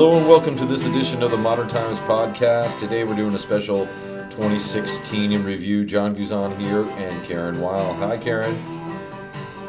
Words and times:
Hello 0.00 0.16
and 0.16 0.26
welcome 0.26 0.56
to 0.56 0.64
this 0.64 0.86
edition 0.86 1.22
of 1.22 1.30
the 1.30 1.36
Modern 1.36 1.68
Times 1.68 1.98
podcast. 1.98 2.78
Today 2.78 3.04
we're 3.04 3.14
doing 3.14 3.34
a 3.34 3.38
special 3.38 3.84
2016 4.30 5.30
in 5.30 5.44
review. 5.44 5.84
John 5.84 6.16
Guzan 6.16 6.58
here 6.58 6.84
and 6.84 7.22
Karen 7.26 7.60
Weil. 7.60 7.92
Hi, 7.96 8.16
Karen. 8.16 8.54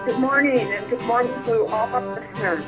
Good 0.06 0.18
morning, 0.20 0.72
and 0.72 0.90
good 0.90 1.02
morning 1.02 1.34
to 1.44 1.66
all 1.66 1.94
our 1.94 2.16
listeners. 2.16 2.64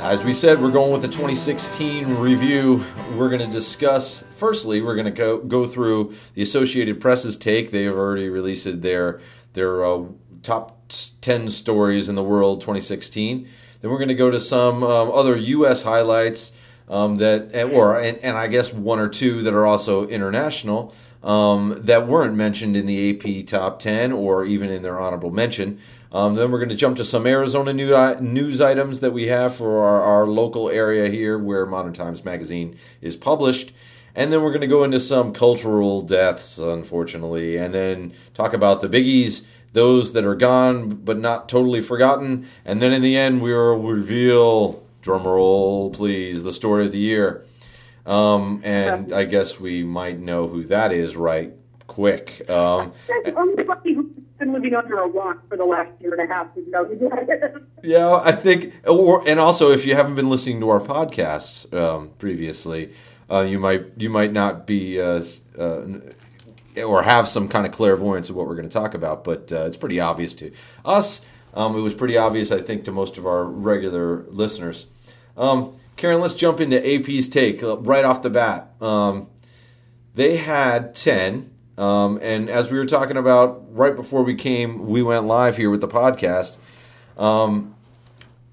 As 0.00 0.22
we 0.22 0.34
said, 0.34 0.60
we're 0.60 0.70
going 0.70 0.92
with 0.92 1.00
the 1.00 1.08
2016 1.08 2.16
review. 2.16 2.84
We're 3.14 3.30
going 3.30 3.40
to 3.40 3.46
discuss, 3.46 4.22
firstly, 4.36 4.82
we're 4.82 4.96
going 4.96 5.06
to 5.06 5.10
go, 5.10 5.38
go 5.38 5.66
through 5.66 6.12
the 6.34 6.42
Associated 6.42 7.00
Press's 7.00 7.38
take. 7.38 7.70
They 7.70 7.84
have 7.84 7.94
already 7.94 8.28
released 8.28 8.82
their, 8.82 9.18
their 9.54 9.82
uh, 9.82 10.04
top 10.42 10.92
10 11.22 11.48
stories 11.48 12.10
in 12.10 12.16
the 12.16 12.22
world 12.22 12.60
2016. 12.60 13.48
Then 13.80 13.90
we're 13.90 13.98
going 13.98 14.08
to 14.08 14.14
go 14.14 14.30
to 14.30 14.40
some 14.40 14.82
um, 14.82 15.10
other 15.10 15.36
U.S. 15.36 15.82
highlights 15.82 16.52
um, 16.88 17.18
that, 17.18 17.54
or 17.70 18.00
and, 18.00 18.18
and, 18.18 18.36
I 18.36 18.46
guess 18.46 18.72
one 18.72 18.98
or 18.98 19.08
two 19.08 19.42
that 19.42 19.52
are 19.52 19.66
also 19.66 20.06
international 20.06 20.94
um, 21.22 21.76
that 21.80 22.08
weren't 22.08 22.34
mentioned 22.34 22.76
in 22.76 22.86
the 22.86 23.10
AP 23.10 23.46
top 23.46 23.78
10 23.78 24.12
or 24.12 24.44
even 24.44 24.70
in 24.70 24.82
their 24.82 24.98
honorable 24.98 25.30
mention. 25.30 25.78
Um, 26.10 26.34
then 26.34 26.50
we're 26.50 26.58
going 26.58 26.70
to 26.70 26.74
jump 26.74 26.96
to 26.96 27.04
some 27.04 27.26
Arizona 27.26 27.72
new, 27.72 27.94
news 28.20 28.60
items 28.60 29.00
that 29.00 29.12
we 29.12 29.26
have 29.26 29.54
for 29.54 29.84
our, 29.84 30.00
our 30.02 30.26
local 30.26 30.70
area 30.70 31.10
here 31.10 31.38
where 31.38 31.66
Modern 31.66 31.92
Times 31.92 32.24
Magazine 32.24 32.76
is 33.02 33.16
published. 33.16 33.72
And 34.14 34.32
then 34.32 34.42
we're 34.42 34.50
going 34.50 34.62
to 34.62 34.66
go 34.66 34.84
into 34.84 35.00
some 35.00 35.32
cultural 35.32 36.00
deaths, 36.00 36.58
unfortunately, 36.58 37.56
and 37.56 37.74
then 37.74 38.12
talk 38.34 38.52
about 38.52 38.80
the 38.80 38.88
biggies, 38.88 39.44
those 39.72 40.12
that 40.12 40.24
are 40.24 40.34
gone 40.34 40.88
but 40.88 41.18
not 41.18 41.48
totally 41.48 41.80
forgotten. 41.80 42.46
And 42.64 42.80
then 42.80 42.92
in 42.92 43.02
the 43.02 43.16
end, 43.16 43.42
we 43.42 43.52
will 43.52 43.78
reveal, 43.78 44.82
drumroll, 45.02 45.92
please, 45.92 46.42
the 46.42 46.52
story 46.52 46.86
of 46.86 46.92
the 46.92 46.98
year. 46.98 47.44
Um, 48.06 48.60
and 48.64 49.12
I 49.12 49.24
guess 49.24 49.60
we 49.60 49.84
might 49.84 50.18
know 50.18 50.48
who 50.48 50.64
that 50.64 50.92
is 50.92 51.16
right 51.16 51.52
quick. 51.86 52.48
Um, 52.48 52.92
been 54.38 54.52
living 54.52 54.74
under 54.74 54.98
a 54.98 55.08
rock 55.08 55.46
for 55.48 55.56
the 55.56 55.64
last 55.64 55.90
year 56.00 56.14
and 56.14 56.30
a 56.30 56.32
half. 56.32 56.46
yeah, 57.82 58.20
I 58.22 58.32
think, 58.32 58.72
or 58.86 59.26
and 59.28 59.40
also 59.40 59.70
if 59.70 59.84
you 59.84 59.94
haven't 59.94 60.14
been 60.14 60.30
listening 60.30 60.60
to 60.60 60.68
our 60.70 60.80
podcasts 60.80 61.72
um, 61.74 62.10
previously, 62.18 62.92
uh, 63.30 63.40
you 63.40 63.58
might 63.58 63.86
you 63.96 64.10
might 64.10 64.32
not 64.32 64.66
be 64.66 65.00
uh, 65.00 65.22
uh, 65.58 65.82
or 66.82 67.02
have 67.02 67.26
some 67.26 67.48
kind 67.48 67.66
of 67.66 67.72
clairvoyance 67.72 68.30
of 68.30 68.36
what 68.36 68.46
we're 68.46 68.56
going 68.56 68.68
to 68.68 68.72
talk 68.72 68.94
about, 68.94 69.24
but 69.24 69.52
uh, 69.52 69.64
it's 69.64 69.76
pretty 69.76 70.00
obvious 70.00 70.34
to 70.36 70.52
us. 70.84 71.20
Um, 71.54 71.76
it 71.76 71.80
was 71.80 71.94
pretty 71.94 72.16
obvious, 72.16 72.52
I 72.52 72.60
think, 72.60 72.84
to 72.84 72.92
most 72.92 73.18
of 73.18 73.26
our 73.26 73.44
regular 73.44 74.24
listeners. 74.28 74.86
Um, 75.36 75.76
Karen, 75.96 76.20
let's 76.20 76.34
jump 76.34 76.60
into 76.60 76.78
AP's 76.78 77.28
take 77.28 77.62
uh, 77.62 77.78
right 77.78 78.04
off 78.04 78.22
the 78.22 78.30
bat. 78.30 78.72
Um, 78.80 79.28
they 80.14 80.36
had 80.36 80.94
10 80.94 81.50
um, 81.78 82.18
and 82.20 82.50
as 82.50 82.70
we 82.72 82.76
were 82.76 82.86
talking 82.86 83.16
about 83.16 83.64
right 83.70 83.94
before 83.94 84.24
we 84.24 84.34
came, 84.34 84.88
we 84.88 85.00
went 85.00 85.26
live 85.26 85.56
here 85.56 85.70
with 85.70 85.80
the 85.80 85.88
podcast. 85.88 86.58
Um, 87.16 87.76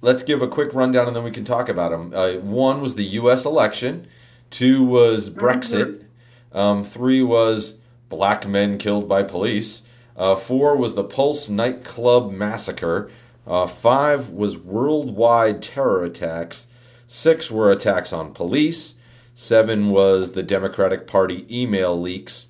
let's 0.02 0.22
give 0.22 0.44
a 0.44 0.48
quick 0.48 0.76
rundown 0.76 1.08
and 1.08 1.16
then 1.16 1.24
we 1.24 1.32
can 1.32 1.44
talk 1.44 1.68
about 1.68 1.90
them. 1.90 2.14
Uh, 2.14 2.34
one 2.34 2.82
was 2.82 2.94
the 2.94 3.04
U.S. 3.04 3.44
election. 3.44 4.08
Two 4.52 4.84
was 4.84 5.32
Brexit. 5.32 6.06
Um, 6.52 6.84
three 6.84 7.24
was 7.24 7.74
black 8.16 8.48
men 8.48 8.78
killed 8.78 9.10
by 9.10 9.22
police. 9.24 9.84
Uh, 10.16 10.36
four 10.36 10.78
was 10.78 10.96
the 10.96 11.04
Pulse 11.04 11.50
nightclub 11.50 12.32
massacre. 12.32 13.12
Uh, 13.46 13.68
five 13.68 14.30
was 14.30 14.58
worldwide 14.58 15.62
terror 15.62 16.04
attacks. 16.04 16.68
Six 17.06 17.52
were 17.52 17.70
attacks 17.70 18.14
on 18.14 18.34
police. 18.34 18.96
Seven 19.34 19.90
was 19.90 20.32
the 20.32 20.44
Democratic 20.44 21.08
Party 21.08 21.46
email 21.52 22.00
leaks 22.00 22.48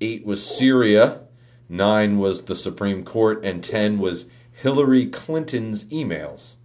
eight 0.00 0.26
was 0.26 0.44
Syria, 0.44 1.20
nine 1.68 2.18
was 2.18 2.42
the 2.42 2.54
Supreme 2.54 3.04
Court, 3.04 3.44
and 3.44 3.62
ten 3.62 3.98
was 3.98 4.26
Hillary 4.52 5.06
Clinton's 5.06 5.86
emails. 5.86 6.56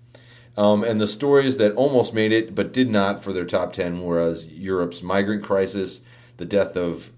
Um, 0.57 0.83
and 0.83 0.99
the 0.99 1.07
stories 1.07 1.57
that 1.57 1.73
almost 1.73 2.13
made 2.13 2.31
it 2.31 2.53
but 2.53 2.73
did 2.73 2.89
not 2.89 3.23
for 3.23 3.31
their 3.31 3.45
top 3.45 3.71
10 3.71 4.01
was 4.01 4.47
Europe's 4.47 5.01
migrant 5.01 5.43
crisis, 5.43 6.01
the 6.35 6.45
death 6.45 6.75
of 6.75 7.09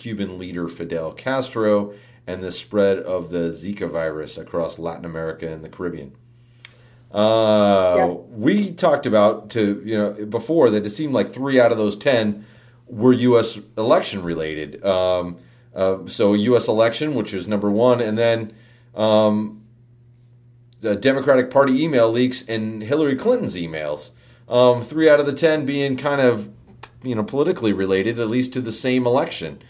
Cuban 0.00 0.38
leader 0.38 0.66
Fidel 0.66 1.12
Castro, 1.12 1.92
and 2.26 2.42
the 2.42 2.50
spread 2.50 2.98
of 2.98 3.28
the 3.28 3.50
Zika 3.50 3.90
virus 3.90 4.38
across 4.38 4.78
Latin 4.78 5.04
America 5.04 5.46
and 5.46 5.62
the 5.62 5.68
Caribbean. 5.68 6.16
Uh, 7.12 7.94
yeah. 7.98 8.06
We 8.06 8.72
talked 8.72 9.04
about 9.04 9.50
to 9.50 9.82
you 9.84 9.98
know 9.98 10.26
before 10.26 10.70
that 10.70 10.86
it 10.86 10.90
seemed 10.90 11.12
like 11.12 11.28
three 11.28 11.60
out 11.60 11.70
of 11.70 11.76
those 11.76 11.96
ten 11.96 12.46
were 12.86 13.12
U.S. 13.12 13.58
election 13.76 14.22
related. 14.22 14.82
Um, 14.84 15.36
uh, 15.74 16.06
so 16.06 16.32
U.S. 16.32 16.66
election, 16.66 17.14
which 17.14 17.34
is 17.34 17.46
number 17.46 17.70
one, 17.70 18.00
and 18.00 18.16
then 18.16 18.54
um, 18.94 19.62
the 20.80 20.96
Democratic 20.96 21.50
Party 21.50 21.82
email 21.82 22.10
leaks 22.10 22.42
and 22.48 22.82
Hillary 22.82 23.16
Clinton's 23.16 23.54
emails. 23.54 24.12
Um, 24.48 24.82
three 24.82 25.10
out 25.10 25.20
of 25.20 25.26
the 25.26 25.34
ten 25.34 25.66
being 25.66 25.96
kind 25.96 26.22
of 26.22 26.50
you 27.02 27.14
know 27.14 27.22
politically 27.22 27.74
related, 27.74 28.18
at 28.18 28.28
least 28.28 28.54
to 28.54 28.62
the 28.62 28.72
same 28.72 29.06
election. 29.06 29.60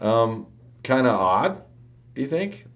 Um, 0.00 0.46
kind 0.82 1.06
of 1.06 1.14
odd, 1.14 1.62
do 2.14 2.22
you 2.22 2.26
think? 2.26 2.66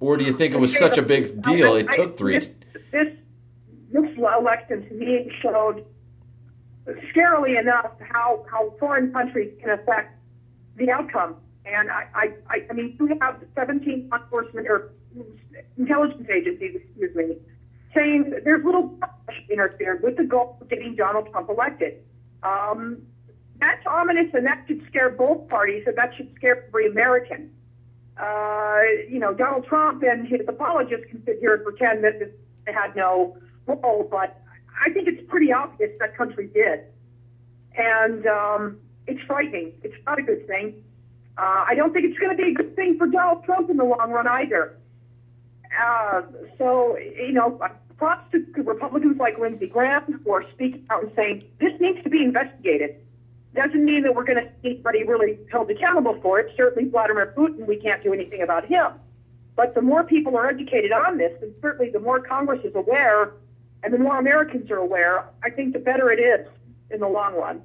Or 0.00 0.16
do 0.16 0.24
you 0.24 0.32
think 0.32 0.54
it 0.54 0.60
was 0.60 0.76
such 0.76 0.96
a 0.96 1.02
big 1.02 1.42
deal? 1.42 1.74
It 1.74 1.90
took 1.92 2.16
three. 2.16 2.38
This, 2.38 2.50
this, 2.92 3.08
this 3.92 4.16
election 4.16 4.88
to 4.88 4.94
me 4.94 5.30
showed 5.42 5.84
scarily 7.12 7.58
enough 7.58 7.92
how, 8.00 8.46
how 8.50 8.74
foreign 8.78 9.12
countries 9.12 9.52
can 9.60 9.70
affect 9.70 10.16
the 10.76 10.90
outcome. 10.90 11.36
And 11.66 11.90
I, 11.90 12.06
I, 12.48 12.66
I 12.70 12.72
mean, 12.72 12.96
we 12.98 13.12
have 13.20 13.42
17 13.54 14.10
enforcement 14.12 14.66
or 14.68 14.92
intelligence 15.76 16.28
agencies, 16.30 16.76
excuse 16.76 17.14
me, 17.14 17.36
saying 17.94 18.32
there's 18.44 18.64
little 18.64 18.98
interfered 19.50 20.02
with 20.02 20.16
the 20.16 20.24
goal 20.24 20.56
of 20.60 20.68
getting 20.68 20.94
Donald 20.94 21.30
Trump 21.30 21.50
elected. 21.50 22.02
Um, 22.42 23.02
that's 23.60 23.84
ominous, 23.86 24.32
and 24.34 24.46
that 24.46 24.64
should 24.66 24.84
scare 24.88 25.10
both 25.10 25.48
parties, 25.48 25.84
and 25.86 25.96
that 25.96 26.14
should 26.16 26.32
scare 26.36 26.66
every 26.66 26.88
American. 26.88 27.50
Uh, 28.16 28.80
you 29.08 29.18
know, 29.18 29.32
Donald 29.34 29.66
Trump 29.66 30.02
and 30.02 30.26
his 30.26 30.40
apologists 30.48 31.06
can 31.10 31.24
sit 31.24 31.38
here 31.40 31.54
and 31.54 31.64
pretend 31.64 32.04
that 32.04 32.32
they 32.66 32.72
had 32.72 32.94
no 32.96 33.36
role, 33.66 34.06
but 34.10 34.40
I 34.84 34.90
think 34.92 35.08
it's 35.08 35.22
pretty 35.28 35.52
obvious 35.52 35.90
that 36.00 36.16
country 36.16 36.48
did. 36.52 36.80
And 37.76 38.26
um, 38.26 38.78
it's 39.06 39.20
frightening. 39.26 39.72
It's 39.82 39.94
not 40.06 40.18
a 40.18 40.22
good 40.22 40.46
thing. 40.46 40.82
Uh, 41.36 41.64
I 41.68 41.74
don't 41.76 41.92
think 41.92 42.06
it's 42.06 42.18
going 42.18 42.36
to 42.36 42.42
be 42.42 42.50
a 42.50 42.54
good 42.54 42.74
thing 42.74 42.98
for 42.98 43.06
Donald 43.06 43.44
Trump 43.44 43.70
in 43.70 43.76
the 43.76 43.84
long 43.84 44.10
run 44.10 44.26
either. 44.26 44.76
Uh, 45.80 46.22
so, 46.56 46.96
you 46.98 47.32
know, 47.32 47.60
props 47.96 48.32
to 48.32 48.62
Republicans 48.62 49.18
like 49.18 49.38
Lindsey 49.38 49.66
Graham 49.66 50.20
are 50.30 50.44
speaking 50.52 50.84
out 50.90 51.04
and 51.04 51.12
saying 51.14 51.44
this 51.60 51.72
needs 51.80 52.02
to 52.02 52.10
be 52.10 52.22
investigated. 52.22 52.96
Doesn't 53.54 53.84
mean 53.84 54.02
that 54.02 54.14
we're 54.14 54.24
going 54.24 54.44
to 54.44 54.50
see 54.62 54.70
anybody 54.70 55.04
really 55.04 55.38
held 55.50 55.70
accountable 55.70 56.18
for 56.20 56.38
it. 56.38 56.52
Certainly, 56.56 56.90
Vladimir 56.90 57.34
Putin, 57.36 57.66
we 57.66 57.76
can't 57.76 58.02
do 58.02 58.12
anything 58.12 58.42
about 58.42 58.66
him. 58.66 58.92
But 59.56 59.74
the 59.74 59.82
more 59.82 60.04
people 60.04 60.36
are 60.36 60.48
educated 60.48 60.92
on 60.92 61.18
this, 61.18 61.32
and 61.42 61.52
certainly 61.60 61.90
the 61.90 61.98
more 61.98 62.20
Congress 62.20 62.64
is 62.64 62.74
aware 62.74 63.32
and 63.82 63.92
the 63.92 63.98
more 63.98 64.18
Americans 64.18 64.70
are 64.70 64.78
aware, 64.78 65.24
I 65.42 65.50
think 65.50 65.72
the 65.72 65.78
better 65.78 66.10
it 66.10 66.20
is 66.20 66.46
in 66.90 67.00
the 67.00 67.08
long 67.08 67.34
run. 67.34 67.62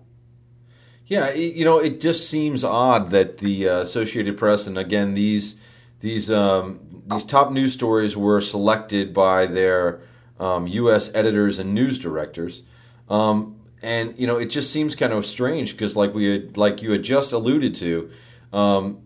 Yeah, 1.06 1.34
you 1.34 1.66
know, 1.66 1.80
it 1.80 2.00
just 2.00 2.30
seems 2.30 2.64
odd 2.64 3.10
that 3.10 3.40
the 3.40 3.68
uh, 3.68 3.82
Associated 3.82 4.38
Press 4.38 4.68
and 4.68 4.78
again 4.78 5.16
these 5.16 5.56
these 6.00 6.32
um, 6.32 7.03
these 7.06 7.26
top 7.26 7.52
news 7.52 7.74
stories 7.74 8.16
were 8.16 8.40
selected 8.40 9.14
by 9.14 9.46
their 9.46 10.00
um, 10.40 10.66
U.S. 10.68 11.12
editors 11.14 11.59
and 11.59 11.74
news 11.74 12.00
directors, 12.00 12.64
um, 13.09 13.59
and 13.84 14.18
you 14.18 14.26
know, 14.26 14.38
it 14.38 14.46
just 14.46 14.72
seems 14.72 14.96
kind 14.96 15.14
of 15.14 15.26
strange 15.26 15.74
because, 15.74 15.96
like 15.96 16.14
we 16.14 16.26
had, 16.26 16.58
like 16.58 16.82
you 16.82 16.91
had 16.91 17.03
just 17.03 17.34
alluded 17.34 17.76
to, 17.76 18.09
um, 18.53 19.02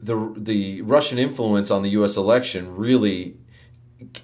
the 0.00 0.32
the 0.36 0.82
Russian 0.82 1.18
influence 1.18 1.70
on 1.70 1.82
the 1.82 1.90
U.S. 1.90 2.16
election 2.16 2.76
really 2.76 3.36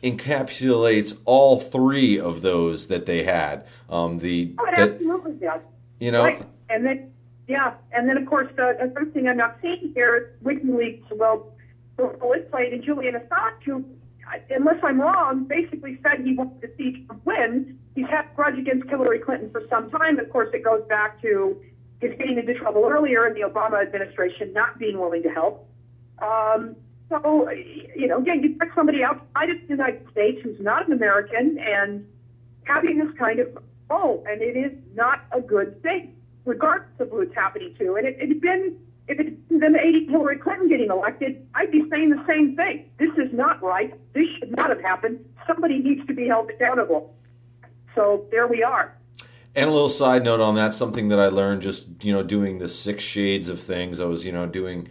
encapsulates 0.02 1.18
all 1.24 1.60
three 1.60 2.18
of 2.18 2.42
those 2.42 2.86
that 2.86 3.06
they 3.06 3.24
had. 3.24 3.66
Um, 3.90 4.18
the 4.18 4.54
oh, 4.58 4.66
it 4.66 4.78
absolutely 4.78 5.32
does. 5.32 5.60
You 6.00 6.12
know, 6.12 6.24
right. 6.24 6.42
and 6.70 6.86
then 6.86 7.12
yeah, 7.48 7.74
and 7.92 8.08
then 8.08 8.16
of 8.16 8.26
course 8.26 8.48
the 8.56 8.76
other 8.80 9.06
thing 9.12 9.28
I'm 9.28 9.36
not 9.36 9.58
seeing 9.60 9.92
here 9.94 10.16
is 10.16 10.46
WikiLeaks. 10.46 11.04
Well, 11.16 11.52
it 11.98 12.50
played 12.50 12.72
and 12.72 12.84
Julian 12.84 13.14
Assange, 13.14 13.62
who, 13.64 13.84
unless 14.50 14.76
I'm 14.84 15.00
wrong, 15.00 15.44
basically 15.44 15.98
said 16.02 16.24
he 16.24 16.34
wanted 16.34 16.60
to 16.62 16.68
see 16.76 17.04
Trump 17.06 17.26
win. 17.26 17.78
He's 17.98 18.06
had 18.06 18.26
a 18.26 18.36
grudge 18.36 18.56
against 18.56 18.88
Hillary 18.88 19.18
Clinton 19.18 19.50
for 19.50 19.62
some 19.68 19.90
time. 19.90 20.20
Of 20.20 20.30
course, 20.30 20.50
it 20.54 20.62
goes 20.62 20.82
back 20.88 21.20
to 21.22 21.60
his 22.00 22.16
getting 22.16 22.38
into 22.38 22.54
trouble 22.54 22.86
earlier 22.88 23.26
in 23.26 23.34
the 23.34 23.40
Obama 23.40 23.82
administration, 23.82 24.52
not 24.52 24.78
being 24.78 25.00
willing 25.00 25.24
to 25.24 25.30
help. 25.30 25.68
Um, 26.20 26.76
so, 27.08 27.50
you 27.50 28.06
know, 28.06 28.18
again, 28.18 28.40
you 28.44 28.54
pick 28.54 28.68
somebody 28.76 29.02
outside 29.02 29.50
of 29.50 29.56
the 29.62 29.68
United 29.68 30.06
States 30.12 30.38
who's 30.44 30.60
not 30.60 30.86
an 30.86 30.92
American 30.92 31.58
and 31.58 32.06
having 32.64 32.98
this 32.98 33.08
kind 33.18 33.40
of 33.40 33.58
Oh, 33.90 34.22
and 34.28 34.42
it 34.42 34.56
is 34.56 34.72
not 34.94 35.24
a 35.32 35.40
good 35.40 35.82
thing, 35.82 36.14
regardless 36.44 37.00
of 37.00 37.10
who 37.10 37.20
it's 37.20 37.34
happening 37.34 37.74
to. 37.78 37.96
And 37.96 38.06
it, 38.06 38.18
it 38.20 38.28
had 38.28 38.40
been, 38.40 38.76
if 39.08 39.18
it 39.18 39.26
had 39.26 39.60
been 39.60 39.76
80 39.76 40.06
Hillary 40.06 40.38
Clinton 40.38 40.68
getting 40.68 40.90
elected, 40.90 41.44
I'd 41.54 41.72
be 41.72 41.82
saying 41.90 42.10
the 42.10 42.22
same 42.28 42.54
thing. 42.54 42.90
This 42.98 43.10
is 43.16 43.32
not 43.32 43.62
right. 43.62 43.92
This 44.12 44.26
should 44.38 44.54
not 44.56 44.68
have 44.68 44.82
happened. 44.82 45.24
Somebody 45.46 45.78
needs 45.78 46.06
to 46.06 46.14
be 46.14 46.28
held 46.28 46.50
accountable. 46.50 47.14
So 47.98 48.24
there 48.30 48.46
we 48.46 48.62
are. 48.62 48.94
And 49.56 49.68
a 49.68 49.72
little 49.72 49.88
side 49.88 50.22
note 50.22 50.38
on 50.38 50.54
that, 50.54 50.72
something 50.72 51.08
that 51.08 51.18
I 51.18 51.26
learned 51.26 51.62
just 51.62 51.86
you 52.00 52.12
know 52.12 52.22
doing 52.22 52.58
the 52.58 52.68
six 52.68 53.02
shades 53.02 53.48
of 53.48 53.58
things. 53.58 54.00
I 54.00 54.04
was 54.04 54.24
you 54.24 54.30
know 54.30 54.46
doing, 54.46 54.86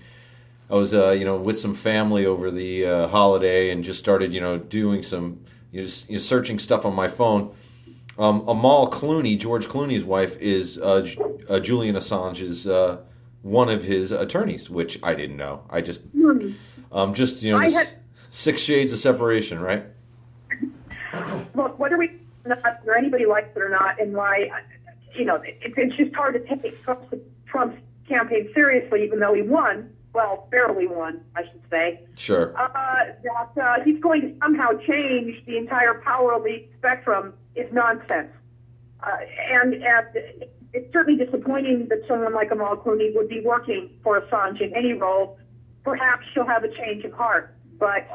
I 0.70 0.76
was 0.76 0.94
uh, 0.94 1.12
you 1.12 1.24
know 1.24 1.38
with 1.38 1.58
some 1.58 1.74
family 1.74 2.26
over 2.26 2.52
the 2.52 2.86
uh, 2.86 3.08
holiday 3.08 3.70
and 3.70 3.82
just 3.82 3.98
started 3.98 4.34
you 4.34 4.42
know 4.42 4.58
doing 4.58 5.04
some 5.04 5.46
you 5.72 5.80
know, 5.80 5.86
just, 5.86 6.10
you 6.10 6.18
know, 6.18 6.20
searching 6.20 6.60
stuff 6.60 6.86
on 6.86 6.96
my 6.96 7.08
phone. 7.08 7.56
Um, 8.20 8.46
Amal 8.46 8.90
Clooney, 8.90 9.40
George 9.40 9.68
Clooney's 9.68 10.04
wife, 10.04 10.36
is 10.40 10.78
uh, 10.78 11.08
uh, 11.48 11.62
Julian 11.62 11.96
Assange's 11.96 12.68
uh, 12.68 12.98
one 13.42 13.70
of 13.70 13.86
his 13.86 14.12
attorneys, 14.12 14.70
which 14.70 15.00
I 15.02 15.14
didn't 15.14 15.38
know. 15.38 15.64
I 15.70 15.80
just 15.80 16.02
um, 16.92 17.14
just 17.14 17.42
you 17.42 17.54
know 17.54 17.60
had, 17.60 17.88
six 18.32 18.62
shades 18.62 18.92
of 18.92 19.00
separation, 19.00 19.62
right? 19.62 19.86
Look, 21.56 21.80
what 21.80 21.94
are 21.94 21.98
we? 21.98 22.27
Whether 22.50 22.98
anybody 22.98 23.26
likes 23.26 23.50
it 23.56 23.62
or 23.62 23.70
not, 23.70 24.00
and 24.00 24.14
why, 24.14 24.50
you 25.16 25.26
know, 25.26 25.36
it, 25.36 25.58
it's 25.62 25.96
just 25.96 26.16
hard 26.16 26.34
to 26.34 26.56
take 26.56 26.84
Trump's, 26.84 27.14
Trump's 27.48 27.78
campaign 28.08 28.50
seriously, 28.54 29.04
even 29.04 29.20
though 29.20 29.34
he 29.34 29.42
won. 29.42 29.92
Well, 30.14 30.48
fairly 30.50 30.88
won, 30.88 31.22
I 31.36 31.44
should 31.44 31.62
say. 31.70 32.00
Sure. 32.16 32.58
Uh, 32.58 33.14
that 33.24 33.62
uh, 33.62 33.84
he's 33.84 34.02
going 34.02 34.22
to 34.22 34.34
somehow 34.42 34.70
change 34.88 35.46
the 35.46 35.58
entire 35.58 36.02
power 36.02 36.34
elite 36.34 36.72
spectrum 36.78 37.34
is 37.56 37.72
nonsense. 37.72 38.32
Uh, 39.04 39.18
and 39.52 39.76
and 39.76 40.46
it's 40.74 40.92
certainly 40.92 41.24
disappointing 41.24 41.88
that 41.90 42.00
someone 42.08 42.34
like 42.34 42.52
Amal 42.52 42.78
Clooney 42.78 43.14
would 43.16 43.30
be 43.30 43.42
working 43.42 43.92
for 44.04 44.20
Assange 44.20 44.62
in 44.62 44.74
any 44.76 44.94
role. 44.94 45.38
Perhaps 45.84 46.26
she'll 46.34 46.48
have 46.48 46.64
a 46.64 46.70
change 46.70 47.04
of 47.06 47.14
heart, 47.14 47.56
but 47.80 48.08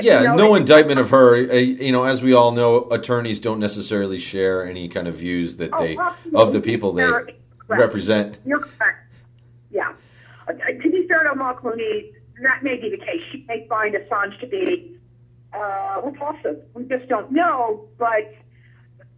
yeah, 0.00 0.20
you 0.20 0.28
know, 0.28 0.36
no 0.36 0.54
indictment 0.54 1.00
of 1.00 1.10
her. 1.10 1.34
Uh, 1.50 1.54
you 1.54 1.92
know, 1.92 2.04
as 2.04 2.22
we 2.22 2.32
all 2.32 2.52
know, 2.52 2.88
attorneys 2.90 3.40
don't 3.40 3.58
necessarily 3.58 4.18
share 4.18 4.64
any 4.64 4.88
kind 4.88 5.08
of 5.08 5.16
views 5.16 5.56
that 5.56 5.70
they 5.78 5.96
oh, 5.98 6.14
of 6.34 6.52
the 6.52 6.60
people 6.60 6.92
they 6.92 7.10
represent. 7.68 8.38
You're 8.44 8.60
correct. 8.60 9.08
Yeah. 9.70 9.92
Uh, 10.48 10.52
to 10.52 10.90
be 10.90 11.06
fair 11.08 11.24
to 11.24 11.32
Amal 11.32 11.54
Clooney, 11.54 12.12
that 12.42 12.62
may 12.62 12.76
be 12.76 12.90
the 12.90 12.98
case. 12.98 13.20
She 13.32 13.44
may 13.48 13.66
find 13.68 13.94
Assange 13.94 14.38
to 14.40 14.46
be 14.46 14.96
uh, 15.52 16.00
repulsive. 16.04 16.62
We 16.74 16.84
just 16.84 17.08
don't 17.08 17.32
know. 17.32 17.88
But 17.98 18.34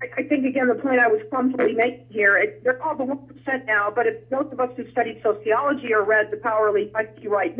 I, 0.03 0.07
I 0.19 0.23
think 0.25 0.47
again, 0.47 0.69
the 0.69 0.75
point 0.75 1.01
I 1.01 1.09
was 1.09 1.21
clumsily 1.31 1.75
making 1.75 2.07
here, 2.11 2.37
it, 2.39 2.65
they're 2.65 2.75
called 2.75 2.99
the 2.99 3.05
one 3.05 3.27
percent 3.27 3.67
now. 3.67 3.93
But 3.95 4.07
if 4.07 4.29
those 4.31 4.49
of 4.51 4.61
us 4.61 4.71
who 4.77 4.91
studied 4.91 5.21
sociology 5.23 5.93
or 5.93 6.03
read 6.03 6.31
the 6.31 6.39
Power 6.39 6.69
Elite 6.69 6.93
by 6.93 7.09
C. 7.21 7.29
Wright 7.29 7.57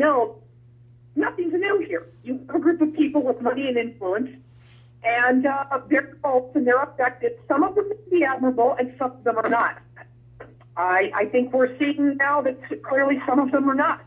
nothing's 1.15 1.53
new 1.53 1.83
here. 1.85 2.07
You 2.23 2.39
have 2.47 2.55
a 2.55 2.59
group 2.59 2.81
of 2.81 2.93
people 2.93 3.23
with 3.23 3.41
money 3.41 3.67
and 3.67 3.77
influence, 3.77 4.29
and 5.03 5.45
uh, 5.45 5.79
their 5.89 6.17
faults 6.21 6.55
and 6.55 6.65
their 6.65 6.81
affected. 6.81 7.33
Some 7.47 7.63
of 7.63 7.75
them 7.75 7.89
may 7.89 8.19
be 8.19 8.23
admirable, 8.23 8.75
and 8.79 8.93
some 8.97 9.11
of 9.11 9.23
them 9.23 9.37
are 9.37 9.49
not. 9.49 9.81
I, 10.75 11.11
I 11.13 11.25
think 11.25 11.53
we're 11.53 11.77
seeing 11.77 12.17
now 12.17 12.41
that 12.41 12.57
clearly 12.83 13.21
some 13.27 13.39
of 13.39 13.51
them 13.51 13.69
are 13.69 13.75
not. 13.75 14.03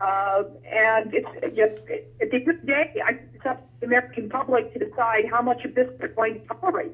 Uh, 0.00 0.44
and 0.66 1.14
it's 1.14 1.28
just 1.54 1.88
at 2.20 2.30
the 2.30 2.36
end 2.36 2.48
of 2.48 2.60
the 2.60 2.66
day, 2.66 2.92
it's 3.34 3.46
up 3.46 3.60
to 3.60 3.80
the 3.80 3.86
American 3.86 4.28
public 4.28 4.72
to 4.72 4.78
decide 4.78 5.28
how 5.30 5.40
much 5.40 5.64
of 5.64 5.74
this 5.74 5.88
they're 5.98 6.08
going 6.08 6.40
to 6.40 6.46
tolerate. 6.46 6.92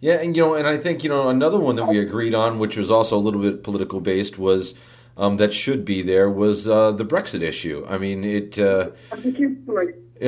Yeah, 0.00 0.14
and 0.14 0.36
you 0.36 0.42
know, 0.42 0.54
and 0.54 0.66
I 0.66 0.76
think 0.76 1.02
you 1.02 1.10
know 1.10 1.28
another 1.28 1.58
one 1.58 1.76
that 1.76 1.86
we 1.86 1.98
agreed 1.98 2.34
on, 2.34 2.58
which 2.58 2.76
was 2.76 2.90
also 2.90 3.16
a 3.16 3.20
little 3.20 3.40
bit 3.40 3.62
political 3.64 4.00
based, 4.00 4.38
was 4.38 4.74
um, 5.16 5.36
that 5.36 5.52
should 5.52 5.84
be 5.84 6.02
there 6.02 6.30
was 6.30 6.66
uh, 6.66 6.92
the 6.92 7.04
Brexit 7.04 7.42
issue. 7.42 7.86
I 7.88 7.98
mean, 7.98 8.24
it. 8.24 8.58
Uh, 8.58 8.90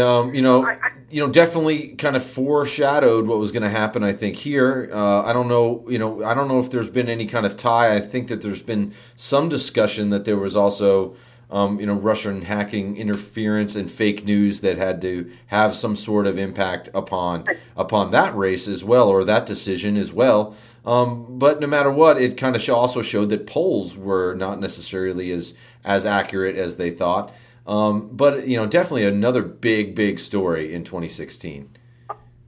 um, 0.01 0.35
you 0.35 0.43
know, 0.43 0.69
you 1.11 1.25
know, 1.25 1.31
definitely 1.31 1.91
kind 1.91 2.17
of 2.17 2.25
foreshadowed 2.25 3.27
what 3.27 3.39
was 3.39 3.53
going 3.53 3.63
to 3.63 3.71
happen. 3.71 4.03
I 4.03 4.13
think 4.13 4.37
here, 4.37 4.91
uh, 4.93 5.23
I 5.23 5.33
don't 5.33 5.49
know, 5.49 5.85
you 5.89 5.99
know, 5.99 6.25
I 6.25 6.35
don't 6.35 6.49
know 6.49 6.59
if 6.59 6.71
there's 6.71 6.91
been 6.91 7.09
any 7.09 7.27
kind 7.27 7.47
of 7.47 7.57
tie. 7.57 7.95
I 7.95 8.01
think 8.01 8.29
that 8.29 8.43
there's 8.43 8.63
been 8.63 8.93
some 9.15 9.49
discussion 9.49 10.11
that 10.11 10.25
there 10.25 10.37
was 10.37 10.57
also, 10.57 11.15
um, 11.51 11.79
you 11.79 11.87
know, 11.87 11.95
Russian 11.95 12.43
hacking 12.43 12.97
interference 12.97 13.77
and 13.77 13.91
fake 13.91 14.25
news 14.25 14.61
that 14.63 14.77
had 14.77 15.01
to 15.03 15.31
have 15.47 15.75
some 15.75 15.95
sort 15.95 16.27
of 16.27 16.39
impact 16.39 16.89
upon 16.95 17.45
upon 17.77 18.11
that 18.11 18.37
race 18.37 18.67
as 18.67 18.83
well, 18.83 19.09
or 19.09 19.23
that 19.25 19.47
decision 19.47 19.97
as 19.97 20.13
well. 20.13 20.57
Um, 20.85 21.39
but 21.39 21.61
no 21.61 21.67
matter 21.67 21.91
what, 21.91 22.21
it 22.21 22.37
kind 22.37 22.55
of 22.55 22.69
also 22.69 23.01
showed 23.01 23.31
that 23.31 23.47
polls 23.47 23.97
were 23.97 24.35
not 24.35 24.61
necessarily 24.61 25.33
as 25.33 25.55
as 25.85 26.05
accurate 26.05 26.57
as 26.57 26.77
they 26.77 26.91
thought. 26.91 27.33
Um, 27.67 28.11
but 28.13 28.47
you 28.47 28.57
know, 28.57 28.67
definitely 28.67 29.07
another 29.07 29.43
big, 29.43 29.95
big 29.95 30.19
story 30.19 30.75
in 30.75 30.85
2016. 30.85 31.71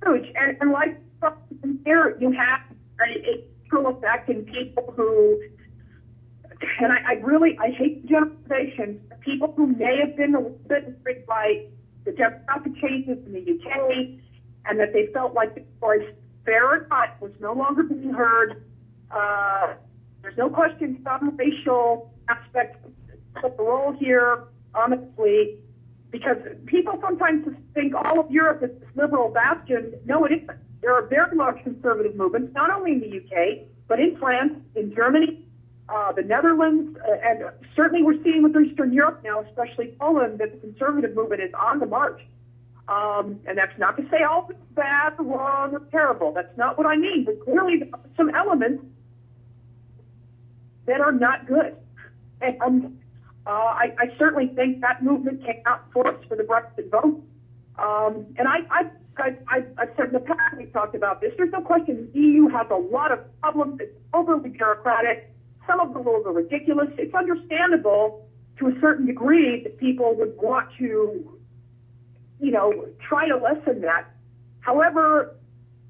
Huge, 0.05 0.33
and, 0.37 0.57
and 0.61 0.73
like 0.73 1.01
here, 1.85 2.17
you 2.21 2.31
have 2.33 2.61
a 3.01 3.45
true 3.69 3.87
effect 3.89 4.29
in 4.29 4.45
people 4.45 4.93
who, 4.97 5.41
and 6.81 6.93
I, 6.93 6.99
I 7.09 7.13
really 7.23 7.59
I 7.59 7.71
hate 7.71 8.03
the 8.03 8.09
generalization. 8.09 9.01
People 9.21 9.55
who 9.57 9.67
may 9.67 9.99
have 9.99 10.17
been 10.17 10.35
a 10.35 10.39
little 10.39 10.61
bit 10.69 11.27
by 11.27 11.67
the 12.05 12.13
demographic 12.13 12.81
changes 12.81 13.19
in 13.27 13.33
the 13.33 13.41
UK, 13.41 14.21
and 14.67 14.79
that 14.79 14.93
they 14.93 15.07
felt 15.13 15.35
like 15.35 15.55
the 15.55 15.65
fair 16.47 16.65
or 16.73 16.89
was 17.21 17.33
no 17.41 17.53
longer 17.53 17.83
being 17.83 18.13
heard. 18.13 18.65
Uh, 19.11 19.75
there's 20.23 20.39
no 20.39 20.49
question 20.49 21.01
some 21.05 21.37
racial 21.37 22.11
aspects 22.29 22.79
of 23.45 23.57
the 23.57 23.63
role 23.63 23.93
here, 23.93 24.45
honestly, 24.75 25.59
because 26.11 26.39
people 26.65 26.99
sometimes 27.03 27.47
think 27.75 27.95
all 27.95 28.19
of 28.19 28.31
Europe 28.31 28.63
is 28.63 28.71
this 28.81 28.89
liberal 28.95 29.29
bastion. 29.29 29.95
No, 30.07 30.25
it 30.25 30.33
isn't. 30.33 30.59
There 30.81 30.95
are 30.95 31.07
very 31.07 31.37
large 31.37 31.63
conservative 31.63 32.17
movements, 32.17 32.55
not 32.55 32.71
only 32.71 32.93
in 32.93 33.01
the 33.01 33.19
UK, 33.19 33.67
but 33.89 34.01
in 34.01 34.17
France, 34.19 34.55
in 34.75 34.95
Germany, 34.95 35.45
uh, 35.89 36.13
the 36.13 36.23
Netherlands, 36.23 36.99
uh, 37.07 37.13
and 37.23 37.45
certainly 37.75 38.03
we're 38.03 38.23
seeing 38.23 38.43
with 38.43 38.57
Eastern 38.57 38.93
Europe 38.93 39.21
now, 39.25 39.41
especially 39.43 39.95
Poland, 40.01 40.39
that 40.39 40.53
the 40.53 40.59
conservative 40.59 41.15
movement 41.15 41.43
is 41.43 41.53
on 41.55 41.79
the 41.79 41.87
march. 41.87 42.21
Um, 42.89 43.41
and 43.47 43.59
that's 43.59 43.77
not 43.79 43.97
to 43.97 44.05
say 44.11 44.23
all 44.23 44.49
is 44.49 44.57
bad, 44.75 45.15
wrong, 45.19 45.75
or 45.75 45.81
terrible. 45.91 46.33
That's 46.33 46.57
not 46.57 46.79
what 46.79 46.87
I 46.87 46.97
mean. 46.97 47.25
But 47.25 47.45
clearly, 47.45 47.83
some 48.17 48.33
elements 48.35 48.85
that 50.87 51.01
are 51.01 51.13
not 51.13 51.47
good. 51.47 51.77
And 52.41 52.63
um, 52.63 52.99
uh, 53.47 53.51
I, 53.51 53.95
I 53.99 54.19
certainly 54.19 54.49
think 54.55 54.81
that 54.83 55.03
movement 55.03 55.45
came 55.45 55.63
out 55.67 55.91
force 55.93 56.17
for 56.29 56.37
the 56.37 56.45
Brexit 56.45 56.91
vote. 56.91 57.23
Um, 57.79 58.27
and 58.39 58.47
I, 58.49 58.59
I, 58.71 58.83
I, 59.19 59.37
I, 59.49 59.57
I've 59.79 59.91
said 59.97 60.07
in 60.07 60.13
the 60.13 60.21
past, 60.21 60.57
we've 60.57 60.73
talked 60.73 60.95
about 60.95 61.21
this. 61.21 61.33
There's 61.37 61.53
no 61.53 61.63
question 61.63 62.09
the 62.13 62.21
EU 62.21 62.49
has 62.49 62.67
a 62.71 62.77
lot 62.77 63.11
of 63.11 63.19
problems. 63.41 63.81
It's 63.81 63.95
overly 64.15 64.51
bureaucratic. 64.51 65.33
Some 65.67 65.81
of 65.81 65.93
the 65.93 66.01
rules 66.01 66.25
are 66.27 66.33
ridiculous. 66.33 66.89
It's 66.99 67.15
understandable 67.15 68.27
to 68.59 68.69
a 68.69 68.81
certain 68.81 69.07
degree 69.07 69.63
that 69.63 69.79
people 69.79 70.15
would 70.17 70.37
want 70.37 70.69
to 70.79 71.36
you 72.41 72.51
know, 72.51 72.87
try 73.01 73.29
to 73.29 73.37
lessen 73.37 73.81
that. 73.83 74.11
However, 74.61 75.37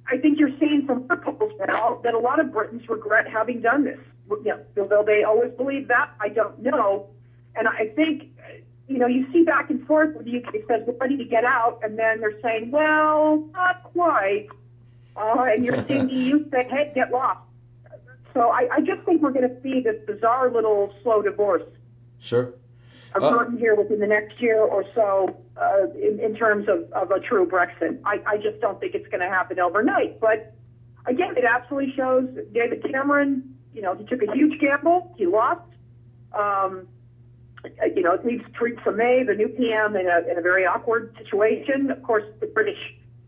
I 0.09 0.19
think 0.19 0.39
you're 0.39 0.57
seeing 0.61 0.87
from 0.87 1.09
polls 1.09 1.53
now 1.67 2.01
that 2.05 2.15
a 2.15 2.19
lot 2.19 2.39
of 2.39 2.53
Britons 2.53 2.89
regret 2.89 3.27
having 3.29 3.61
done 3.61 3.85
this. 3.85 3.99
You 4.29 4.45
know, 4.77 4.87
though 4.89 5.05
they 5.05 5.23
always 5.23 5.53
believe 5.53 5.89
that, 5.89 6.11
I 6.21 6.29
don't 6.29 6.61
know. 6.61 7.09
And 7.55 7.69
I 7.69 7.89
think, 7.95 8.25
you 8.89 8.99
know, 8.99 9.07
you 9.07 9.31
see 9.33 9.45
back 9.45 9.71
and 9.71 9.85
forth 9.87 10.15
where 10.15 10.25
the 10.25 10.37
UK 10.39 10.55
says 10.69 10.83
we're 10.87 10.97
ready 10.97 11.17
to 11.17 11.25
get 11.25 11.45
out, 11.45 11.81
and 11.83 11.99
then 11.99 12.21
they're 12.21 12.41
saying, 12.43 12.71
well, 12.71 13.49
not 13.53 13.83
quite. 13.85 14.49
Uh, 15.17 15.47
and 15.49 15.65
you're 15.65 15.85
seeing 15.87 16.07
the 16.09 16.15
EU 16.15 16.51
say, 16.51 16.67
hey, 16.69 16.93
get 16.95 17.11
lost. 17.11 17.41
So 18.35 18.51
I, 18.51 18.69
I 18.71 18.81
just 18.81 19.03
think 19.07 19.23
we're 19.23 19.33
going 19.33 19.49
to 19.49 19.63
see 19.63 19.81
this 19.81 19.97
bizarre 20.07 20.51
little 20.51 20.93
slow 21.03 21.23
divorce. 21.23 21.63
Sure 22.19 22.53
occurring 23.17 23.55
uh, 23.55 23.59
here 23.59 23.75
within 23.75 24.01
the 24.01 24.07
next 24.07 24.41
year 24.41 24.61
or 24.61 24.85
so 24.95 25.37
uh, 25.61 25.91
in, 25.95 26.21
in 26.21 26.35
terms 26.35 26.69
of, 26.69 26.91
of 26.93 27.11
a 27.11 27.21
true 27.21 27.47
Brexit. 27.47 27.99
I, 28.05 28.21
I 28.27 28.37
just 28.37 28.61
don't 28.61 28.79
think 28.81 28.95
it's 28.95 29.09
going 29.09 29.21
to 29.21 29.29
happen 29.29 29.59
overnight. 29.59 30.21
But 30.21 30.55
again, 31.07 31.35
it 31.37 31.45
absolutely 31.45 31.95
shows 31.97 32.29
David 32.53 32.85
Cameron, 32.91 33.57
you 33.73 33.83
know, 33.83 33.95
he 33.95 34.05
took 34.05 34.23
a 34.23 34.33
huge 34.33 34.61
gamble, 34.61 35.15
he 35.17 35.27
lost. 35.27 35.61
Um, 36.33 36.89
you 37.95 38.03
know, 38.03 38.13
it 38.13 38.25
leaves 38.25 38.45
Theresa 38.59 38.93
May, 38.93 39.25
the 39.27 39.35
new 39.35 39.49
PM, 39.49 39.97
in 39.97 40.07
a, 40.07 40.31
in 40.31 40.39
a 40.39 40.43
very 40.43 40.65
awkward 40.67 41.15
situation. 41.19 41.91
Of 41.91 42.03
course, 42.03 42.25
the 42.41 42.47
British 42.47 42.79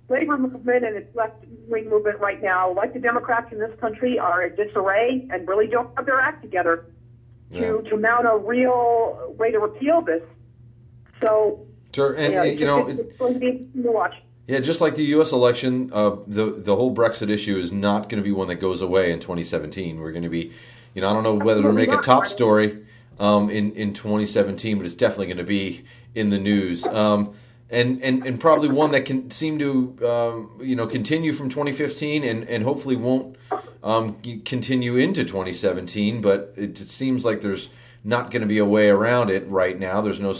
labor 0.08 0.38
movement 0.38 0.84
and 0.84 0.96
its 0.96 1.14
left 1.14 1.44
wing 1.66 1.88
movement 1.90 2.18
right 2.20 2.42
now, 2.42 2.72
like 2.72 2.94
the 2.94 3.00
Democrats 3.00 3.52
in 3.52 3.58
this 3.58 3.72
country, 3.80 4.18
are 4.18 4.42
in 4.42 4.54
disarray 4.54 5.26
and 5.30 5.46
really 5.48 5.66
don't 5.66 5.94
have 5.96 6.06
their 6.06 6.20
act 6.20 6.42
together 6.42 6.86
to, 7.82 7.82
to 7.90 7.96
mount 7.96 8.26
a 8.26 8.36
real 8.36 9.34
way 9.38 9.50
to 9.50 9.58
repeal 9.58 10.02
this. 10.02 10.22
So, 11.20 11.66
sure, 11.98 12.14
and, 12.14 12.32
yeah, 12.32 12.44
you 12.44 12.66
know, 12.66 12.88
it's, 12.88 13.00
it's 13.00 13.16
going 13.18 13.34
to 13.34 13.40
be 13.40 13.68
watch. 13.74 14.14
Yeah, 14.46 14.60
just 14.60 14.80
like 14.80 14.94
the 14.94 15.04
U.S. 15.04 15.32
election, 15.32 15.90
uh, 15.92 16.16
the 16.26 16.46
the 16.46 16.74
whole 16.74 16.94
Brexit 16.94 17.28
issue 17.28 17.56
is 17.58 17.70
not 17.70 18.08
going 18.08 18.22
to 18.22 18.24
be 18.24 18.32
one 18.32 18.48
that 18.48 18.56
goes 18.56 18.80
away 18.80 19.12
in 19.12 19.20
2017. 19.20 20.00
We're 20.00 20.12
going 20.12 20.22
to 20.22 20.30
be, 20.30 20.52
you 20.94 21.02
know, 21.02 21.10
I 21.10 21.12
don't 21.12 21.22
know 21.22 21.34
whether 21.34 21.62
to 21.62 21.72
make 21.72 21.92
a 21.92 21.98
top 21.98 22.26
story 22.26 22.78
um, 23.18 23.50
in 23.50 23.72
in 23.72 23.92
2017, 23.92 24.78
but 24.78 24.86
it's 24.86 24.94
definitely 24.94 25.26
going 25.26 25.38
to 25.38 25.44
be 25.44 25.84
in 26.14 26.30
the 26.30 26.38
news. 26.38 26.86
Um, 26.86 27.34
and, 27.70 28.02
and, 28.02 28.26
and 28.26 28.40
probably 28.40 28.70
one 28.70 28.92
that 28.92 29.04
can 29.04 29.30
seem 29.30 29.58
to 29.58 30.08
um, 30.08 30.58
you 30.62 30.74
know 30.74 30.86
continue 30.86 31.32
from 31.32 31.50
2015 31.50 32.24
and, 32.24 32.48
and 32.48 32.64
hopefully 32.64 32.96
won't 32.96 33.36
um, 33.82 34.14
continue 34.44 34.96
into 34.96 35.24
2017. 35.24 36.22
But 36.22 36.54
it, 36.56 36.78
seems 36.78 37.24
like 37.24 37.42
there's 37.42 37.68
not 38.04 38.30
going 38.30 38.42
to 38.42 38.46
be 38.46 38.58
a 38.58 38.64
way 38.64 38.88
around 38.88 39.30
it 39.30 39.46
right 39.48 39.78
now. 39.78 40.00
There's 40.00 40.20
no 40.20 40.30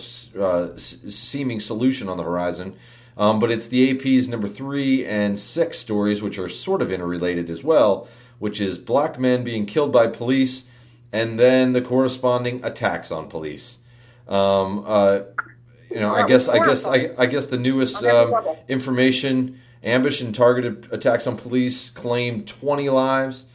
uh, 0.40 0.76
seeming 0.76 1.60
solution 1.60 2.08
on 2.08 2.16
the 2.16 2.22
horizon. 2.22 2.76
Um, 3.16 3.40
but 3.40 3.50
it's 3.50 3.66
the 3.66 3.90
AP's 3.90 4.28
number 4.28 4.46
three 4.46 5.04
and 5.04 5.36
six 5.38 5.78
stories, 5.78 6.22
which 6.22 6.38
are 6.38 6.48
sort 6.48 6.80
of 6.80 6.92
interrelated 6.92 7.50
as 7.50 7.64
well, 7.64 8.06
which 8.38 8.60
is 8.60 8.78
black 8.78 9.18
men 9.18 9.42
being 9.42 9.66
killed 9.66 9.92
by 9.92 10.06
police 10.06 10.64
and 11.12 11.38
then 11.38 11.72
the 11.72 11.80
corresponding 11.80 12.64
attacks 12.64 13.10
on 13.10 13.28
police. 13.28 13.78
Um, 14.28 14.84
uh, 14.86 15.20
you 15.90 16.00
know, 16.00 16.14
I 16.14 16.26
guess, 16.26 16.48
I 16.48 16.58
guess, 16.64 16.84
I, 16.84 17.10
I 17.16 17.26
guess 17.26 17.46
the 17.46 17.56
newest 17.56 18.04
um, 18.04 18.34
information: 18.68 19.58
ambush 19.82 20.20
and 20.20 20.34
targeted 20.34 20.86
attacks 20.92 21.26
on 21.26 21.36
police 21.36 21.90
claim 21.90 22.44
20 22.44 22.90
lives. 22.90 23.46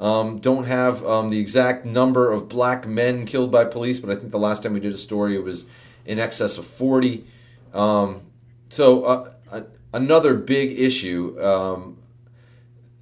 Um, 0.00 0.38
don't 0.38 0.64
have 0.64 1.04
um, 1.04 1.28
the 1.28 1.38
exact 1.38 1.84
number 1.84 2.32
of 2.32 2.48
black 2.48 2.88
men 2.88 3.26
killed 3.26 3.52
by 3.52 3.66
police, 3.66 4.00
but 4.00 4.10
I 4.10 4.16
think 4.16 4.32
the 4.32 4.38
last 4.38 4.62
time 4.62 4.72
we 4.72 4.80
did 4.80 4.94
a 4.94 4.96
story, 4.96 5.36
it 5.36 5.44
was 5.44 5.66
in 6.06 6.18
excess 6.18 6.56
of 6.56 6.66
40. 6.66 7.26
Um, 7.74 8.22
so 8.70 9.04
uh, 9.04 9.30
another 9.92 10.34
big 10.34 10.78
issue 10.78 11.36
um, 11.42 11.98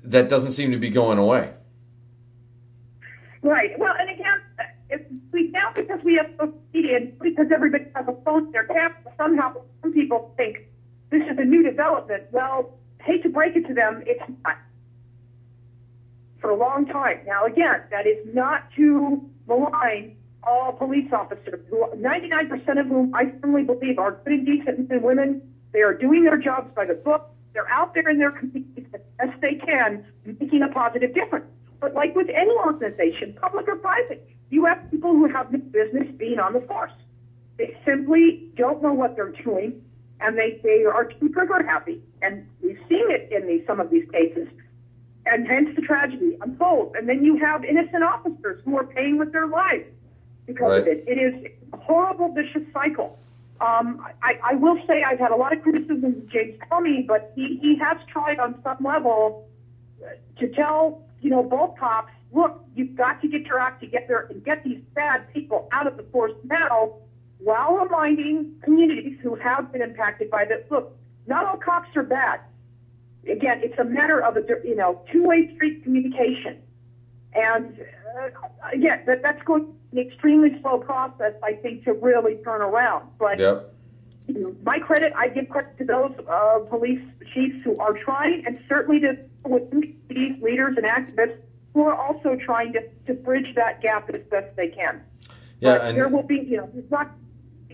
that 0.03 0.29
doesn't 0.29 0.53
seem 0.53 0.73
to 0.73 0.77
be 0.77 0.91
going 0.91 1.19
away. 1.19 1.53
Right. 3.43 3.79
Well, 3.79 3.95
and 3.99 4.11
again, 4.11 5.07
we 5.33 5.51
now 5.51 5.71
because 5.75 6.01
we 6.03 6.17
have 6.17 6.31
social 6.39 6.61
media, 6.75 7.13
because 7.21 7.47
everybody 7.55 7.85
has 7.95 8.07
a 8.09 8.17
phone 8.25 8.47
in 8.47 8.53
their 8.53 8.67
camera, 8.67 8.97
somehow 9.17 9.55
some 9.83 9.93
people 9.93 10.35
think 10.37 10.67
this 11.11 11.23
is 11.23 11.39
a 11.39 11.45
new 11.45 11.63
development. 11.63 12.25
Well, 12.33 12.77
hate 13.01 13.23
to 13.23 13.29
break 13.29 13.55
it 13.55 13.67
to 13.69 13.75
them, 13.75 14.03
it's 14.05 14.21
not. 14.45 14.57
For 16.41 16.51
a 16.51 16.57
long 16.57 16.87
time. 16.87 17.21
Now, 17.27 17.47
again, 17.47 17.83
that 17.91 18.07
is 18.07 18.19
not 18.33 18.71
to 18.77 19.21
malign 19.47 20.17
all 20.45 20.73
police 20.73 21.13
officers, 21.13 21.61
who 21.69 21.85
99% 21.97 22.81
of 22.81 22.87
whom 22.87 23.15
I 23.15 23.33
firmly 23.41 23.65
believe 23.65 23.99
are 23.99 24.13
good 24.25 24.33
and 24.33 24.47
decent 24.47 24.79
men 24.79 24.99
and 24.99 25.03
women 25.03 25.43
they 25.73 25.81
are 25.81 25.95
doing 25.95 26.25
their 26.25 26.39
jobs 26.39 26.71
by 26.75 26.85
the 26.87 26.95
book. 26.95 27.31
They're 27.53 27.71
out 27.71 27.95
there 27.95 28.09
in 28.09 28.19
their 28.19 28.31
communities 28.31 28.87
as 28.95 29.01
best 29.19 29.41
they 29.41 29.55
can, 29.55 30.05
making 30.25 30.63
a 30.63 30.73
positive 30.73 31.15
difference. 31.15 31.47
But 31.81 31.95
like 31.95 32.15
with 32.15 32.29
any 32.29 32.51
organization, 32.51 33.37
public 33.41 33.69
or 33.69 33.77
private, 33.77 34.27
you 34.51 34.65
have 34.65 34.91
people 34.91 35.13
who 35.13 35.29
have 35.29 35.53
no 35.53 35.59
business 35.59 36.09
being 36.17 36.39
on 36.39 36.53
the 36.53 36.61
force. 36.63 36.93
They 37.57 37.77
simply 37.85 38.51
don't 38.57 38.83
know 38.83 38.93
what 38.93 39.17
they're 39.17 39.33
doing, 39.45 39.83
and 40.21 40.39
they, 40.39 40.61
they 40.63 40.85
are 40.85 41.05
too 41.05 41.29
trigger 41.31 41.63
happy. 41.65 42.03
And 42.23 42.47
we've 42.63 42.79
seen 42.89 43.11
it 43.11 43.31
in 43.33 43.47
these, 43.47 43.63
some 43.67 43.81
of 43.81 43.91
these 43.91 44.09
cases. 44.11 44.49
And 45.31 45.47
hence 45.47 45.69
the 45.77 45.83
tragedy 45.83 46.37
unfolds. 46.41 46.95
And 46.97 47.09
then 47.09 47.25
you 47.25 47.37
have 47.39 47.65
innocent 47.65 48.03
officers 48.03 48.63
who 48.65 48.77
are 48.79 48.87
paying 48.87 49.19
with 49.19 49.33
their 49.33 49.47
lives 49.47 49.85
because 50.47 50.71
right. 50.71 50.81
of 50.81 50.87
it. 50.87 51.05
It 51.07 51.19
is 51.19 51.53
a 51.73 51.77
horrible, 51.77 52.33
vicious 52.33 52.63
cycle. 52.73 53.19
Um, 53.61 54.05
I, 54.23 54.39
I 54.53 54.55
will 54.55 54.79
say 54.87 55.03
I've 55.03 55.19
had 55.19 55.33
a 55.33 55.37
lot 55.37 55.53
of 55.53 55.63
criticism 55.63 56.05
of 56.05 56.29
James 56.31 56.59
Comey, 56.71 57.07
but 57.07 57.33
he, 57.35 57.59
he 57.61 57.77
has 57.79 57.99
tried 58.11 58.39
on 58.39 58.61
some 58.63 58.79
level 58.83 59.47
to 60.39 60.49
tell, 60.49 61.03
you 61.21 61.31
know, 61.31 61.43
both 61.43 61.77
cops, 61.77 62.13
look, 62.33 62.65
you've 62.75 62.95
got 62.95 63.21
to 63.21 63.29
get 63.29 63.43
your 63.47 63.59
act 63.59 63.81
together 63.81 64.29
and 64.31 64.45
get 64.45 64.63
these 64.65 64.81
bad 64.95 65.33
people 65.35 65.69
out 65.73 65.87
of 65.87 65.97
the 65.97 66.05
force 66.05 66.33
now 66.45 66.95
while 67.39 67.75
reminding 67.75 68.55
communities 68.63 69.19
who 69.23 69.35
have 69.37 69.73
been 69.73 69.83
impacted 69.83 70.31
by 70.31 70.45
this, 70.45 70.65
look, 70.71 70.97
not 71.27 71.45
all 71.45 71.57
cops 71.57 71.89
are 71.97 72.03
bad. 72.03 72.41
Again, 73.27 73.61
it's 73.63 73.79
a 73.79 73.85
matter 73.85 74.21
of 74.23 74.37
a, 74.37 74.43
you 74.65 74.77
know, 74.77 75.03
two-way 75.13 75.55
street 75.55 75.83
communication. 75.83 76.63
And 77.35 77.79
uh, 78.21 78.29
again, 78.73 79.03
that, 79.07 79.23
that's 79.23 79.43
going 79.43 79.67
to 79.67 79.73
be 79.93 80.01
an 80.01 80.09
extremely 80.09 80.61
slow 80.61 80.79
process, 80.79 81.35
I 81.43 81.53
think, 81.55 81.85
to 81.85 81.93
really 81.93 82.37
turn 82.37 82.63
around. 82.63 83.09
But 83.19 83.39
yep. 83.39 83.75
you 84.27 84.41
know, 84.41 84.57
my 84.65 84.79
credit, 84.79 85.13
I 85.15 85.29
give 85.29 85.49
credit 85.49 85.77
to 85.79 85.85
those 85.85 86.13
uh, 86.29 86.61
police 86.71 87.03
chiefs 87.35 87.57
who 87.65 87.79
are 87.79 87.93
trying, 87.93 88.45
and 88.47 88.59
certainly 88.69 89.01
to 89.01 89.17
these 90.09 90.43
leaders 90.43 90.77
and 90.77 90.87
activists 90.87 91.39
who 91.75 91.83
are 91.83 91.95
also 91.95 92.37
trying 92.37 92.73
to, 92.73 92.81
to 93.07 93.15
bridge 93.15 93.55
that 93.55 93.83
gap 93.83 94.11
as 94.13 94.23
best 94.31 94.57
they 94.57 94.69
can. 94.69 95.03
Yeah, 95.61 95.79
but 95.79 95.81
and 95.87 95.97
there 95.97 96.09
will 96.09 96.23
be, 96.23 96.37
you 96.37 96.57
know, 96.57 96.71
it's 96.75 96.91
not 96.91 97.11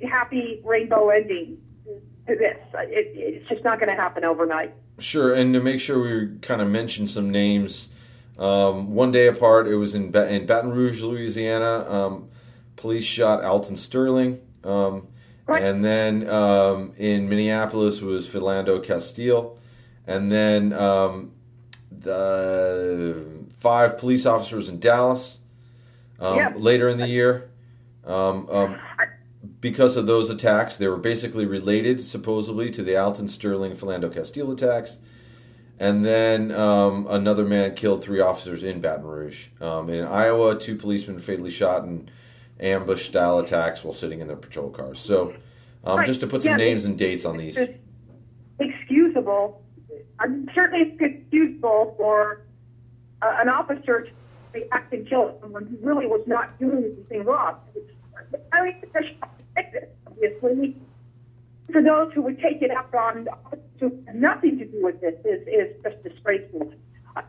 happy 0.08 0.60
rainbow 0.64 1.10
ending 1.10 1.58
to 2.26 2.34
this. 2.36 2.58
It, 2.74 3.12
it's 3.14 3.48
just 3.48 3.62
not 3.62 3.78
going 3.78 3.94
to 3.94 4.00
happen 4.00 4.24
overnight. 4.24 4.74
Sure, 4.98 5.32
and 5.32 5.52
to 5.54 5.60
make 5.60 5.80
sure 5.80 6.00
we 6.00 6.38
kind 6.38 6.62
of 6.62 6.68
mention 6.68 7.06
some 7.06 7.30
names 7.30 7.88
um, 8.38 8.94
one 8.94 9.12
day 9.12 9.26
apart, 9.26 9.68
it 9.68 9.76
was 9.76 9.94
in, 9.94 10.10
ba- 10.10 10.28
in 10.32 10.46
Baton 10.46 10.70
Rouge, 10.70 11.02
Louisiana. 11.02 11.86
Um, 11.88 12.28
police 12.76 13.04
shot 13.04 13.44
Alton 13.44 13.76
Sterling. 13.76 14.40
Um, 14.64 15.08
and 15.46 15.84
then 15.84 16.28
um, 16.28 16.92
in 16.96 17.28
Minneapolis 17.28 18.00
was 18.00 18.26
Philando 18.26 18.82
Castile. 18.82 19.58
And 20.06 20.32
then 20.32 20.72
um, 20.72 21.32
the 21.90 23.24
five 23.56 23.98
police 23.98 24.26
officers 24.26 24.68
in 24.68 24.80
Dallas 24.80 25.38
um, 26.18 26.36
yeah. 26.36 26.52
later 26.56 26.88
in 26.88 26.98
the 26.98 27.08
year. 27.08 27.50
Because 29.64 29.96
of 29.96 30.06
those 30.06 30.28
attacks, 30.28 30.76
they 30.76 30.86
were 30.86 30.98
basically 30.98 31.46
related, 31.46 32.04
supposedly, 32.04 32.70
to 32.70 32.82
the 32.82 32.98
Alton 32.98 33.26
Sterling 33.26 33.72
Philando 33.72 34.12
Castile 34.12 34.52
attacks. 34.52 34.98
And 35.80 36.04
then 36.04 36.52
um, 36.52 37.06
another 37.08 37.46
man 37.46 37.74
killed 37.74 38.04
three 38.04 38.20
officers 38.20 38.62
in 38.62 38.82
Baton 38.82 39.06
Rouge. 39.06 39.46
Um, 39.62 39.88
in 39.88 40.04
Iowa, 40.04 40.58
two 40.58 40.76
policemen 40.76 41.18
fatally 41.18 41.50
shot 41.50 41.84
in 41.84 42.10
ambush 42.60 43.06
style 43.06 43.38
attacks 43.38 43.82
while 43.82 43.94
sitting 43.94 44.20
in 44.20 44.26
their 44.26 44.36
patrol 44.36 44.68
cars. 44.68 44.98
So, 44.98 45.34
um, 45.82 46.00
right. 46.00 46.06
just 46.06 46.20
to 46.20 46.26
put 46.26 46.42
some 46.42 46.50
yeah, 46.50 46.56
names 46.58 46.84
and 46.84 46.98
dates 46.98 47.24
on 47.24 47.38
these. 47.38 47.58
Excusable. 48.58 49.62
I'm 50.18 50.46
certainly 50.54 50.94
excusable 51.00 51.94
for 51.96 52.42
uh, 53.22 53.38
an 53.40 53.48
officer 53.48 54.02
to 54.02 54.10
react 54.52 54.92
and 54.92 55.08
kill 55.08 55.38
someone 55.40 55.64
who 55.64 55.78
really 55.80 56.06
was 56.06 56.20
not 56.26 56.58
doing 56.58 56.84
anything 56.84 57.24
wrong. 57.24 57.56
I 58.52 58.62
mean, 58.62 58.76
obviously. 60.06 60.76
For 61.72 61.82
those 61.82 62.12
who 62.12 62.22
would 62.22 62.38
take 62.40 62.62
it 62.62 62.70
out 62.70 62.94
on 62.94 63.26
to 63.80 63.90
nothing 64.14 64.58
to 64.58 64.64
do 64.66 64.78
with 64.82 65.00
this 65.00 65.14
is, 65.24 65.46
is 65.48 65.74
just 65.82 66.02
disgraceful. 66.04 66.72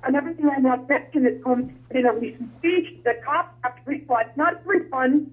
Another 0.04 0.34
thing 0.34 0.46
I 0.46 0.60
want 0.60 0.88
to 0.88 0.94
mention 0.94 1.26
is 1.28 1.42
um, 1.46 1.72
in 1.92 2.06
a 2.06 2.14
recent 2.14 2.50
speech 2.58 3.02
that 3.06 3.24
cops 3.24 3.54
have 3.64 3.76
to 3.76 3.82
realize 3.86 4.28
not 4.36 4.60
everyone 4.62 5.32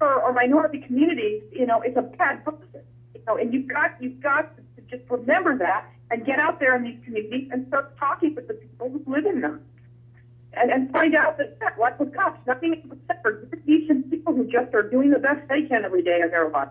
or, 0.00 0.22
or 0.22 0.32
minority 0.32 0.80
communities, 0.86 1.42
you 1.52 1.66
know, 1.66 1.82
is 1.82 1.96
a 1.96 2.02
bad 2.02 2.44
person. 2.44 2.82
You 3.14 3.20
know, 3.26 3.36
and 3.36 3.52
you've 3.52 3.68
got 3.68 4.00
you've 4.00 4.20
got 4.20 4.56
to 4.56 4.82
just 4.96 5.08
remember 5.10 5.58
that 5.58 5.86
and 6.10 6.24
get 6.24 6.38
out 6.38 6.60
there 6.60 6.76
in 6.76 6.84
these 6.84 6.98
communities 7.04 7.48
and 7.52 7.66
start 7.68 7.96
talking 7.98 8.34
with 8.34 8.46
the 8.46 8.54
people 8.54 8.90
who 8.90 9.02
live 9.12 9.26
in 9.26 9.40
them. 9.40 9.60
And, 10.56 10.70
and 10.70 10.90
find 10.90 11.14
out 11.14 11.38
that, 11.38 11.58
like 11.78 11.98
with 11.98 12.14
cops, 12.14 12.38
nothing 12.46 12.82
except 12.92 13.22
for 13.22 13.48
decent 13.66 14.10
people 14.10 14.34
who 14.34 14.44
just 14.44 14.74
are 14.74 14.88
doing 14.88 15.10
the 15.10 15.18
best 15.18 15.46
they 15.48 15.62
can 15.62 15.84
every 15.84 16.02
day 16.02 16.20
in 16.22 16.30
their 16.30 16.48
lives. 16.48 16.70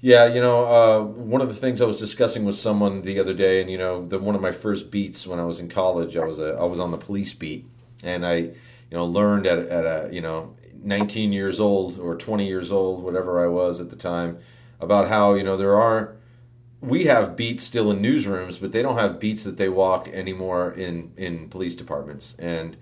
Yeah, 0.00 0.26
you 0.26 0.40
know, 0.40 0.64
uh, 0.64 1.04
one 1.04 1.40
of 1.40 1.48
the 1.48 1.54
things 1.54 1.80
I 1.80 1.84
was 1.84 1.96
discussing 1.96 2.44
with 2.44 2.56
someone 2.56 3.02
the 3.02 3.20
other 3.20 3.32
day, 3.32 3.60
and 3.60 3.70
you 3.70 3.78
know, 3.78 4.04
the 4.04 4.18
one 4.18 4.34
of 4.34 4.40
my 4.40 4.50
first 4.50 4.90
beats 4.90 5.28
when 5.28 5.38
I 5.38 5.44
was 5.44 5.60
in 5.60 5.68
college, 5.68 6.16
I 6.16 6.24
was 6.24 6.40
a, 6.40 6.54
I 6.54 6.64
was 6.64 6.80
on 6.80 6.90
the 6.90 6.98
police 6.98 7.32
beat, 7.32 7.66
and 8.02 8.26
I, 8.26 8.34
you 8.34 8.54
know, 8.90 9.06
learned 9.06 9.46
at 9.46 9.58
at 9.58 9.84
a 9.84 10.08
you 10.12 10.20
know, 10.20 10.56
19 10.82 11.32
years 11.32 11.60
old 11.60 12.00
or 12.00 12.16
20 12.16 12.44
years 12.46 12.72
old, 12.72 13.04
whatever 13.04 13.44
I 13.44 13.46
was 13.46 13.80
at 13.80 13.90
the 13.90 13.96
time, 13.96 14.38
about 14.80 15.06
how 15.06 15.34
you 15.34 15.44
know 15.44 15.56
there 15.56 15.80
are, 15.80 16.16
we 16.82 17.04
have 17.04 17.36
beats 17.36 17.62
still 17.62 17.92
in 17.92 18.02
newsrooms, 18.02 18.60
but 18.60 18.72
they 18.72 18.82
don't 18.82 18.98
have 18.98 19.20
beats 19.20 19.44
that 19.44 19.56
they 19.56 19.68
walk 19.68 20.08
anymore 20.08 20.72
in 20.72 21.12
in 21.16 21.48
police 21.48 21.76
departments, 21.76 22.34
and 22.38 22.76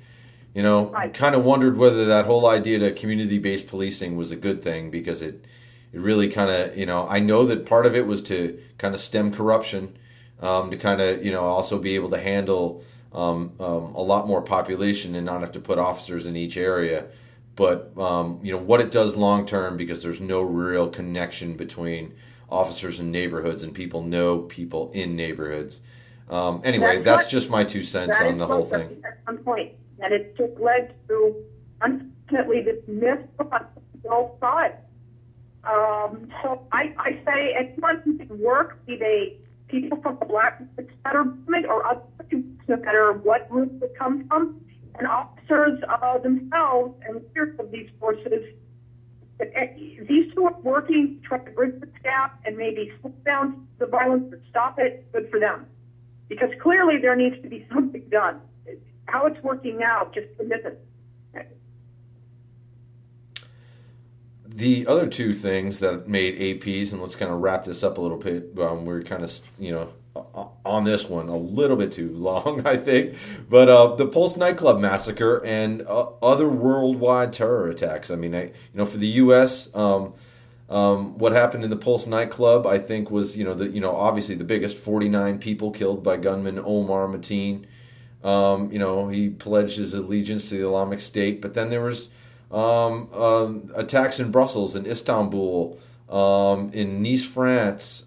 you 0.54 0.62
know, 0.62 0.86
right. 0.86 1.12
kind 1.14 1.34
of 1.34 1.44
wondered 1.44 1.76
whether 1.76 2.06
that 2.06 2.24
whole 2.26 2.46
idea 2.46 2.78
to 2.80 2.92
community 2.92 3.38
based 3.38 3.68
policing 3.68 4.16
was 4.16 4.30
a 4.30 4.36
good 4.36 4.62
thing 4.62 4.90
because 4.90 5.22
it 5.22 5.44
it 5.92 6.00
really 6.00 6.28
kind 6.28 6.50
of 6.50 6.76
you 6.76 6.86
know 6.86 7.06
I 7.08 7.20
know 7.20 7.44
that 7.46 7.66
part 7.66 7.84
of 7.84 7.94
it 7.94 8.06
was 8.06 8.22
to 8.22 8.58
kind 8.78 8.94
of 8.94 9.00
stem 9.00 9.32
corruption, 9.32 9.96
um, 10.40 10.70
to 10.70 10.78
kind 10.78 11.00
of 11.02 11.24
you 11.24 11.30
know 11.30 11.44
also 11.44 11.78
be 11.78 11.94
able 11.94 12.10
to 12.10 12.18
handle 12.18 12.82
um, 13.12 13.52
um, 13.60 13.94
a 13.94 14.02
lot 14.02 14.26
more 14.26 14.40
population 14.40 15.14
and 15.14 15.26
not 15.26 15.40
have 15.40 15.52
to 15.52 15.60
put 15.60 15.78
officers 15.78 16.24
in 16.24 16.36
each 16.36 16.56
area. 16.56 17.06
But 17.54 17.92
um, 17.98 18.40
you 18.42 18.50
know 18.50 18.58
what 18.58 18.80
it 18.80 18.90
does 18.90 19.14
long 19.14 19.44
term 19.44 19.76
because 19.76 20.02
there's 20.02 20.22
no 20.22 20.40
real 20.40 20.88
connection 20.88 21.54
between 21.58 22.14
officers 22.50 23.00
in 23.00 23.10
neighborhoods 23.10 23.62
and 23.62 23.74
people 23.74 24.02
know 24.02 24.40
people 24.40 24.90
in 24.92 25.16
neighborhoods. 25.16 25.80
Um, 26.28 26.60
anyway, 26.64 26.96
that's, 26.96 27.22
that's, 27.22 27.30
just 27.30 27.50
my 27.50 27.64
two 27.64 27.82
cents 27.82 28.20
on 28.20 28.38
the 28.38 28.46
whole 28.46 28.64
thing. 28.64 29.02
At 29.04 29.18
some 29.26 29.38
point, 29.38 29.72
and 29.98 30.14
it 30.14 30.36
just 30.36 30.58
led 30.60 30.94
to, 31.08 31.34
unfortunately, 31.80 32.62
this 32.62 32.82
myth 32.86 33.20
on 33.40 33.66
both 34.04 34.38
sides. 34.40 34.74
Um, 35.64 36.30
so 36.42 36.66
I, 36.72 36.94
I 36.98 37.20
say 37.24 37.54
anyone 37.58 38.00
who 38.04 38.16
can 38.16 38.38
work, 38.38 38.84
be 38.86 38.96
they 38.96 39.36
people 39.68 40.00
from 40.02 40.18
the 40.18 40.26
Black 40.26 40.60
Lives 40.76 40.90
Matter 41.04 41.24
movement 41.24 41.66
or 41.66 41.86
other 41.86 42.02
groups, 42.28 42.62
no 42.68 42.76
matter 42.76 43.12
what 43.12 43.48
group 43.50 43.82
it 43.82 43.96
comes 43.96 44.26
from, 44.28 44.60
and 44.98 45.06
officers 45.06 45.80
uh, 45.88 46.18
themselves 46.18 46.94
and 47.06 47.22
leaders 47.34 47.58
of 47.58 47.70
these 47.70 47.88
forces. 47.98 48.44
These 50.08 50.34
two 50.34 50.44
are 50.44 50.60
working 50.62 51.20
to 51.20 51.28
try 51.28 51.38
to 51.38 51.50
bridge 51.50 51.80
the 51.80 51.86
gap 52.02 52.40
and 52.44 52.56
maybe 52.56 52.92
slow 53.00 53.12
down 53.24 53.66
the 53.78 53.86
violence 53.86 54.32
or 54.32 54.40
stop 54.50 54.78
it. 54.78 55.10
Good 55.12 55.30
for 55.30 55.40
them, 55.40 55.66
because 56.28 56.50
clearly 56.60 56.98
there 56.98 57.16
needs 57.16 57.40
to 57.42 57.48
be 57.48 57.66
something 57.72 58.02
done. 58.10 58.40
How 59.06 59.26
it's 59.26 59.42
working 59.42 59.78
now 59.78 60.10
just 60.14 60.28
isn't. 60.38 60.78
the 64.60 64.86
other 64.86 65.06
two 65.06 65.32
things 65.32 65.78
that 65.78 66.08
made 66.08 66.38
APs, 66.38 66.92
and 66.92 67.00
let's 67.00 67.16
kind 67.16 67.30
of 67.30 67.40
wrap 67.40 67.64
this 67.64 67.82
up 67.82 67.98
a 67.98 68.00
little 68.00 68.16
bit. 68.18 68.50
Um, 68.58 68.84
we're 68.84 69.02
kind 69.02 69.22
of, 69.22 69.32
you 69.58 69.70
know, 69.70 69.92
on 70.16 70.84
this 70.84 71.08
one 71.08 71.28
a 71.28 71.36
little 71.36 71.76
bit 71.76 71.92
too 71.92 72.10
long, 72.10 72.62
I 72.66 72.76
think. 72.76 73.14
But 73.48 73.68
uh, 73.68 73.94
the 73.96 74.06
Pulse 74.06 74.36
nightclub 74.36 74.80
massacre 74.80 75.44
and 75.44 75.82
uh, 75.82 76.08
other 76.22 76.48
worldwide 76.48 77.32
terror 77.32 77.68
attacks. 77.68 78.10
I 78.10 78.16
mean, 78.16 78.34
I, 78.34 78.44
you 78.44 78.52
know, 78.74 78.84
for 78.84 78.98
the 78.98 79.06
U.S., 79.06 79.68
um, 79.74 80.14
um, 80.68 81.18
what 81.18 81.32
happened 81.32 81.64
in 81.64 81.70
the 81.70 81.76
Pulse 81.76 82.06
nightclub, 82.06 82.66
I 82.66 82.78
think, 82.78 83.10
was 83.10 83.36
you 83.36 83.44
know 83.44 83.54
the 83.54 83.68
you 83.68 83.80
know 83.80 83.94
obviously 83.94 84.36
the 84.36 84.44
biggest. 84.44 84.78
Forty 84.78 85.08
nine 85.08 85.38
people 85.38 85.70
killed 85.72 86.04
by 86.04 86.16
gunman 86.16 86.58
Omar 86.58 87.08
Mateen. 87.08 87.64
Um, 88.22 88.70
you 88.70 88.78
know, 88.78 89.08
he 89.08 89.30
pledged 89.30 89.78
his 89.78 89.94
allegiance 89.94 90.48
to 90.50 90.56
the 90.56 90.66
Islamic 90.66 91.00
State, 91.00 91.40
but 91.40 91.54
then 91.54 91.70
there 91.70 91.80
was 91.80 92.10
uh, 92.52 93.52
attacks 93.74 94.20
in 94.20 94.30
Brussels, 94.30 94.76
in 94.76 94.86
Istanbul, 94.86 95.78
um, 96.08 96.70
in 96.72 97.02
Nice, 97.02 97.24
France, 97.24 98.04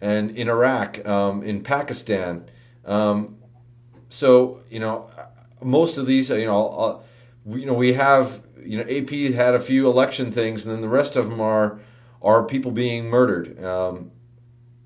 and 0.00 0.30
in 0.36 0.48
Iraq, 0.48 1.06
um, 1.06 1.42
in 1.42 1.62
Pakistan. 1.62 2.48
Um, 2.84 3.36
so 4.08 4.60
you 4.70 4.80
know, 4.80 5.10
most 5.62 5.98
of 5.98 6.06
these, 6.06 6.30
you 6.30 6.46
know, 6.46 6.68
uh, 6.68 7.00
we, 7.44 7.60
you 7.60 7.66
know, 7.66 7.74
we 7.74 7.92
have 7.94 8.40
you 8.64 8.76
know, 8.76 8.84
AP 8.84 9.10
had 9.34 9.54
a 9.54 9.58
few 9.58 9.86
election 9.86 10.32
things, 10.32 10.64
and 10.64 10.74
then 10.74 10.80
the 10.80 10.88
rest 10.88 11.16
of 11.16 11.28
them 11.28 11.40
are 11.40 11.80
are 12.22 12.44
people 12.44 12.70
being 12.70 13.08
murdered. 13.08 13.62
Um, 13.62 14.10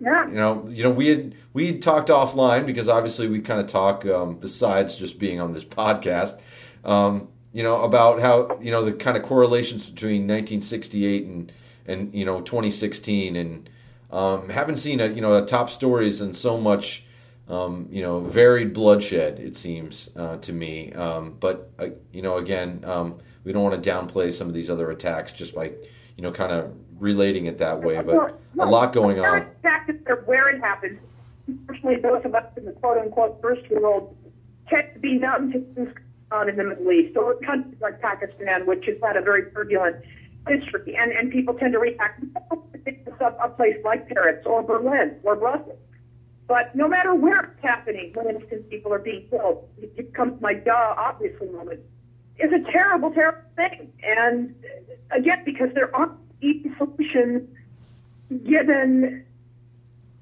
yeah. 0.00 0.26
You 0.26 0.34
know, 0.34 0.68
you 0.68 0.82
know, 0.82 0.90
we 0.90 1.08
had 1.08 1.34
we 1.52 1.66
had 1.66 1.82
talked 1.82 2.08
offline 2.08 2.66
because 2.66 2.88
obviously 2.88 3.28
we 3.28 3.40
kind 3.40 3.60
of 3.60 3.66
talk 3.66 4.04
um, 4.06 4.36
besides 4.36 4.96
just 4.96 5.18
being 5.18 5.40
on 5.40 5.52
this 5.52 5.64
podcast. 5.64 6.38
Um, 6.84 7.28
you 7.52 7.62
know, 7.62 7.82
about 7.82 8.20
how 8.20 8.58
you 8.60 8.70
know 8.70 8.84
the 8.84 8.92
kind 8.92 9.16
of 9.16 9.22
correlations 9.22 9.88
between 9.88 10.22
1968 10.22 11.24
and 11.24 11.52
and 11.86 12.14
you 12.14 12.24
know 12.24 12.40
2016, 12.40 13.36
and 13.36 13.70
um, 14.14 14.48
haven't 14.48 14.76
seen 14.76 15.00
a 15.00 15.08
you 15.08 15.20
know 15.20 15.34
a 15.34 15.44
top 15.44 15.68
stories 15.68 16.20
and 16.20 16.34
so 16.34 16.56
much 16.56 17.04
um, 17.48 17.88
you 17.90 18.00
know 18.00 18.20
varied 18.20 18.72
bloodshed. 18.72 19.40
It 19.40 19.56
seems 19.56 20.08
uh, 20.16 20.36
to 20.38 20.52
me, 20.52 20.92
um, 20.92 21.36
but 21.40 21.72
uh, 21.80 21.88
you 22.12 22.22
know 22.22 22.36
again, 22.36 22.82
um, 22.84 23.18
we 23.42 23.52
don't 23.52 23.64
want 23.64 23.82
to 23.82 23.90
downplay 23.90 24.32
some 24.32 24.46
of 24.46 24.54
these 24.54 24.70
other 24.70 24.90
attacks 24.92 25.32
just 25.32 25.54
by 25.54 25.72
you 26.16 26.22
know 26.22 26.30
kind 26.30 26.52
of 26.52 26.72
relating 26.98 27.46
it 27.46 27.58
that 27.58 27.82
way. 27.82 28.00
But 28.00 28.40
a 28.58 28.66
lot 28.66 28.92
going 28.92 29.18
on. 29.18 29.42
Is 29.42 29.46
where 30.26 30.48
it 30.48 30.60
happens. 30.60 31.00
Unfortunately, 31.48 32.00
those 32.00 32.24
of 32.24 32.34
us 32.34 32.44
in 32.56 32.66
the 32.66 32.72
quote 32.72 32.98
unquote 32.98 33.42
first 33.42 33.68
world 33.70 34.16
tend 34.68 34.94
to 34.94 35.00
be 35.00 35.18
numb 35.18 35.52
to 35.52 35.92
on 36.30 36.48
in 36.48 36.56
the 36.56 36.64
Middle 36.64 36.90
East 36.92 37.16
or 37.16 37.34
countries 37.40 37.76
like 37.80 38.00
Pakistan, 38.00 38.64
which 38.64 38.86
has 38.86 38.96
had 39.02 39.16
a 39.16 39.20
very 39.20 39.50
turbulent 39.52 39.96
history, 40.46 40.96
and, 40.98 41.12
and 41.12 41.30
people 41.30 41.54
tend 41.54 41.72
to 41.72 41.78
react 41.78 42.20
to 42.20 43.26
a 43.42 43.48
place 43.48 43.76
like 43.84 44.08
Paris 44.08 44.44
or 44.46 44.62
Berlin 44.62 45.16
or 45.22 45.36
Brussels. 45.36 45.78
But 46.46 46.74
no 46.76 46.88
matter 46.88 47.14
where 47.14 47.40
it's 47.40 47.62
happening, 47.62 48.12
when 48.14 48.28
instance 48.28 48.64
people 48.68 48.92
are 48.92 48.98
being 48.98 49.26
killed, 49.30 49.66
it 49.78 50.12
comes 50.12 50.40
my 50.42 50.52
duh, 50.54 50.94
obviously 50.98 51.48
moment. 51.48 51.80
It's 52.36 52.52
a 52.52 52.70
terrible, 52.70 53.10
terrible 53.12 53.40
thing. 53.56 53.92
And 54.02 54.54
again, 55.10 55.42
because 55.44 55.70
there 55.74 55.94
aren't 55.96 56.18
easy 56.42 56.70
solutions 56.76 57.48
given 58.28 59.24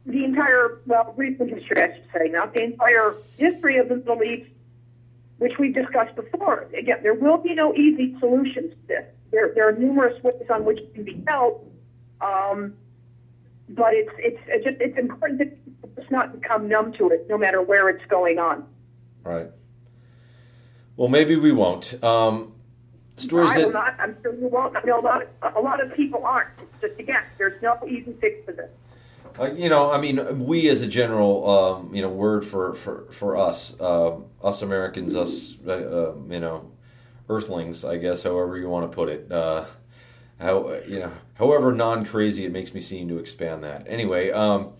the 0.07 0.25
entire, 0.25 0.81
well, 0.87 1.15
recent 1.17 1.51
history, 1.51 1.83
I 1.83 1.95
should 1.95 2.07
say, 2.13 2.29
not 2.29 2.55
the 2.55 2.63
entire 2.63 3.17
history 3.39 3.79
of 3.79 3.89
the 3.89 3.97
Middle 3.97 4.23
East 4.23 4.51
which 5.43 5.59
we 5.59 5.73
discussed 5.73 6.15
before. 6.15 6.69
Again, 6.79 6.99
there 7.03 7.15
will 7.15 7.37
be 7.37 7.53
no 7.53 7.75
easy 7.75 8.17
solutions 8.21 8.71
to 8.71 8.87
this. 8.87 9.05
There, 9.33 9.53
there 9.55 9.68
are 9.68 9.73
numerous 9.73 10.23
ways 10.23 10.47
on 10.51 10.64
which 10.64 10.79
it 10.79 10.95
can 10.95 11.05
be 11.05 11.14
dealt, 11.14 11.64
um, 12.21 12.75
but 13.71 13.95
it's 13.95 14.12
it's 14.18 14.38
it's, 14.47 14.64
just, 14.64 14.77
it's 14.81 14.99
important 14.99 15.40
to 15.40 15.47
just 15.97 16.11
not 16.11 16.38
become 16.38 16.68
numb 16.68 16.92
to 16.99 17.09
it, 17.09 17.27
no 17.29 17.38
matter 17.38 17.62
where 17.62 17.88
it's 17.88 18.05
going 18.11 18.38
on. 18.38 18.66
Right. 19.25 19.49
Well, 20.97 21.09
maybe 21.09 21.37
we 21.37 21.51
won't. 21.51 22.03
Um, 22.05 22.53
stories 23.16 23.53
I 23.53 23.59
that... 23.61 23.66
will 23.66 23.73
not. 23.73 23.99
I'm 23.99 24.16
sure 24.23 24.35
you 24.35 24.49
won't. 24.49 24.77
I 24.77 24.83
know 24.85 25.01
a 25.01 25.03
lot. 25.03 25.23
Of, 25.42 25.57
a 25.57 25.61
lot 25.61 25.83
of 25.83 25.95
people 25.95 26.25
aren't. 26.25 26.51
It's 26.61 26.81
just 26.83 27.01
again, 27.01 27.23
there's 27.38 27.61
no 27.62 27.79
easy 27.88 28.14
fix 28.21 28.45
for 28.45 28.53
this. 28.53 28.71
Uh, 29.38 29.51
you 29.55 29.71
know, 29.71 29.90
I 29.90 29.99
mean, 29.99 30.45
we 30.45 30.68
as 30.68 30.83
a 30.83 30.87
general, 30.87 31.49
um, 31.49 31.95
you 31.95 32.03
know, 32.03 32.11
word 32.11 32.45
for 32.45 32.75
for 32.75 33.07
for 33.11 33.37
us, 33.37 33.75
uh, 33.81 34.16
us 34.42 34.61
Americans, 34.61 35.16
us, 35.16 35.55
uh, 35.66 35.71
uh, 35.71 36.14
you 36.29 36.38
know, 36.38 36.71
Earthlings, 37.29 37.85
I 37.85 37.97
guess, 37.97 38.23
however 38.23 38.57
you 38.57 38.69
want 38.69 38.91
to 38.91 38.95
put 38.95 39.09
it. 39.09 39.31
Uh, 39.31 39.65
how 40.41 40.75
you 40.87 40.99
know, 40.99 41.13
however 41.35 41.73
non-crazy 41.73 42.45
it 42.45 42.53
makes 42.53 42.75
me 42.75 42.81
seem 42.81 43.09
to 43.09 43.19
expand 43.19 43.63
that. 43.63 43.87
Anyway, 43.89 44.31
um, 44.31 44.73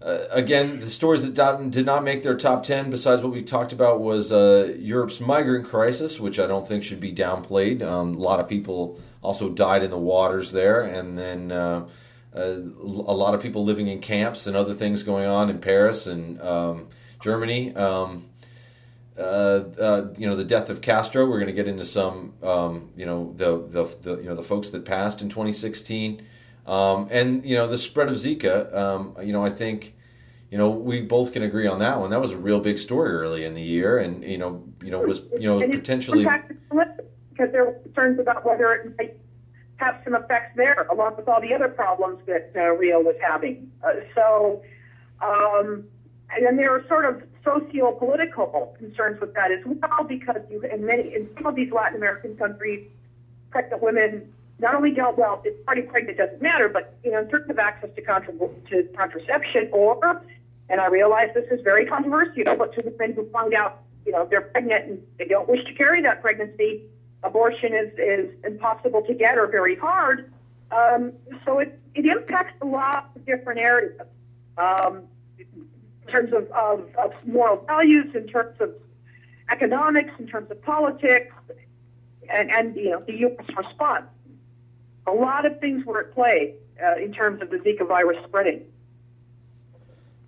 uh, 0.00 0.26
again, 0.30 0.80
the 0.80 0.90
stories 0.90 1.22
that 1.28 1.70
did 1.70 1.86
not 1.86 2.04
make 2.04 2.22
their 2.22 2.36
top 2.36 2.62
ten, 2.62 2.90
besides 2.90 3.22
what 3.22 3.32
we 3.32 3.42
talked 3.42 3.72
about, 3.72 4.00
was 4.00 4.30
Europe's 4.30 5.20
migrant 5.20 5.66
crisis, 5.66 6.20
which 6.20 6.38
I 6.38 6.46
don't 6.46 6.68
think 6.68 6.84
should 6.84 7.00
be 7.00 7.12
downplayed. 7.12 7.82
Um, 7.82 8.14
a 8.14 8.18
lot 8.18 8.40
of 8.40 8.48
people 8.48 9.00
also 9.22 9.48
died 9.48 9.82
in 9.82 9.90
the 9.90 9.98
waters 9.98 10.52
there, 10.52 10.82
and 10.82 11.18
then 11.18 11.50
uh, 11.50 11.88
a 12.32 13.14
lot 13.14 13.34
of 13.34 13.42
people 13.42 13.64
living 13.64 13.88
in 13.88 14.00
camps 14.00 14.46
and 14.46 14.56
other 14.56 14.74
things 14.74 15.02
going 15.02 15.26
on 15.26 15.50
in 15.50 15.58
Paris 15.58 16.06
and 16.06 16.40
um, 16.40 16.88
Germany. 17.20 17.74
Um, 17.74 17.78
uh, 17.84 18.06
uh, 18.14 18.37
you 19.18 20.26
know 20.26 20.36
the 20.36 20.44
death 20.44 20.70
of 20.70 20.80
Castro. 20.80 21.26
We're 21.26 21.38
going 21.38 21.46
to 21.46 21.52
get 21.52 21.68
into 21.68 21.84
some, 21.84 22.34
um, 22.42 22.90
you 22.96 23.06
know, 23.06 23.32
the, 23.36 23.58
the, 23.58 23.96
the 24.02 24.22
you 24.22 24.28
know 24.28 24.34
the 24.34 24.42
folks 24.42 24.70
that 24.70 24.84
passed 24.84 25.22
in 25.22 25.28
2016, 25.28 26.22
um, 26.66 27.08
and 27.10 27.44
you 27.44 27.56
know 27.56 27.66
the 27.66 27.78
spread 27.78 28.08
of 28.08 28.14
Zika. 28.14 28.74
Um, 28.74 29.16
you 29.22 29.32
know, 29.32 29.44
I 29.44 29.50
think, 29.50 29.94
you 30.50 30.58
know, 30.58 30.70
we 30.70 31.00
both 31.00 31.32
can 31.32 31.42
agree 31.42 31.66
on 31.66 31.80
that 31.80 31.98
one. 31.98 32.10
That 32.10 32.20
was 32.20 32.32
a 32.32 32.38
real 32.38 32.60
big 32.60 32.78
story 32.78 33.10
early 33.12 33.44
in 33.44 33.54
the 33.54 33.62
year, 33.62 33.98
and 33.98 34.24
you 34.24 34.38
know, 34.38 34.64
you 34.82 34.90
know, 34.90 35.00
was 35.00 35.22
you 35.38 35.48
know 35.48 35.66
potentially 35.68 36.24
because 37.38 37.52
there 37.52 37.64
were 37.64 37.72
concerns 37.84 38.18
about 38.18 38.44
whether 38.44 38.72
it 38.72 38.96
might 38.98 39.16
have 39.76 40.00
some 40.04 40.14
effects 40.14 40.56
there, 40.56 40.86
along 40.90 41.16
with 41.16 41.28
all 41.28 41.40
the 41.40 41.54
other 41.54 41.68
problems 41.68 42.18
that 42.26 42.50
uh, 42.56 42.60
Rio 42.70 43.00
was 43.00 43.14
having. 43.20 43.70
Uh, 43.82 43.92
so, 44.14 44.62
um, 45.22 45.84
and 46.34 46.44
then 46.44 46.56
there 46.56 46.74
are 46.74 46.86
sort 46.88 47.04
of 47.04 47.22
socio-political 47.44 48.76
concerns 48.78 49.20
with 49.20 49.34
that 49.34 49.50
as 49.50 49.60
well, 49.64 50.04
because 50.06 50.40
you, 50.50 50.62
in 50.62 50.84
many, 50.84 51.14
in 51.14 51.28
some 51.34 51.46
of 51.46 51.54
these 51.54 51.72
Latin 51.72 51.96
American 51.96 52.36
countries, 52.36 52.86
pregnant 53.50 53.82
women 53.82 54.32
not 54.60 54.74
only 54.74 54.90
don't 54.90 55.16
well, 55.16 55.40
if 55.44 55.54
already 55.66 55.82
pregnant 55.82 56.18
doesn't 56.18 56.42
matter, 56.42 56.68
but 56.68 56.96
you 57.04 57.12
know, 57.12 57.20
in 57.20 57.28
terms 57.28 57.48
of 57.48 57.58
access 57.58 57.90
to, 57.94 58.02
contra- 58.02 58.34
to 58.70 58.88
contraception, 58.96 59.68
or, 59.72 60.22
and 60.68 60.80
I 60.80 60.86
realize 60.86 61.28
this 61.34 61.46
is 61.50 61.60
very 61.62 61.86
controversial, 61.86 62.56
but 62.58 62.74
to 62.74 62.82
women 62.84 63.14
who 63.14 63.28
find 63.30 63.54
out, 63.54 63.82
you 64.04 64.12
know, 64.12 64.26
they're 64.28 64.40
pregnant 64.40 64.84
and 64.86 65.02
they 65.18 65.26
don't 65.26 65.48
wish 65.48 65.64
to 65.64 65.74
carry 65.74 66.02
that 66.02 66.22
pregnancy, 66.22 66.82
abortion 67.22 67.72
is, 67.72 67.92
is 67.98 68.30
impossible 68.44 69.02
to 69.02 69.14
get 69.14 69.38
or 69.38 69.46
very 69.46 69.76
hard. 69.76 70.32
Um, 70.70 71.12
so 71.44 71.58
it, 71.60 71.78
it 71.94 72.04
impacts 72.04 72.54
a 72.60 72.66
lot 72.66 73.10
of 73.14 73.24
different 73.26 73.60
areas 73.60 73.98
um, 74.58 75.04
in 76.08 76.12
terms 76.12 76.32
of, 76.32 76.50
of, 76.52 76.88
of 76.96 77.26
moral 77.26 77.62
values, 77.66 78.06
in 78.14 78.26
terms 78.26 78.56
of 78.60 78.70
economics, 79.50 80.10
in 80.18 80.26
terms 80.26 80.50
of 80.50 80.60
politics, 80.62 81.34
and, 82.30 82.50
and 82.50 82.76
you 82.76 82.90
know 82.90 83.02
the 83.06 83.14
U.S. 83.18 83.46
response. 83.56 84.06
A 85.06 85.12
lot 85.12 85.46
of 85.46 85.58
things 85.60 85.84
were 85.84 86.00
at 86.00 86.14
play 86.14 86.54
uh, 86.82 86.96
in 86.96 87.12
terms 87.12 87.40
of 87.40 87.50
the 87.50 87.56
Zika 87.58 87.86
virus 87.86 88.18
spreading. 88.26 88.64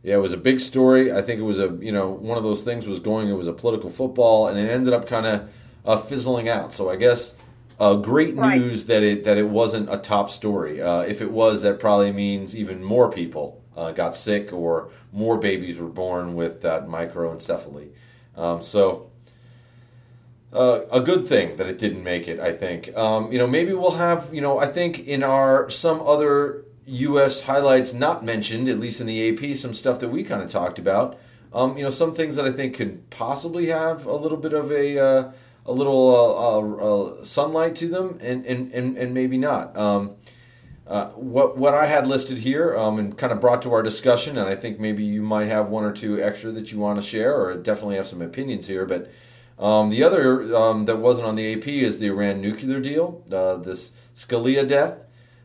Yeah, 0.03 0.15
it 0.15 0.21
was 0.21 0.33
a 0.33 0.39
big 0.39 0.61
story. 0.61 1.13
I 1.13 1.21
think 1.21 1.41
it 1.41 1.45
was 1.45 1.59
a 1.59 1.77
you 1.81 1.93
know 1.93 2.09
one 2.09 2.39
of 2.39 2.45
those 2.45 2.63
things 2.63 2.87
was 2.87 3.01
going. 3.01 3.29
It 3.29 3.35
was 3.35 3.47
a 3.47 3.53
political 3.53 3.91
football, 3.91 4.49
and 4.49 4.59
it 4.59 4.71
ended 4.71 4.93
up 4.93 5.07
kind 5.07 5.27
of 5.27 5.51
uh, 5.85 5.97
fizzling 5.99 6.49
out. 6.49 6.73
So 6.73 6.91
I 6.91 6.97
guess 6.97 7.35
uh, 7.79 7.95
great 7.97 8.37
Right. 8.37 8.59
news 8.59 8.87
that 8.87 9.03
it 9.03 9.25
that 9.25 9.37
it 9.37 9.49
wasn't 9.49 9.93
a 9.93 9.99
top 9.99 10.31
story. 10.31 10.81
Uh, 10.81 11.01
if 11.01 11.21
it 11.21 11.31
was, 11.31 11.63
that 11.63 11.79
probably 11.79 12.13
means 12.13 12.57
even 12.57 12.83
more 12.83 13.11
people 13.11 13.60
uh, 13.81 13.93
got 13.93 14.15
sick 14.15 14.53
or 14.53 14.91
more 15.11 15.39
babies 15.39 15.79
were 15.79 15.89
born 15.89 16.35
with 16.35 16.61
that 16.61 16.87
microencephaly. 16.87 17.89
Um, 18.37 18.63
so 18.63 19.11
uh, 20.53 20.81
a 20.93 21.01
good 21.01 21.27
thing 21.27 21.57
that 21.57 21.67
it 21.67 21.79
didn't 21.79 22.05
make 22.05 22.29
it. 22.29 22.39
I 22.39 22.53
think. 22.53 22.95
Um, 22.97 23.33
you 23.33 23.39
know, 23.39 23.47
maybe 23.47 23.73
we'll 23.73 23.93
have. 23.93 24.31
You 24.35 24.43
know, 24.43 24.59
I 24.59 24.67
think 24.67 25.07
in 25.07 25.23
our 25.23 25.71
some 25.71 26.01
other 26.03 26.65
U.S. 26.87 27.43
highlights 27.43 27.93
not 27.95 28.25
mentioned, 28.25 28.69
at 28.69 28.79
least 28.79 29.01
in 29.01 29.07
the 29.07 29.29
AP, 29.31 29.57
some 29.57 29.73
stuff 29.73 29.99
that 30.01 30.09
we 30.09 30.23
kind 30.23 30.43
of 30.43 30.51
talked 30.51 30.79
about. 30.79 31.19
Um, 31.53 31.77
you 31.77 31.83
know, 31.83 31.91
some 31.91 32.15
things 32.15 32.37
that 32.37 32.45
I 32.45 32.53
think 32.53 32.75
could 32.75 33.09
possibly 33.11 33.67
have 33.67 34.07
a 34.07 34.15
little 34.15 34.39
bit 34.39 34.53
of 34.53 34.71
a 34.71 34.99
uh, 34.99 35.33
a 35.65 35.73
little 35.73 36.15
uh, 36.15 36.59
uh, 36.59 37.21
uh, 37.21 37.25
sunlight 37.25 37.75
to 37.77 37.89
them, 37.89 38.19
and 38.21 38.45
and 38.45 38.73
and, 38.73 38.99
and 38.99 39.15
maybe 39.15 39.39
not. 39.39 39.77
Um, 39.77 40.17
uh, 40.91 41.07
what 41.11 41.57
what 41.57 41.73
I 41.73 41.87
had 41.87 42.09
listed 42.09 42.41
here 42.41 42.77
um, 42.77 42.99
and 42.99 43.17
kind 43.17 43.33
of 43.33 43.41
brought 43.41 43.63
to 43.63 43.73
our 43.73 43.83
discussion, 43.83 44.37
and 44.37 44.49
I 44.49 44.57
think 44.57 44.81
maybe 44.81 45.05
you 45.05 45.23
might 45.23 45.47
have 45.47 45.69
one 45.69 45.85
or 45.85 45.93
two 45.93 46.21
extra 46.21 46.51
that 46.51 46.73
you 46.73 46.81
want 46.81 47.01
to 47.01 47.07
share, 47.07 47.41
or 47.41 47.55
definitely 47.57 47.95
have 47.95 48.09
some 48.09 48.21
opinions 48.21 48.67
here. 48.67 48.85
But 48.85 49.09
um, 49.57 49.91
the 49.91 50.03
other 50.03 50.53
um, 50.55 50.87
that 50.87 50.97
wasn't 50.99 51.29
on 51.29 51.37
the 51.37 51.55
AP 51.55 51.69
is 51.69 51.99
the 51.99 52.09
Iran 52.09 52.41
nuclear 52.41 52.81
deal, 52.81 53.23
uh, 53.31 53.55
this 53.55 53.93
Scalia 54.17 54.67
death, 54.67 54.99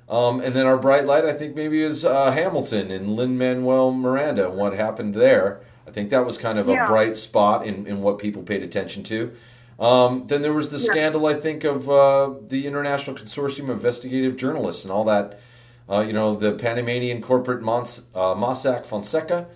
um, 0.10 0.41
and 0.41 0.55
then 0.55 0.65
our 0.65 0.77
bright 0.77 1.05
light 1.05 1.25
I 1.25 1.34
think 1.34 1.55
maybe 1.55 1.84
is 1.84 2.03
uh, 2.03 2.31
Hamilton 2.31 2.89
and 2.89 3.15
Lin 3.15 3.38
Manuel 3.38 3.91
Miranda 3.91 4.49
and 4.49 4.58
what 4.58 4.73
happened 4.73 5.13
there. 5.13 5.62
I 5.88 5.91
think 5.91 6.10
that 6.10 6.25
was 6.25 6.39
kind 6.39 6.58
of 6.58 6.67
a 6.67 6.86
bright 6.88 7.17
spot 7.17 7.67
in, 7.67 7.86
in 7.86 8.01
what 8.01 8.17
people 8.17 8.41
paid 8.41 8.63
attention 8.63 9.03
to. 9.03 9.31
Um, 9.80 10.28
then 10.28 10.42
there 10.42 10.54
was 10.54 10.70
the 10.70 10.80
scandal, 10.80 11.26
I 11.26 11.34
think, 11.34 11.64
of 11.64 11.90
uh, 11.90 12.34
the 12.42 12.66
International 12.66 13.16
Consortium 13.16 13.64
of 13.64 13.78
Investigative 13.78 14.38
Journalists 14.38 14.86
and 14.86 14.92
all 14.92 15.04
that. 15.06 15.40
Uh, 15.88 16.04
you 16.06 16.14
know, 16.14 16.36
the 16.36 16.54
Panamanian 16.54 17.22
corporate 17.22 17.62
Mons- 17.62 18.04
uh, 18.16 18.34
Mossack 18.34 18.86
Fonseca. 18.86 19.48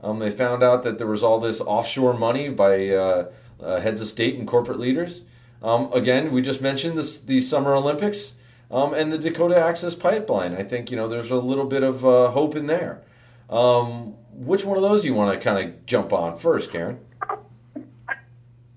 Um, 0.00 0.18
they 0.18 0.30
found 0.30 0.62
out 0.62 0.82
that 0.84 0.98
there 0.98 1.06
was 1.06 1.22
all 1.22 1.38
this 1.38 1.60
offshore 1.60 2.14
money 2.14 2.48
by 2.48 2.88
uh, 2.88 3.30
uh, 3.60 3.80
heads 3.80 4.00
of 4.00 4.08
state 4.08 4.36
and 4.38 4.46
corporate 4.46 4.78
leaders. 4.78 5.22
Um, 5.62 5.92
again, 5.92 6.32
we 6.32 6.42
just 6.42 6.60
mentioned 6.60 6.96
this, 6.96 7.18
the 7.18 7.40
Summer 7.40 7.74
Olympics 7.74 8.34
um, 8.70 8.94
and 8.94 9.12
the 9.12 9.18
Dakota 9.18 9.56
Access 9.56 9.94
Pipeline. 9.94 10.54
I 10.54 10.62
think 10.62 10.90
you 10.90 10.96
know 10.96 11.08
there's 11.08 11.30
a 11.30 11.36
little 11.36 11.66
bit 11.66 11.82
of 11.82 12.04
uh, 12.04 12.30
hope 12.30 12.54
in 12.54 12.66
there. 12.66 13.02
Um, 13.50 14.14
which 14.32 14.64
one 14.64 14.76
of 14.76 14.82
those 14.82 15.02
do 15.02 15.08
you 15.08 15.14
want 15.14 15.38
to 15.38 15.42
kind 15.42 15.66
of 15.66 15.86
jump 15.86 16.12
on 16.12 16.36
first, 16.36 16.70
Karen? 16.70 17.00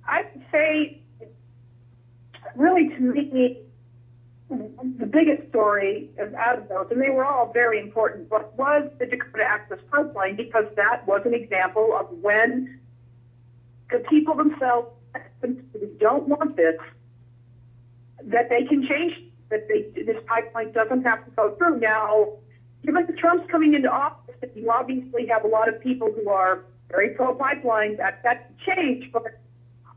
I'd 0.08 0.44
say, 0.52 1.02
really, 2.56 2.90
to 2.90 3.00
me, 3.00 3.58
the 4.50 5.06
biggest 5.06 5.48
story 5.50 6.10
of- 6.18 6.34
out 6.36 6.58
of 6.58 6.68
those, 6.68 6.88
and 6.92 7.02
they 7.02 7.10
were 7.10 7.26
all 7.26 7.52
very 7.54 7.80
important, 7.80 8.28
but 8.30 8.58
was 8.58 8.90
the 9.00 9.06
Dakota 9.06 9.44
Access 9.44 9.80
Pipeline 9.90 10.36
because 10.36 10.66
that 10.76 11.08
was 11.08 11.26
an 11.26 11.34
example 11.34 11.96
of 11.96 12.12
when 12.22 12.80
the 13.90 14.00
people 14.00 14.36
themselves 14.36 14.90
don't 16.00 16.28
want 16.28 16.56
this, 16.56 16.76
that 18.24 18.50
they 18.50 18.64
can 18.66 18.86
change, 18.86 19.14
that 19.50 19.68
they, 19.68 19.84
this 20.04 20.22
pipeline 20.26 20.72
doesn't 20.72 21.04
have 21.04 21.24
to 21.26 21.32
go 21.32 21.56
through. 21.56 21.80
Now, 21.80 22.34
given 22.84 23.06
that 23.06 23.18
Trump's 23.18 23.50
coming 23.50 23.74
into 23.74 23.90
office, 23.90 24.36
you 24.56 24.70
obviously 24.70 25.28
have 25.28 25.44
a 25.46 25.48
lot 25.48 25.70
of 25.70 25.80
people 25.80 26.12
who 26.12 26.30
are 26.30 26.66
very 26.90 27.10
pro 27.12 27.34
pipeline, 27.36 27.98
that 27.98 28.22
that 28.24 28.52
change, 28.60 29.12
but 29.12 29.24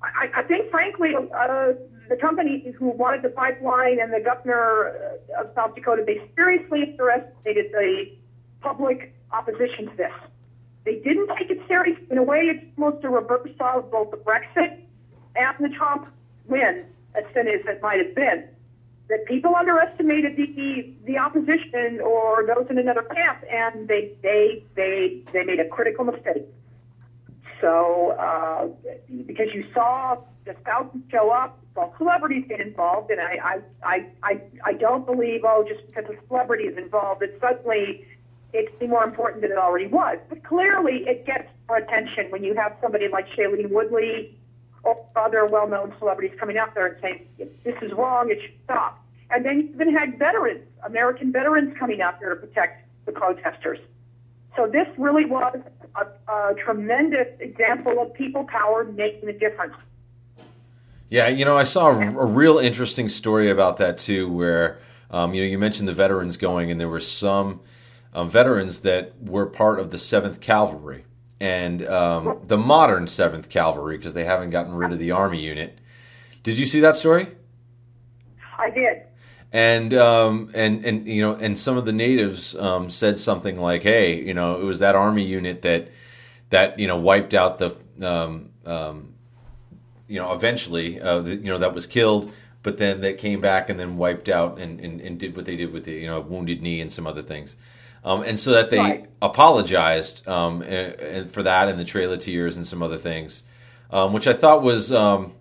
I, 0.02 0.28
I 0.36 0.42
think, 0.42 0.70
frankly, 0.70 1.12
uh, 1.16 1.72
the 2.08 2.16
company 2.16 2.74
who 2.78 2.88
wanted 2.88 3.22
the 3.22 3.30
pipeline 3.30 3.98
and 4.00 4.12
the 4.12 4.20
governor 4.20 5.18
uh, 5.36 5.42
of 5.42 5.50
South 5.54 5.74
Dakota, 5.74 6.04
they 6.06 6.20
seriously 6.34 6.82
underestimated 6.92 7.72
the 7.72 8.12
public 8.60 9.14
opposition 9.32 9.88
to 9.90 9.96
this. 9.96 10.12
They 10.84 10.96
didn't 10.96 11.30
take 11.38 11.50
it 11.50 11.60
serious. 11.66 11.98
In 12.10 12.18
a 12.18 12.22
way, 12.22 12.40
it's 12.40 12.64
almost 12.78 13.04
a 13.04 13.08
reverse 13.08 13.50
of 13.60 13.90
both 13.90 14.10
the 14.10 14.18
Brexit 14.18 14.80
and 15.36 15.56
the 15.58 15.74
Trump 15.74 16.08
win, 16.46 16.84
as 17.14 17.24
thin 17.32 17.48
as 17.48 17.60
it 17.66 17.80
might 17.82 17.98
have 18.04 18.14
been. 18.14 18.48
That 19.08 19.24
people 19.26 19.54
underestimated 19.54 20.36
the 20.36 20.94
the 21.04 21.18
opposition 21.18 22.00
or 22.00 22.46
those 22.46 22.66
in 22.70 22.78
another 22.78 23.02
camp, 23.02 23.44
and 23.50 23.86
they 23.86 24.12
they 24.22 24.62
they 24.74 25.22
they 25.32 25.44
made 25.44 25.60
a 25.60 25.68
critical 25.68 26.04
mistake. 26.04 26.46
So, 27.60 28.10
uh, 28.18 28.68
because 29.26 29.48
you 29.54 29.64
saw 29.72 30.16
the 30.44 30.54
thousands 30.64 31.04
show 31.10 31.30
up, 31.30 31.58
saw 31.74 31.96
celebrities 31.96 32.44
get 32.48 32.60
involved, 32.60 33.10
and 33.10 33.20
I, 33.20 33.38
I, 33.42 33.60
I, 33.82 34.06
I, 34.22 34.40
I 34.64 34.72
don't 34.74 35.06
believe, 35.06 35.42
oh, 35.44 35.64
just 35.66 35.86
because 35.86 36.04
a 36.10 36.26
celebrity 36.26 36.64
is 36.64 36.76
involved, 36.76 37.22
that 37.22 37.38
suddenly 37.40 38.06
it's 38.52 38.72
more 38.88 39.04
important 39.04 39.42
than 39.42 39.50
it 39.50 39.58
already 39.58 39.86
was. 39.86 40.18
But 40.28 40.44
clearly, 40.44 41.04
it 41.06 41.26
gets 41.26 41.48
more 41.68 41.78
attention 41.78 42.30
when 42.30 42.44
you 42.44 42.54
have 42.54 42.76
somebody 42.80 43.08
like 43.08 43.26
Shailene 43.30 43.70
Woodley 43.70 44.38
or 44.82 45.04
other 45.16 45.46
well-known 45.46 45.94
celebrities 45.98 46.36
coming 46.38 46.58
out 46.58 46.74
there 46.74 46.86
and 46.86 46.96
saying, 47.00 47.26
this 47.38 47.74
is 47.82 47.92
wrong, 47.92 48.30
it 48.30 48.40
should 48.42 48.54
stop. 48.64 49.02
And 49.30 49.44
then 49.44 49.60
you 49.60 49.68
even 49.74 49.92
had 49.92 50.18
veterans, 50.18 50.64
American 50.84 51.32
veterans 51.32 51.74
coming 51.78 52.00
out 52.02 52.20
there 52.20 52.34
to 52.34 52.36
protect 52.36 52.86
the 53.06 53.12
protesters. 53.12 53.78
So 54.56 54.68
this 54.68 54.86
really 54.98 55.24
was 55.24 55.58
a, 55.96 56.32
a 56.32 56.54
tremendous 56.54 57.28
example 57.40 58.00
of 58.00 58.14
people 58.14 58.44
power 58.44 58.84
making 58.84 59.28
a 59.28 59.32
difference. 59.32 59.74
Yeah, 61.08 61.28
you 61.28 61.44
know, 61.44 61.56
I 61.56 61.62
saw 61.62 61.90
a, 61.90 62.18
a 62.18 62.26
real 62.26 62.58
interesting 62.58 63.08
story 63.08 63.50
about 63.50 63.76
that 63.76 63.98
too, 63.98 64.28
where 64.28 64.80
um, 65.10 65.34
you 65.34 65.42
know 65.42 65.46
you 65.46 65.58
mentioned 65.58 65.88
the 65.88 65.92
veterans 65.92 66.36
going, 66.36 66.70
and 66.70 66.80
there 66.80 66.88
were 66.88 67.00
some 67.00 67.60
um, 68.12 68.28
veterans 68.28 68.80
that 68.80 69.12
were 69.22 69.46
part 69.46 69.78
of 69.78 69.90
the 69.90 69.98
Seventh 69.98 70.40
Cavalry 70.40 71.04
and 71.40 71.86
um, 71.86 72.40
the 72.44 72.58
modern 72.58 73.06
Seventh 73.06 73.48
Cavalry 73.48 73.96
because 73.96 74.14
they 74.14 74.24
haven't 74.24 74.50
gotten 74.50 74.74
rid 74.74 74.92
of 74.92 74.98
the 74.98 75.10
Army 75.10 75.40
unit. 75.40 75.78
Did 76.42 76.58
you 76.58 76.66
see 76.66 76.80
that 76.80 76.96
story? 76.96 77.28
I 78.58 78.70
did. 78.70 79.03
And 79.54 79.94
um, 79.94 80.48
and 80.52 80.84
and 80.84 81.06
you 81.06 81.22
know, 81.22 81.34
and 81.36 81.56
some 81.56 81.76
of 81.76 81.84
the 81.86 81.92
natives 81.92 82.56
um, 82.56 82.90
said 82.90 83.16
something 83.18 83.56
like, 83.56 83.84
"Hey, 83.84 84.20
you 84.20 84.34
know, 84.34 84.60
it 84.60 84.64
was 84.64 84.80
that 84.80 84.96
army 84.96 85.22
unit 85.22 85.62
that 85.62 85.90
that 86.50 86.80
you 86.80 86.88
know 86.88 86.96
wiped 86.96 87.34
out 87.34 87.58
the 87.58 87.76
um, 88.02 88.50
um, 88.66 89.14
you 90.08 90.18
know 90.18 90.32
eventually 90.34 91.00
uh, 91.00 91.20
the, 91.20 91.36
you 91.36 91.44
know 91.44 91.58
that 91.58 91.72
was 91.72 91.86
killed." 91.86 92.32
But 92.64 92.78
then 92.78 93.02
that 93.02 93.18
came 93.18 93.40
back 93.42 93.68
and 93.68 93.78
then 93.78 93.98
wiped 93.98 94.30
out 94.30 94.58
and, 94.58 94.80
and, 94.80 94.98
and 95.02 95.20
did 95.20 95.36
what 95.36 95.44
they 95.44 95.54
did 95.54 95.70
with 95.70 95.84
the 95.84 95.92
you 95.92 96.06
know 96.08 96.20
wounded 96.20 96.60
knee 96.60 96.80
and 96.80 96.90
some 96.90 97.06
other 97.06 97.22
things, 97.22 97.56
um, 98.04 98.24
and 98.24 98.36
so 98.36 98.50
that 98.52 98.70
they 98.70 98.78
Right. 98.78 99.06
apologized 99.22 100.26
um, 100.26 100.62
and, 100.62 100.94
and 101.00 101.30
for 101.30 101.44
that 101.44 101.68
and 101.68 101.78
the 101.78 101.84
Trail 101.84 102.12
of 102.12 102.18
Tears 102.18 102.56
and 102.56 102.66
some 102.66 102.82
other 102.82 102.96
things, 102.96 103.44
um, 103.92 104.12
which 104.12 104.26
I 104.26 104.32
thought 104.32 104.62
was 104.62 104.90
um, 104.90 105.34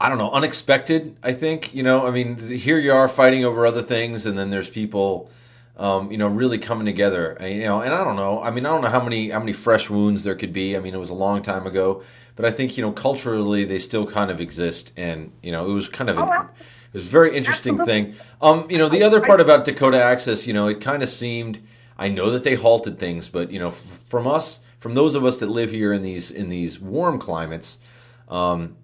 I 0.00 0.08
don't 0.08 0.18
know, 0.18 0.30
unexpected. 0.30 1.16
I 1.22 1.32
think 1.32 1.74
you 1.74 1.82
know. 1.82 2.06
I 2.06 2.10
mean, 2.10 2.36
here 2.36 2.78
you 2.78 2.92
are 2.92 3.08
fighting 3.08 3.44
over 3.44 3.66
other 3.66 3.82
things, 3.82 4.26
and 4.26 4.38
then 4.38 4.50
there's 4.50 4.68
people, 4.68 5.30
um, 5.76 6.10
you 6.12 6.18
know, 6.18 6.28
really 6.28 6.58
coming 6.58 6.86
together. 6.86 7.32
And, 7.32 7.56
You 7.56 7.64
know, 7.64 7.80
and 7.80 7.92
I 7.92 8.04
don't 8.04 8.16
know. 8.16 8.40
I 8.42 8.50
mean, 8.50 8.64
I 8.64 8.70
don't 8.70 8.82
know 8.82 8.90
how 8.90 9.02
many 9.02 9.30
how 9.30 9.40
many 9.40 9.52
fresh 9.52 9.90
wounds 9.90 10.22
there 10.24 10.36
could 10.36 10.52
be. 10.52 10.76
I 10.76 10.80
mean, 10.80 10.94
it 10.94 10.98
was 10.98 11.10
a 11.10 11.14
long 11.14 11.42
time 11.42 11.66
ago, 11.66 12.02
but 12.36 12.44
I 12.44 12.50
think 12.50 12.76
you 12.76 12.84
know, 12.84 12.92
culturally, 12.92 13.64
they 13.64 13.78
still 13.78 14.06
kind 14.06 14.30
of 14.30 14.40
exist, 14.40 14.92
and 14.96 15.32
you 15.42 15.50
know, 15.50 15.68
it 15.68 15.72
was 15.72 15.88
kind 15.88 16.10
of. 16.10 16.18
Oh, 16.18 16.22
an, 16.22 16.48
it 16.88 16.94
was 16.94 17.06
a 17.06 17.10
very 17.10 17.36
interesting 17.36 17.76
thing. 17.84 18.14
Um, 18.40 18.66
you 18.70 18.78
know, 18.78 18.88
the 18.88 19.02
other 19.02 19.20
part 19.20 19.40
about 19.42 19.66
Dakota 19.66 20.02
Access, 20.02 20.46
you 20.46 20.54
know, 20.54 20.68
it 20.68 20.80
kind 20.80 21.02
of 21.02 21.08
seemed. 21.08 21.60
I 21.98 22.08
know 22.08 22.30
that 22.30 22.44
they 22.44 22.54
halted 22.54 22.98
things, 23.00 23.28
but 23.28 23.50
you 23.50 23.58
know, 23.58 23.68
f- 23.68 23.74
from 24.08 24.26
us, 24.28 24.60
from 24.78 24.94
those 24.94 25.16
of 25.16 25.24
us 25.24 25.38
that 25.38 25.48
live 25.48 25.72
here 25.72 25.92
in 25.92 26.02
these 26.02 26.30
in 26.30 26.48
these 26.48 26.78
warm 26.80 27.18
climates, 27.18 27.78
um, 28.28 28.76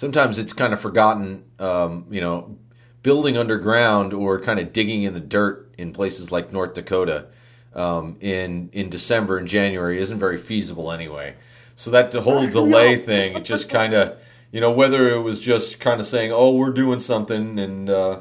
sometimes 0.00 0.38
it's 0.38 0.54
kind 0.54 0.72
of 0.72 0.80
forgotten. 0.80 1.44
Um, 1.58 2.06
you 2.10 2.22
know, 2.22 2.56
building 3.02 3.36
underground 3.36 4.14
or 4.14 4.40
kind 4.40 4.58
of 4.58 4.72
digging 4.72 5.02
in 5.02 5.12
the 5.12 5.20
dirt 5.20 5.74
in 5.76 5.92
places 5.92 6.32
like 6.32 6.52
North 6.52 6.72
Dakota 6.72 7.26
um, 7.74 8.16
in 8.20 8.70
in 8.72 8.88
December 8.88 9.36
and 9.36 9.46
January 9.46 9.98
isn't 9.98 10.18
very 10.18 10.38
feasible 10.38 10.90
anyway. 10.90 11.34
So 11.76 11.90
that 11.90 12.14
whole 12.14 12.46
delay 12.60 12.96
thing, 12.96 13.36
it 13.36 13.44
just 13.44 13.68
kind 13.68 13.92
of, 13.92 14.18
you 14.50 14.60
know, 14.60 14.70
whether 14.70 15.10
it 15.10 15.20
was 15.20 15.38
just 15.38 15.78
kind 15.80 16.00
of 16.00 16.06
saying, 16.06 16.32
"Oh, 16.32 16.54
we're 16.54 16.72
doing 16.72 17.00
something," 17.00 17.58
and 17.58 17.90
uh, 17.90 18.20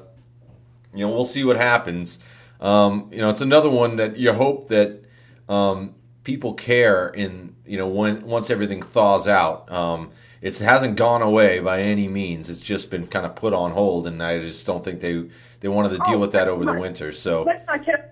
you 0.93 1.05
know, 1.05 1.13
we'll 1.13 1.23
see 1.23 1.45
what 1.45 1.55
happens. 1.55 2.19
Um, 2.59 3.09
you 3.13 3.19
know, 3.21 3.29
it's 3.29 3.41
another 3.41 3.69
one 3.69 3.95
that 3.95 4.17
you 4.17 4.33
hope 4.33 4.67
that 4.67 5.01
um, 5.47 5.95
people 6.25 6.53
care 6.55 7.07
in 7.07 7.55
you 7.65 7.77
know 7.77 7.87
when 7.87 8.25
once 8.25 8.49
everything 8.49 8.81
thaws 8.81 9.29
out. 9.29 9.71
Um, 9.71 10.11
it 10.41 10.57
hasn't 10.59 10.95
gone 10.95 11.21
away 11.21 11.59
by 11.59 11.81
any 11.81 12.07
means. 12.07 12.49
It's 12.49 12.59
just 12.61 12.89
been 12.89 13.07
kind 13.07 13.25
of 13.25 13.35
put 13.35 13.53
on 13.53 13.71
hold, 13.71 14.07
and 14.07 14.21
I 14.23 14.39
just 14.39 14.65
don't 14.65 14.83
think 14.83 14.99
they 15.01 15.25
they 15.59 15.67
wanted 15.67 15.89
to 15.89 15.97
deal 16.05 16.15
Oh, 16.15 16.19
with 16.19 16.31
that 16.33 16.47
over 16.47 16.65
the 16.65 16.73
winter. 16.73 17.11
So 17.11 17.43
Let's 17.43 17.65
not 17.67 17.85
just, 17.85 18.03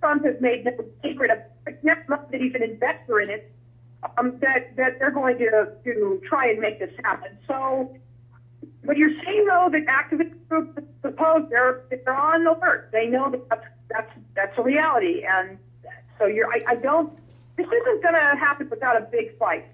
Trump 0.00 0.24
has 0.24 0.34
made 0.40 0.64
no 0.64 0.72
secret 1.02 1.30
of, 1.30 1.38
it's 1.66 1.82
never 1.84 2.26
that 2.30 2.40
he's 2.40 2.54
an 2.54 2.62
investor 2.62 3.20
in 3.20 3.30
it, 3.30 3.52
um, 4.18 4.38
that, 4.40 4.74
that 4.76 4.98
they're 4.98 5.12
going 5.12 5.38
to, 5.38 5.68
to 5.84 6.20
try 6.28 6.48
and 6.48 6.58
make 6.58 6.80
this 6.80 6.90
happen. 7.04 7.38
So 7.46 7.96
but 8.86 8.96
you're 8.96 9.10
seeing 9.24 9.44
though 9.46 9.68
that 9.72 9.84
activist 9.86 10.32
groups 10.48 10.80
suppose 11.02 11.48
they're 11.50 11.82
they're 11.90 12.14
on 12.14 12.46
alert. 12.46 12.90
They 12.92 13.06
know 13.06 13.30
that 13.30 13.48
that's 13.48 13.66
that's 13.90 14.10
that's 14.34 14.58
a 14.58 14.62
reality, 14.62 15.24
and 15.28 15.58
so 16.18 16.26
you're. 16.26 16.46
I, 16.46 16.60
I 16.68 16.74
don't. 16.76 17.12
This 17.56 17.66
isn't 17.66 18.02
going 18.02 18.14
to 18.14 18.36
happen 18.38 18.68
without 18.70 18.96
a 18.96 19.06
big 19.06 19.36
fight. 19.38 19.66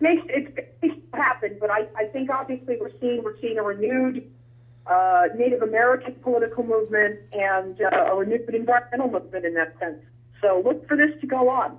Makes 0.00 0.22
it, 0.28 0.76
it 0.82 0.98
happen, 1.12 1.58
but 1.60 1.70
I, 1.70 1.86
I 1.96 2.04
think 2.06 2.30
obviously 2.30 2.76
we're 2.80 2.92
seeing 3.00 3.22
we're 3.22 3.38
seeing 3.40 3.58
a 3.58 3.62
renewed 3.62 4.30
uh, 4.86 5.28
Native 5.36 5.62
American 5.62 6.14
political 6.22 6.64
movement 6.64 7.20
and 7.32 7.80
uh, 7.80 8.12
a 8.12 8.16
renewed 8.16 8.54
environmental 8.54 9.10
movement 9.10 9.44
in 9.44 9.54
that 9.54 9.78
sense. 9.78 9.98
So 10.40 10.62
look 10.64 10.86
for 10.88 10.96
this 10.96 11.10
to 11.20 11.26
go 11.26 11.48
on. 11.50 11.78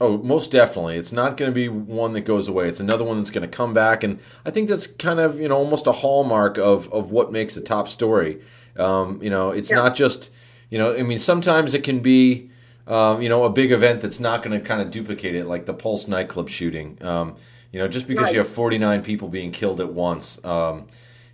Oh, 0.00 0.18
most 0.18 0.50
definitely. 0.50 0.96
It's 0.96 1.12
not 1.12 1.36
going 1.36 1.50
to 1.50 1.54
be 1.54 1.68
one 1.68 2.14
that 2.14 2.22
goes 2.22 2.48
away. 2.48 2.68
It's 2.68 2.80
another 2.80 3.04
one 3.04 3.18
that's 3.18 3.30
going 3.30 3.48
to 3.48 3.56
come 3.56 3.72
back, 3.72 4.02
and 4.02 4.18
I 4.44 4.50
think 4.50 4.68
that's 4.68 4.86
kind 4.88 5.20
of 5.20 5.38
you 5.38 5.48
know 5.48 5.56
almost 5.56 5.86
a 5.86 5.92
hallmark 5.92 6.58
of 6.58 6.92
of 6.92 7.12
what 7.12 7.30
makes 7.30 7.56
a 7.56 7.60
top 7.60 7.88
story. 7.88 8.40
Um, 8.76 9.22
you 9.22 9.30
know, 9.30 9.50
it's 9.50 9.70
yeah. 9.70 9.76
not 9.76 9.94
just 9.94 10.30
you 10.70 10.78
know. 10.78 10.96
I 10.96 11.04
mean, 11.04 11.20
sometimes 11.20 11.74
it 11.74 11.84
can 11.84 12.00
be 12.00 12.50
um, 12.86 13.22
you 13.22 13.28
know 13.28 13.44
a 13.44 13.50
big 13.50 13.72
event 13.72 14.00
that's 14.00 14.20
not 14.20 14.42
going 14.42 14.58
to 14.58 14.64
kind 14.64 14.80
of 14.80 14.90
duplicate 14.90 15.34
it, 15.34 15.46
like 15.46 15.66
the 15.66 15.74
Pulse 15.74 16.08
nightclub 16.08 16.48
shooting. 16.48 16.98
Um, 17.02 17.36
you 17.72 17.80
know, 17.80 17.88
just 17.88 18.06
because 18.06 18.26
right. 18.26 18.34
you 18.34 18.38
have 18.38 18.48
49 18.48 19.02
people 19.02 19.28
being 19.28 19.50
killed 19.50 19.80
at 19.80 19.92
once, 19.92 20.42
um, 20.44 20.86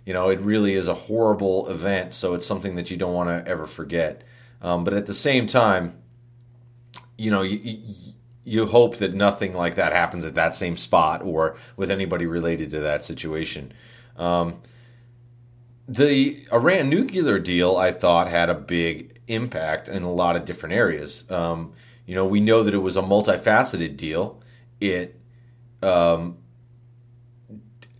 you 0.07 0.13
know, 0.13 0.29
it 0.29 0.39
really 0.41 0.73
is 0.73 0.87
a 0.87 0.93
horrible 0.95 1.69
event. 1.69 2.15
So 2.15 2.33
it's 2.33 2.47
something 2.47 2.75
that 2.77 2.89
you 2.89 2.97
don't 2.97 3.13
want 3.13 3.29
to 3.29 3.47
ever 3.47 3.67
forget. 3.67 4.23
Um, 4.59 4.83
but 4.83 4.95
at 4.95 5.05
the 5.05 5.13
same 5.13 5.45
time, 5.45 6.01
you 7.15 7.29
know, 7.29 7.43
you, 7.43 7.79
you 8.43 8.65
hope 8.65 8.97
that 8.97 9.13
nothing 9.13 9.53
like 9.53 9.75
that 9.75 9.93
happens 9.93 10.25
at 10.25 10.33
that 10.33 10.55
same 10.55 10.77
spot 10.77 11.21
or 11.21 11.57
with 11.77 11.91
anybody 11.91 12.25
related 12.25 12.71
to 12.71 12.79
that 12.79 13.03
situation. 13.03 13.71
Um, 14.17 14.61
the 15.87 16.43
Iran 16.51 16.89
nuclear 16.89 17.37
deal, 17.37 17.77
I 17.77 17.91
thought, 17.91 18.29
had 18.29 18.49
a 18.49 18.55
big 18.55 19.19
impact 19.31 19.89
in 19.89 20.03
a 20.03 20.11
lot 20.11 20.35
of 20.35 20.45
different 20.45 20.73
areas. 20.73 21.29
Um, 21.29 21.73
you 22.05 22.15
know, 22.15 22.25
we 22.25 22.39
know 22.39 22.63
that 22.63 22.73
it 22.73 22.79
was 22.79 22.95
a 22.95 23.01
multifaceted 23.01 23.95
deal. 23.97 24.41
It 24.79 25.19
um, 25.81 26.37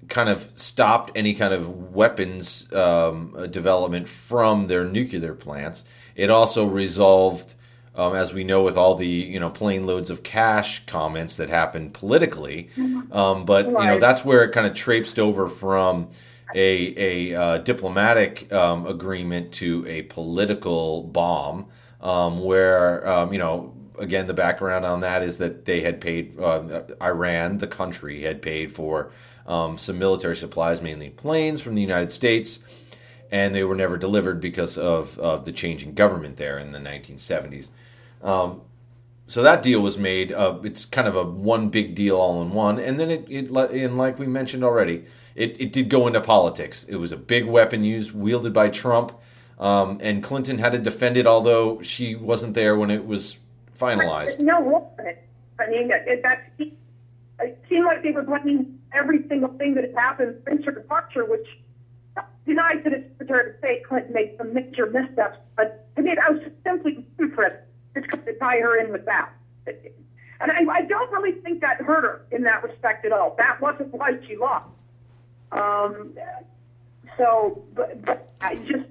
kind 0.07 0.29
of 0.29 0.49
stopped 0.53 1.11
any 1.15 1.33
kind 1.33 1.53
of 1.53 1.93
weapons 1.93 2.71
um, 2.73 3.47
development 3.49 4.09
from 4.09 4.67
their 4.67 4.83
nuclear 4.83 5.33
plants. 5.33 5.85
It 6.15 6.29
also 6.29 6.65
resolved 6.65 7.55
um, 7.95 8.15
as 8.15 8.33
we 8.33 8.43
know 8.43 8.63
with 8.63 8.77
all 8.77 8.95
the 8.95 9.07
you 9.07 9.39
know 9.39 9.49
plane 9.49 9.85
loads 9.85 10.09
of 10.09 10.23
cash 10.23 10.85
comments 10.85 11.35
that 11.37 11.49
happened 11.49 11.93
politically. 11.93 12.69
Mm-hmm. 12.75 13.11
Um, 13.11 13.45
but 13.45 13.65
you 13.65 13.73
know 13.73 13.99
that's 13.99 14.23
where 14.23 14.43
it 14.43 14.51
kind 14.51 14.67
of 14.67 14.73
traipsed 14.73 15.19
over 15.19 15.47
from 15.47 16.09
a 16.55 17.31
a 17.33 17.41
uh, 17.41 17.57
diplomatic 17.59 18.51
um, 18.53 18.85
agreement 18.85 19.51
to 19.53 19.85
a 19.87 20.03
political 20.03 21.03
bomb, 21.03 21.67
um, 22.01 22.43
where 22.43 23.07
um, 23.07 23.33
you 23.33 23.39
know. 23.39 23.73
Again, 23.99 24.25
the 24.25 24.33
background 24.33 24.83
on 24.83 25.01
that 25.01 25.21
is 25.21 25.37
that 25.37 25.65
they 25.65 25.81
had 25.81 26.01
paid 26.01 26.39
uh, 26.39 26.83
Iran, 27.03 27.59
the 27.59 27.67
country, 27.67 28.21
had 28.21 28.41
paid 28.41 28.71
for 28.71 29.11
um, 29.45 29.77
some 29.77 29.99
military 29.99 30.35
supplies, 30.35 30.81
mainly 30.81 31.09
planes, 31.09 31.61
from 31.61 31.75
the 31.75 31.81
United 31.81 32.11
States, 32.11 32.59
and 33.31 33.53
they 33.53 33.63
were 33.63 33.75
never 33.75 33.97
delivered 33.97 34.39
because 34.41 34.77
of, 34.77 35.19
of 35.19 35.45
the 35.45 35.51
changing 35.51 35.93
government 35.93 36.37
there 36.37 36.57
in 36.57 36.71
the 36.71 36.79
1970s. 36.79 37.67
Um, 38.23 38.61
so 39.27 39.41
that 39.43 39.63
deal 39.63 39.79
was 39.79 39.97
made. 39.97 40.31
Uh, 40.31 40.59
it's 40.63 40.85
kind 40.85 41.07
of 41.07 41.15
a 41.15 41.23
one 41.23 41.69
big 41.69 41.95
deal 41.95 42.17
all 42.17 42.41
in 42.41 42.51
one, 42.51 42.79
and 42.79 42.99
then 42.99 43.09
it, 43.09 43.25
it 43.29 43.49
and 43.49 43.97
like 43.97 44.19
we 44.19 44.27
mentioned 44.27 44.63
already, 44.63 45.05
it, 45.35 45.59
it 45.59 45.73
did 45.73 45.89
go 45.89 46.07
into 46.07 46.21
politics. 46.21 46.83
It 46.85 46.95
was 46.97 47.11
a 47.11 47.17
big 47.17 47.45
weapon 47.45 47.83
used 47.83 48.11
wielded 48.11 48.53
by 48.53 48.69
Trump, 48.69 49.13
um, 49.59 49.99
and 50.01 50.23
Clinton 50.23 50.57
had 50.57 50.73
to 50.73 50.79
defend 50.79 51.17
it, 51.17 51.27
although 51.27 51.81
she 51.81 52.15
wasn't 52.15 52.53
there 52.53 52.75
when 52.75 52.91
it 52.91 53.05
was 53.05 53.37
finalized. 53.77 54.39
No, 54.39 54.91
I 55.59 55.69
mean 55.69 55.89
it, 55.91 56.21
that 56.23 56.53
it 56.57 57.63
seemed 57.69 57.85
like 57.85 58.03
they 58.03 58.11
were 58.11 58.23
blaming 58.23 58.79
every 58.93 59.27
single 59.27 59.49
thing 59.57 59.75
that 59.75 59.93
happened 59.95 60.41
since 60.47 60.65
her 60.65 60.71
departure, 60.71 61.25
which 61.25 61.47
denies 62.45 62.83
that 62.83 62.93
it's 62.93 63.07
Secretary 63.17 63.51
of 63.51 63.57
State 63.59 63.87
Clinton 63.87 64.13
made 64.13 64.35
some 64.37 64.53
major 64.53 64.85
missteps. 64.87 65.37
But 65.55 65.87
I 65.97 66.01
mean, 66.01 66.15
I 66.19 66.31
was 66.31 66.41
just 66.41 66.55
simply 66.63 67.05
impressed 67.19 67.63
to 67.95 68.33
tie 68.39 68.59
her 68.59 68.79
in 68.79 68.91
with 68.91 69.05
that. 69.05 69.31
And 69.67 70.51
I, 70.51 70.73
I 70.73 70.81
don't 70.83 71.11
really 71.11 71.39
think 71.41 71.61
that 71.61 71.81
hurt 71.81 72.03
her 72.03 72.25
in 72.31 72.43
that 72.43 72.63
respect 72.63 73.05
at 73.05 73.11
all. 73.11 73.35
That 73.37 73.61
wasn't 73.61 73.93
why 73.93 74.13
she 74.27 74.35
lost. 74.35 74.65
Um, 75.51 76.13
so, 77.17 77.63
but, 77.73 78.03
but 78.03 78.33
I 78.41 78.55
just 78.55 78.89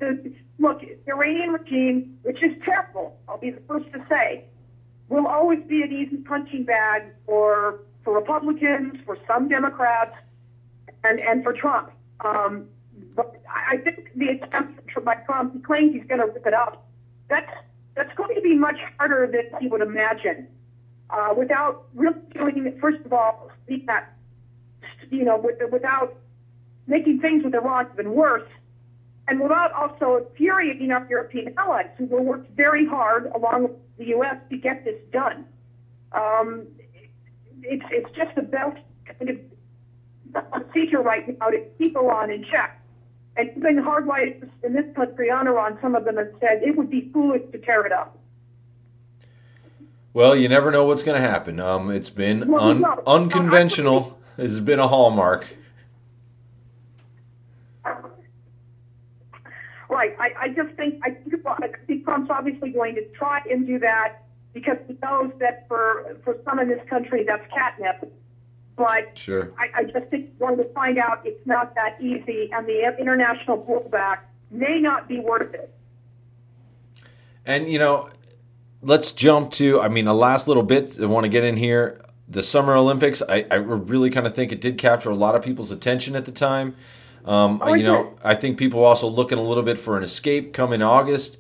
look, 0.59 0.81
the 0.81 1.13
Iranian 1.13 1.51
regime, 1.51 2.19
which 2.23 2.43
is 2.43 2.53
terrible, 2.65 3.19
I'll 3.29 3.39
be 3.39 3.51
the 3.51 3.63
first 3.67 3.91
to 3.93 4.05
say, 4.09 4.45
will 5.09 5.27
always 5.27 5.61
be 5.67 5.83
an 5.83 5.93
easy 5.93 6.19
punching 6.19 6.65
bag 6.65 7.05
for 7.27 7.81
for 8.05 8.15
Republicans, 8.15 8.95
for 9.05 9.19
some 9.27 9.49
Democrats, 9.49 10.15
and 11.05 11.21
and 11.21 11.43
for 11.43 11.53
Trump. 11.53 11.91
Um, 12.25 12.69
but 13.17 13.43
I 13.49 13.79
think 13.79 14.11
the 14.15 14.29
attempt 14.29 14.81
by 15.05 15.15
Trump, 15.27 15.55
he 15.55 15.61
claims 15.61 15.95
he's 15.95 16.05
going 16.05 16.21
to 16.21 16.27
rip 16.27 16.47
it 16.47 16.55
up. 16.55 16.87
That's 17.29 17.51
that's 17.97 18.15
going 18.17 18.35
to 18.35 18.41
be 18.41 18.55
much 18.55 18.79
harder 18.99 19.27
than 19.27 19.61
he 19.61 19.69
would 19.69 19.81
imagine. 19.83 20.47
Uh, 21.11 21.35
without 21.37 21.87
really 21.95 22.21
doing, 22.33 22.79
first 22.81 23.05
of 23.05 23.13
all, 23.13 23.51
that, 23.87 24.17
you 25.11 25.25
know, 25.25 25.37
with, 25.37 25.57
without 25.73 26.17
making 26.91 27.21
things 27.21 27.45
with 27.45 27.55
Iran 27.55 27.87
even 27.95 28.13
worse, 28.13 28.49
and 29.29 29.41
without 29.41 29.73
also 29.73 30.27
infuriating 30.27 30.91
our 30.91 31.07
European 31.09 31.55
allies 31.57 31.87
who 31.97 32.07
will 32.07 32.25
work 32.25 32.45
very 32.57 32.85
hard 32.85 33.31
along 33.35 33.63
with 33.63 33.73
the 33.97 34.07
U.S. 34.07 34.37
to 34.51 34.57
get 34.57 34.85
this 34.85 35.01
done. 35.13 35.47
Um, 36.13 36.67
it's, 37.63 37.85
it's 37.91 38.11
just 38.17 38.35
the 38.35 38.43
best 38.43 38.79
kind 39.07 39.31
of 39.31 40.51
procedure 40.51 41.01
right 41.01 41.39
now 41.39 41.49
to 41.51 41.65
keep 41.79 41.97
Iran 41.97 42.31
in 42.31 42.45
check. 42.45 42.77
And 43.37 43.51
even 43.57 43.77
hardliners 43.77 44.51
in 44.65 44.75
this 44.75 44.85
country 44.97 45.31
on 45.31 45.47
Iran, 45.47 45.79
some 45.81 45.95
of 45.95 46.05
them 46.05 46.17
have 46.17 46.33
said 46.41 46.63
it 46.63 46.77
would 46.77 46.91
be 46.91 47.09
foolish 47.13 47.43
to 47.53 47.59
tear 47.59 47.87
it 47.87 47.93
up. 47.93 48.19
Well, 50.13 50.35
you 50.35 50.49
never 50.49 50.73
know 50.73 50.85
what's 50.87 51.05
going 51.05 51.23
to 51.23 51.27
happen. 51.27 51.61
Um, 51.61 51.91
it's 51.93 52.11
been 52.11 52.53
un- 52.53 52.85
unconventional. 53.07 54.19
Has 54.37 54.59
been 54.59 54.79
a 54.79 54.89
hallmark. 54.89 55.47
Right. 59.91 60.30
I, 60.41 60.49
just 60.49 60.75
think 60.77 61.01
I 61.05 61.11
think, 61.11 61.35
I 61.47 61.69
think 61.87 62.05
Trump's 62.05 62.31
obviously 62.31 62.71
going 62.71 62.95
to 62.95 63.05
try 63.11 63.41
and 63.51 63.67
do 63.67 63.79
that 63.79 64.23
because 64.53 64.79
he 64.87 64.97
knows 65.03 65.31
that 65.39 65.67
for 65.69 66.17
for 66.25 66.37
some 66.45 66.59
in 66.59 66.69
this 66.69 66.81
country 66.89 67.25
that's 67.25 67.47
catnip. 67.53 68.13
But 68.77 69.17
sure. 69.17 69.53
I, 69.59 69.81
I 69.81 69.85
just 69.85 70.07
think 70.11 70.39
going 70.39 70.57
to 70.57 70.65
find 70.73 70.99
out 70.99 71.21
it's 71.25 71.47
not 71.47 71.75
that 71.75 72.01
easy, 72.01 72.51
and 72.53 72.67
the 72.67 72.97
international 72.99 73.59
pullback 73.59 74.21
may 74.51 74.81
not 74.81 75.07
be 75.07 75.21
worth 75.21 75.53
it. 75.55 75.75
And 77.45 77.69
you 77.69 77.79
know, 77.79 78.09
let's 78.83 79.13
jump 79.13 79.51
to. 79.53 79.81
I 79.81 79.89
mean, 79.89 80.07
a 80.07 80.15
last 80.15 80.49
little 80.49 80.63
bit. 80.63 80.99
I 81.01 81.07
want 81.07 81.25
to 81.25 81.29
get 81.29 81.45
in 81.45 81.57
here. 81.57 82.01
The 82.29 82.43
Summer 82.43 82.75
Olympics. 82.75 83.23
I, 83.29 83.45
I 83.51 83.57
really 83.57 84.09
kind 84.11 84.27
of 84.27 84.35
think 84.35 84.53
it 84.53 84.61
did 84.61 84.79
capture 84.79 85.11
a 85.11 85.15
lot 85.15 85.35
of 85.35 85.43
people's 85.43 85.71
attention 85.71 86.17
at 86.17 86.25
the 86.25 86.33
time. 86.33 86.75
Um, 87.25 87.63
you 87.77 87.83
know, 87.83 88.17
I 88.25 88.35
think 88.35 88.59
people 88.59 88.85
also 88.85 89.07
looking 89.07 89.39
a 89.39 89.43
little 89.43 89.63
bit 89.63 89.79
for 89.79 89.97
an 89.97 90.03
escape 90.03 90.53
come 90.53 90.73
in 90.73 90.83
August. 90.83 91.39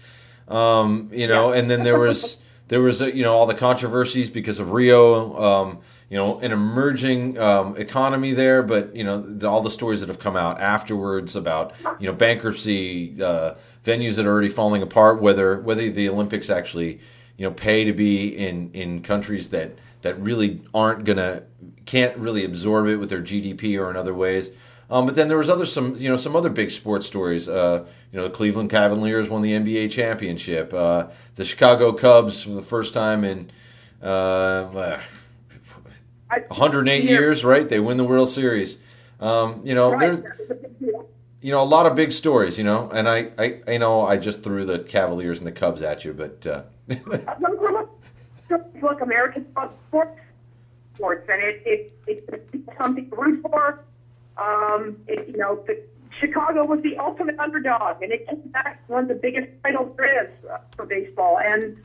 Um, 0.49 1.11
you 1.12 1.27
know, 1.27 1.53
yeah. 1.53 1.61
and 1.61 1.71
then 1.71 1.83
there 1.83 1.99
was 1.99 2.38
there 2.69 2.81
was 2.81 3.01
a, 3.01 3.14
you 3.14 3.23
know 3.23 3.35
all 3.35 3.47
the 3.47 3.55
controversies 3.55 4.31
because 4.31 4.59
of 4.59 4.73
Rio. 4.73 5.38
Um, 5.38 5.79
you 6.11 6.16
know 6.16 6.40
an 6.40 6.51
emerging 6.51 7.38
um, 7.38 7.77
economy 7.77 8.33
there, 8.33 8.62
but 8.62 8.95
you 8.95 9.05
know 9.05 9.23
the, 9.23 9.49
all 9.49 9.62
the 9.62 9.71
stories 9.71 10.01
that 10.01 10.09
have 10.09 10.19
come 10.19 10.37
out 10.37 10.61
afterwards 10.61 11.37
about 11.37 11.73
you 12.01 12.07
know 12.07 12.12
bankruptcy, 12.12 13.14
uh, 13.23 13.55
venues 13.85 14.16
that 14.16 14.27
are 14.27 14.31
already 14.31 14.49
falling 14.49 14.83
apart, 14.83 15.23
whether 15.23 15.61
whether 15.61 15.88
the 15.88 16.09
Olympics 16.09 16.51
actually 16.51 16.99
you 17.37 17.47
know 17.47 17.53
pay 17.53 17.85
to 17.85 17.93
be 17.93 18.29
in 18.29 18.73
in 18.73 19.03
countries 19.03 19.51
that 19.51 19.79
that 20.03 20.21
really 20.21 20.61
aren't 20.75 21.05
gonna 21.05 21.45
can't 21.87 22.16
really 22.16 22.45
absorb 22.45 22.88
it 22.88 22.97
with 22.97 23.09
their 23.09 23.23
GDP 23.23 23.79
or 23.79 23.88
in 23.88 23.97
other 23.97 24.14
ways. 24.14 24.51
Um, 24.90 25.07
but 25.07 25.14
then 25.14 25.29
there 25.29 25.38
was 25.38 25.48
other 25.48 25.66
some 25.66 25.94
you 25.96 26.09
know 26.09 26.16
some 26.16 26.35
other 26.35 26.50
big 26.50 26.70
sports 26.70 27.07
stories. 27.07 27.48
Uh, 27.48 27.87
you 28.12 28.18
know 28.18 28.24
the 28.24 28.31
Cleveland 28.31 28.70
Cavaliers 28.70 29.29
won 29.29 29.40
the 29.42 29.53
NBA 29.53 29.90
championship. 29.92 30.74
Uh, 30.74 31.07
the 31.37 31.44
Chicago 31.44 31.92
Cubs 31.92 32.42
for 32.42 32.50
the 32.50 32.62
first 32.62 32.92
time 32.92 33.24
in 33.24 33.50
uh, 34.03 34.98
108 36.48 37.05
years, 37.05 37.44
right? 37.44 37.68
They 37.68 37.79
win 37.79 37.98
the 37.98 38.05
World 38.05 38.29
Series. 38.29 38.79
Um, 39.20 39.61
you 39.64 39.74
know, 39.74 39.96
there's 39.96 40.18
you 41.40 41.53
know 41.53 41.62
a 41.62 41.64
lot 41.64 41.87
of 41.87 41.94
big 41.94 42.11
stories. 42.11 42.59
You 42.59 42.64
know, 42.64 42.90
and 42.90 43.09
I, 43.09 43.31
I, 43.38 43.61
I 43.68 43.79
know 43.79 44.05
I 44.05 44.16
just 44.16 44.42
threw 44.42 44.64
the 44.64 44.81
Cavaliers 44.81 45.38
and 45.38 45.46
the 45.46 45.53
Cubs 45.53 45.83
at 45.83 46.05
you, 46.05 46.12
but 46.12 46.44
uh, 46.46 46.62
look, 48.83 49.00
American 49.00 49.46
sports, 49.53 49.76
sports, 50.96 51.29
and 51.29 51.42
it, 51.42 51.62
it, 51.64 51.92
it's 52.09 52.76
something 52.76 53.09
to 53.09 53.16
root 53.16 53.40
for. 53.42 53.85
Um, 54.40 54.96
it, 55.07 55.29
you 55.29 55.37
know, 55.37 55.62
the, 55.66 55.81
Chicago 56.18 56.64
was 56.64 56.83
the 56.83 56.96
ultimate 56.98 57.38
underdog, 57.38 58.03
and 58.03 58.12
it 58.12 58.26
came 58.29 58.40
back 58.50 58.83
one 58.88 59.03
of 59.03 59.09
the 59.09 59.14
biggest 59.14 59.48
titles 59.62 59.94
there 59.96 60.24
is 60.24 60.31
uh, 60.50 60.59
for 60.76 60.87
baseball. 60.87 61.38
And 61.38 61.76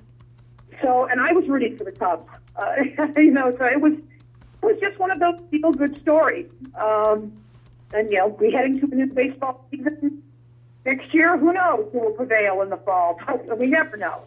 so, 0.81 1.05
and 1.05 1.21
I 1.21 1.31
was 1.31 1.47
rooting 1.47 1.77
for 1.77 1.83
the 1.83 1.91
Cubs. 1.91 2.29
Uh, 2.55 2.73
you 3.17 3.31
know, 3.31 3.51
so 3.57 3.65
it 3.65 3.79
was 3.79 3.93
it 3.93 4.65
was 4.65 4.77
just 4.79 4.97
one 4.99 5.11
of 5.11 5.19
those 5.19 5.39
feel 5.51 5.71
good 5.71 5.99
stories. 6.01 6.49
Um, 6.75 7.33
and 7.93 8.09
you 8.09 8.17
know, 8.17 8.27
we 8.27 8.51
heading 8.51 8.79
to 8.79 8.87
a 8.91 8.95
new 8.95 9.07
baseball 9.07 9.65
season 9.71 10.23
next 10.85 11.13
year. 11.13 11.37
Who 11.37 11.53
knows 11.53 11.87
who 11.91 11.99
will 11.99 12.11
prevail 12.11 12.61
in 12.61 12.69
the 12.69 12.77
fall? 12.77 13.19
We 13.57 13.67
never 13.67 13.95
know. 13.95 14.23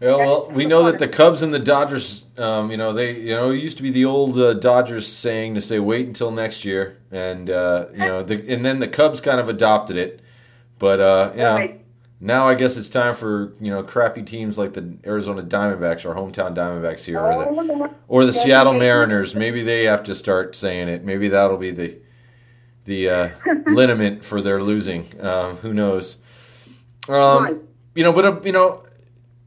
Yeah, 0.00 0.16
well, 0.16 0.50
we 0.50 0.66
know 0.66 0.84
that 0.84 0.98
the 0.98 1.08
Cubs 1.08 1.40
and 1.40 1.54
the 1.54 1.58
Dodgers, 1.58 2.26
um, 2.36 2.70
you 2.70 2.76
know, 2.76 2.92
they, 2.92 3.18
you 3.18 3.34
know, 3.34 3.50
it 3.50 3.56
used 3.56 3.78
to 3.78 3.82
be 3.82 3.90
the 3.90 4.04
old 4.04 4.36
uh, 4.38 4.52
Dodgers 4.52 5.06
saying 5.10 5.54
to 5.54 5.62
say 5.62 5.78
wait 5.78 6.06
until 6.06 6.30
next 6.30 6.66
year, 6.66 6.98
and 7.10 7.48
uh, 7.48 7.86
you 7.92 7.98
know, 8.00 8.22
the, 8.22 8.44
and 8.52 8.64
then 8.64 8.78
the 8.80 8.88
Cubs 8.88 9.22
kind 9.22 9.40
of 9.40 9.48
adopted 9.48 9.96
it, 9.96 10.20
but 10.78 11.00
uh, 11.00 11.30
you 11.34 11.42
know, 11.42 11.54
Right. 11.56 11.84
now 12.20 12.46
I 12.46 12.54
guess 12.56 12.76
it's 12.76 12.90
time 12.90 13.14
for 13.14 13.54
you 13.58 13.70
know 13.70 13.82
crappy 13.82 14.22
teams 14.22 14.58
like 14.58 14.74
the 14.74 14.98
Arizona 15.06 15.42
Diamondbacks, 15.42 16.04
our 16.04 16.14
hometown 16.14 16.54
Diamondbacks 16.54 17.04
here, 17.04 17.18
or 17.18 17.32
the 17.32 17.90
or 18.06 18.26
the 18.26 18.34
Seattle 18.34 18.74
Mariners. 18.74 19.34
Maybe 19.34 19.62
they 19.62 19.84
have 19.84 20.02
to 20.04 20.14
start 20.14 20.54
saying 20.54 20.88
it. 20.88 21.04
Maybe 21.04 21.28
that'll 21.28 21.56
be 21.56 21.70
the 21.70 21.96
the 22.84 23.08
uh, 23.08 23.28
liniment 23.66 24.26
for 24.26 24.42
their 24.42 24.62
losing. 24.62 25.06
Um, 25.22 25.56
who 25.56 25.72
knows? 25.72 26.18
Um, 27.08 27.62
You 27.94 28.02
know, 28.02 28.12
but 28.12 28.24
uh, 28.26 28.40
you 28.44 28.52
know, 28.52 28.82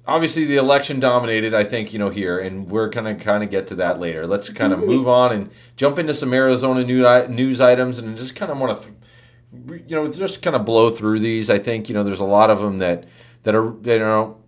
obviously 0.10 0.46
the 0.46 0.58
election 0.58 1.00
dominated. 1.00 1.54
I 1.54 1.64
think 1.64 1.94
you 1.94 2.00
know 2.00 2.10
here, 2.10 2.40
and 2.40 2.70
we're 2.70 2.90
gonna 2.90 3.16
kind 3.16 3.44
of 3.44 3.50
get 3.50 3.68
to 3.68 3.76
that 3.76 4.00
later. 4.00 4.28
Let's 4.28 4.50
kind 4.50 4.74
of 4.74 4.80
move 4.80 5.08
on 5.08 5.32
and 5.32 5.52
jump 5.78 5.98
into 5.98 6.14
some 6.14 6.34
Arizona 6.34 6.84
new, 6.84 7.28
news 7.28 7.62
items, 7.62 7.98
and 7.98 8.18
just 8.18 8.36
kind 8.36 8.52
of 8.52 8.60
want 8.60 8.80
to. 8.80 8.88
Th- 8.88 8.96
you 9.88 9.96
know, 9.96 10.12
just 10.12 10.44
kind 10.44 10.56
of 10.56 10.64
blow 10.64 10.92
through 10.92 11.20
these. 11.20 11.50
I 11.50 11.58
think 11.58 11.90
you 11.90 11.96
know 11.96 12.04
there's 12.04 12.20
a 12.20 12.26
lot 12.26 12.50
of 12.50 12.62
them 12.62 12.80
that 12.80 13.06
that 13.44 13.56
are 13.56 13.74
you 13.84 14.00
know 14.00 14.40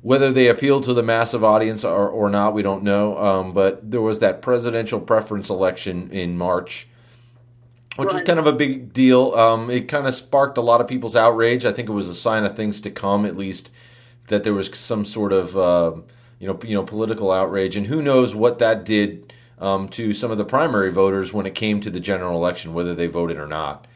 whether 0.00 0.32
they 0.32 0.48
appeal 0.48 0.80
to 0.80 0.94
the 0.94 1.02
massive 1.02 1.42
audience 1.42 1.84
or, 1.84 2.08
or 2.08 2.30
not, 2.30 2.54
we 2.54 2.62
don't 2.62 2.82
know. 2.82 3.18
Um, 3.18 3.52
but 3.52 3.90
there 3.90 4.00
was 4.00 4.20
that 4.20 4.42
presidential 4.42 5.00
preference 5.00 5.50
election 5.50 6.10
in 6.10 6.38
March, 6.38 6.86
which 7.96 8.12
was 8.12 8.22
kind 8.22 8.38
of 8.38 8.46
a 8.46 8.52
big 8.52 8.92
deal. 8.92 9.34
Um, 9.34 9.70
it 9.70 9.88
kind 9.88 10.06
of 10.06 10.14
sparked 10.14 10.56
a 10.56 10.60
lot 10.60 10.80
of 10.80 10.86
people's 10.86 11.16
outrage. 11.16 11.64
I 11.64 11.72
think 11.72 11.88
it 11.88 11.92
was 11.92 12.08
a 12.08 12.14
sign 12.14 12.44
of 12.44 12.54
things 12.54 12.80
to 12.82 12.90
come, 12.90 13.26
at 13.26 13.36
least 13.36 13.72
that 14.28 14.44
there 14.44 14.54
was 14.54 14.70
some 14.78 15.04
sort 15.04 15.32
of 15.32 15.56
uh, 15.56 16.00
you 16.38 16.46
know 16.46 16.58
you 16.64 16.74
know 16.74 16.84
political 16.84 17.32
outrage, 17.32 17.76
and 17.76 17.86
who 17.86 18.00
knows 18.00 18.34
what 18.34 18.58
that 18.60 18.84
did 18.84 19.32
um, 19.58 19.88
to 19.90 20.12
some 20.12 20.30
of 20.30 20.38
the 20.38 20.44
primary 20.44 20.90
voters 20.90 21.32
when 21.32 21.46
it 21.46 21.54
came 21.54 21.80
to 21.80 21.90
the 21.90 22.00
general 22.00 22.36
election, 22.36 22.72
whether 22.72 22.94
they 22.94 23.06
voted 23.06 23.38
or 23.38 23.46
not. 23.46 23.86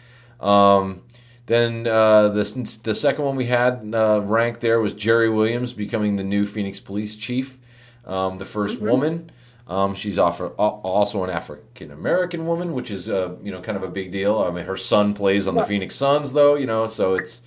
Um, 0.41 1.03
then 1.47 1.87
uh, 1.87 2.29
the 2.29 2.81
the 2.83 2.95
second 2.95 3.25
one 3.25 3.37
we 3.37 3.47
had 3.47 3.93
uh, 3.95 4.21
ranked 4.23 4.61
there 4.61 4.81
was 4.81 4.95
Jeri 4.95 5.33
Williams 5.35 5.73
becoming 5.73 6.17
the 6.17 6.25
new 6.25 6.45
Phoenix 6.45 6.81
Police 6.81 7.17
Chief, 7.17 7.59
um, 8.05 8.39
the 8.39 8.45
1st 8.45 8.81
woman. 8.81 9.31
Um, 9.69 9.95
she's 9.95 10.19
also 10.19 11.25
an 11.25 11.31
African 11.31 11.93
American 11.93 12.47
woman, 12.47 12.73
which 12.75 12.91
is 12.91 13.09
uh, 13.09 13.37
you 13.43 13.51
know 13.51 13.61
kind 13.61 13.77
of 13.77 13.83
a 13.83 13.89
big 13.89 14.11
deal. 14.11 14.39
I 14.39 14.51
mean, 14.51 14.67
her 14.67 14.77
son 14.77 15.15
plays 15.15 15.47
on 15.47 15.55
the 15.55 15.65
Phoenix 15.65 15.95
Suns, 15.95 16.33
though, 16.33 16.57
you 16.57 16.67
know, 16.67 16.87
so 16.87 17.15
it's 17.15 17.43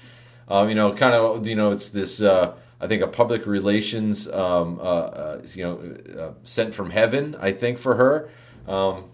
um, 0.48 0.69
you 0.69 0.76
know 0.76 0.93
kind 0.93 1.13
of 1.13 1.48
you 1.48 1.56
know 1.56 1.71
it's 1.71 1.89
this 1.89 2.21
uh, 2.21 2.54
I 2.79 2.88
think 2.88 3.01
a 3.01 3.07
public 3.07 3.45
relations 3.45 4.27
um, 4.27 4.79
uh, 4.79 4.83
uh, 4.83 5.41
you 5.53 5.63
know 5.63 6.21
uh, 6.21 6.33
sent 6.43 6.73
from 6.73 6.91
heaven. 6.91 7.35
I 7.39 7.51
think 7.51 7.77
for 7.77 7.95
her. 7.95 8.29
Um, 8.67 9.05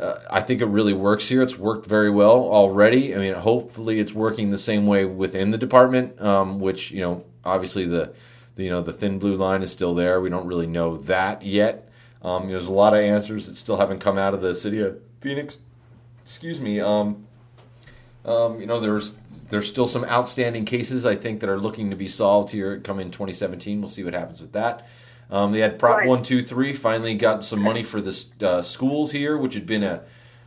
uh, 0.00 0.14
I 0.30 0.40
think 0.40 0.60
it 0.60 0.66
really 0.66 0.94
works 0.94 1.28
here. 1.28 1.42
It's 1.42 1.58
worked 1.58 1.86
very 1.86 2.10
well 2.10 2.48
already. 2.48 3.14
I 3.14 3.18
mean, 3.18 3.34
hopefully, 3.34 4.00
it's 4.00 4.12
working 4.12 4.50
the 4.50 4.58
same 4.58 4.86
way 4.86 5.04
within 5.04 5.50
the 5.50 5.58
department. 5.58 6.20
Um, 6.20 6.60
which 6.60 6.90
you 6.90 7.00
know, 7.00 7.24
obviously 7.44 7.84
the, 7.84 8.14
the 8.54 8.64
you 8.64 8.70
know 8.70 8.80
the 8.80 8.92
thin 8.92 9.18
blue 9.18 9.36
line 9.36 9.62
is 9.62 9.70
still 9.70 9.94
there. 9.94 10.20
We 10.20 10.30
don't 10.30 10.46
really 10.46 10.66
know 10.66 10.96
that 10.96 11.42
yet. 11.42 11.88
Um, 12.22 12.48
there's 12.48 12.68
a 12.68 12.72
lot 12.72 12.94
of 12.94 13.00
answers 13.00 13.46
that 13.46 13.56
still 13.56 13.76
haven't 13.76 13.98
come 13.98 14.16
out 14.16 14.32
of 14.32 14.40
the 14.40 14.54
city 14.54 14.80
of 14.80 14.98
Phoenix. 15.20 15.58
Excuse 16.22 16.60
me. 16.60 16.80
Um, 16.80 17.26
um, 18.24 18.60
you 18.60 18.66
know, 18.66 18.80
there's 18.80 19.14
there's 19.50 19.68
still 19.68 19.86
some 19.86 20.04
outstanding 20.04 20.64
cases 20.64 21.04
I 21.04 21.14
think 21.14 21.40
that 21.40 21.50
are 21.50 21.58
looking 21.58 21.90
to 21.90 21.96
be 21.96 22.08
solved 22.08 22.50
here 22.50 22.80
coming 22.80 23.10
2017. 23.10 23.80
We'll 23.80 23.88
see 23.88 24.04
what 24.04 24.14
happens 24.14 24.40
with 24.40 24.52
that. 24.52 24.86
Um, 25.30 25.52
they 25.52 25.60
had 25.60 25.78
Prop 25.78 25.98
Right. 25.98 26.08
One 26.08 26.22
Two 26.22 26.42
Three 26.42 26.72
finally 26.72 27.14
got 27.14 27.44
some 27.44 27.60
money 27.60 27.82
for 27.82 28.00
the 28.00 28.24
uh, 28.40 28.62
schools 28.62 29.12
here, 29.12 29.36
which 29.36 29.54
had 29.54 29.66
been 29.66 29.82
a 29.82 30.02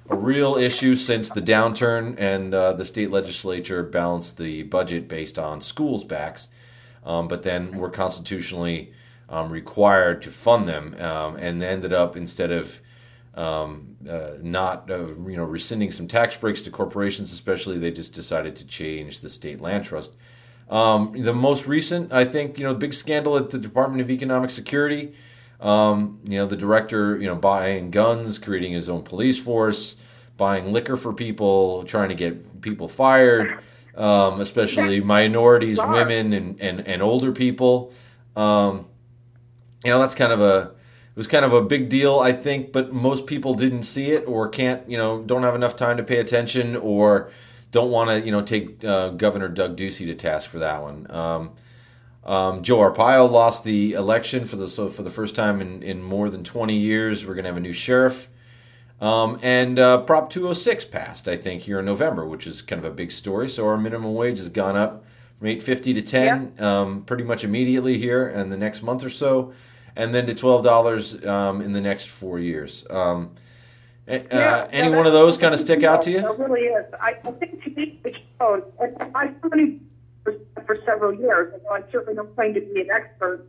a 0.10 0.16
real 0.16 0.56
issue 0.56 0.96
since 0.96 1.30
the 1.30 1.42
downturn, 1.42 2.16
and 2.20 2.54
uh, 2.54 2.74
the 2.74 2.86
state 2.86 3.10
legislature 3.10 3.82
balanced 3.84 4.38
the 4.38 4.64
budget 4.64 5.08
based 5.08 5.40
on 5.40 5.62
schools 5.62 6.04
backs, 6.04 6.48
um, 7.04 7.28
but 7.28 7.44
then 7.44 7.78
were 7.78 7.90
constitutionally 7.90 8.94
um, 9.30 9.52
required 9.52 10.22
to 10.22 10.30
fund 10.30 10.70
them, 10.70 10.96
um, 11.00 11.36
and 11.38 11.64
ended 11.64 11.92
up 11.92 12.16
instead 12.16 12.52
of 12.52 12.82
um, 13.36 13.98
uh, 14.10 14.32
not 14.42 14.90
uh, 14.90 15.08
you 15.08 15.38
know 15.38 15.44
rescinding 15.44 15.92
some 15.92 16.08
tax 16.08 16.38
breaks 16.38 16.62
to 16.64 16.72
corporations, 16.72 17.32
especially 17.32 17.78
they 17.78 17.92
just 17.92 18.14
decided 18.14 18.56
to 18.58 18.66
change 18.66 19.20
the 19.20 19.30
state 19.30 19.62
land 19.62 19.84
trust. 19.84 20.12
Um, 20.70 21.14
the 21.16 21.34
most 21.34 21.68
recent, 21.68 22.12
I 22.12 22.26
think, 22.26 22.58
you 22.58 22.64
know, 22.64 22.74
big 22.74 22.94
scandal 22.94 23.38
at 23.38 23.52
the 23.52 23.60
Department 23.60 24.02
of 24.02 24.10
Economic 24.10 24.50
Security. 24.50 25.14
Um, 25.60 26.20
you 26.24 26.38
know, 26.38 26.46
the 26.46 26.58
director, 26.58 27.18
you 27.18 27.28
know, 27.28 27.36
buying 27.36 27.92
guns, 27.92 28.38
creating 28.38 28.74
his 28.74 28.90
own 28.90 29.04
police 29.04 29.40
force, 29.40 29.96
buying 30.38 30.74
liquor 30.74 30.98
for 30.98 31.14
people, 31.14 31.84
trying 31.84 32.10
to 32.10 32.16
get 32.16 32.62
people 32.62 32.88
fired, 32.88 33.60
um, 33.96 34.42
especially 34.42 35.00
minorities, 35.00 35.78
women, 35.78 36.34
and, 36.34 36.60
and, 36.60 36.86
and 36.88 37.02
older 37.02 37.32
people. 37.32 37.94
Um, 38.36 38.88
you 39.84 39.92
know, 39.92 40.00
that's 40.00 40.16
kind 40.16 40.34
of 40.34 40.42
a 40.42 40.75
it 41.16 41.20
was 41.20 41.28
kind 41.28 41.46
of 41.46 41.54
a 41.54 41.62
big 41.62 41.88
deal, 41.88 42.20
I 42.20 42.34
think, 42.34 42.74
but 42.74 42.92
most 42.92 43.26
people 43.26 43.54
didn't 43.54 43.84
see 43.84 44.12
it 44.12 44.26
or 44.28 44.50
can't, 44.50 44.90
you 44.90 44.98
know, 44.98 45.22
don't 45.22 45.44
have 45.44 45.56
enough 45.56 45.78
time 45.78 45.96
to 45.96 46.04
pay 46.04 46.20
attention 46.20 46.76
or 46.76 47.32
don't 47.72 47.90
want 47.90 48.10
to, 48.10 48.20
you 48.20 48.34
know, 48.34 48.42
take 48.42 48.84
uh, 48.84 49.10
Governor 49.10 49.48
Doug 49.48 49.78
Ducey 49.78 50.06
to 50.08 50.14
task 50.14 50.50
for 50.50 50.60
that 50.60 50.84
one. 50.84 51.08
Um, 51.10 51.52
um, 52.26 52.64
Joe 52.64 52.80
Arpaio 52.80 53.32
lost 53.32 53.64
the 53.64 53.94
election 53.94 54.46
for 54.46 54.58
the 54.58 54.68
so 54.68 54.90
for 54.90 55.04
the 55.04 55.10
first 55.10 55.36
time 55.36 55.62
in, 55.62 55.82
in 55.82 56.04
more 56.04 56.30
than 56.30 56.44
20 56.44 56.76
years. 56.76 57.26
We're 57.26 57.36
going 57.36 57.46
to 57.46 57.50
have 57.50 57.58
a 57.58 57.62
new 57.62 57.72
sheriff. 57.72 58.28
Um, 59.00 59.40
and 59.42 59.78
uh, 59.78 60.00
Prop 60.00 60.30
206 60.30 60.86
passed, 60.86 61.28
I 61.28 61.38
think, 61.38 61.62
here 61.62 61.80
in 61.80 61.86
November, 61.86 62.26
which 62.26 62.48
is 62.48 62.62
kind 62.62 62.84
of 62.84 62.92
a 62.92 62.94
big 62.94 63.12
story. 63.12 63.48
So 63.48 63.66
our 63.68 63.78
minimum 63.78 64.14
wage 64.16 64.38
has 64.40 64.50
gone 64.50 64.76
up 64.76 65.06
from 65.38 65.48
850 65.48 65.94
to 65.94 66.02
10 66.02 66.54
um, 66.60 67.04
pretty 67.04 67.24
much 67.24 67.44
immediately 67.44 67.98
here 67.98 68.28
in 68.28 68.50
the 68.50 68.58
next 68.58 68.82
month 68.82 69.04
or 69.04 69.10
so, 69.10 69.54
and 69.96 70.14
then 70.14 70.26
to 70.28 70.34
$12 70.34 71.28
um, 71.28 71.62
in 71.62 71.72
the 71.72 71.82
next 71.82 72.08
four 72.08 72.40
years. 72.40 72.86
Um, 72.90 73.32
uh, 74.08 74.20
Yeah, 74.32 74.68
any 74.72 74.90
no, 74.90 74.98
one 74.98 75.08
of 75.08 75.14
those 75.14 75.38
kind 75.38 75.54
of 75.54 75.60
stick 75.60 75.84
out 75.84 76.02
to 76.04 76.12
you? 76.12 76.20
It 76.20 76.40
really 76.40 76.62
is. 76.62 76.86
I, 77.00 77.16
I 77.24 77.32
think 77.32 77.64
to 77.64 77.70
me 77.72 78.00
it 78.04 78.16
shows. 78.40 78.64
And 78.80 78.96
I've 79.16 79.36
somebody 79.42 79.82
for, 80.24 80.36
for 80.66 80.78
several 80.86 81.14
years, 81.14 81.54
and 81.54 81.62
I 81.72 81.90
certainly 81.92 82.16
don't 82.16 82.34
claim 82.36 82.54
to 82.54 82.62
be 82.62 82.82
an 82.82 82.90
expert. 82.94 83.48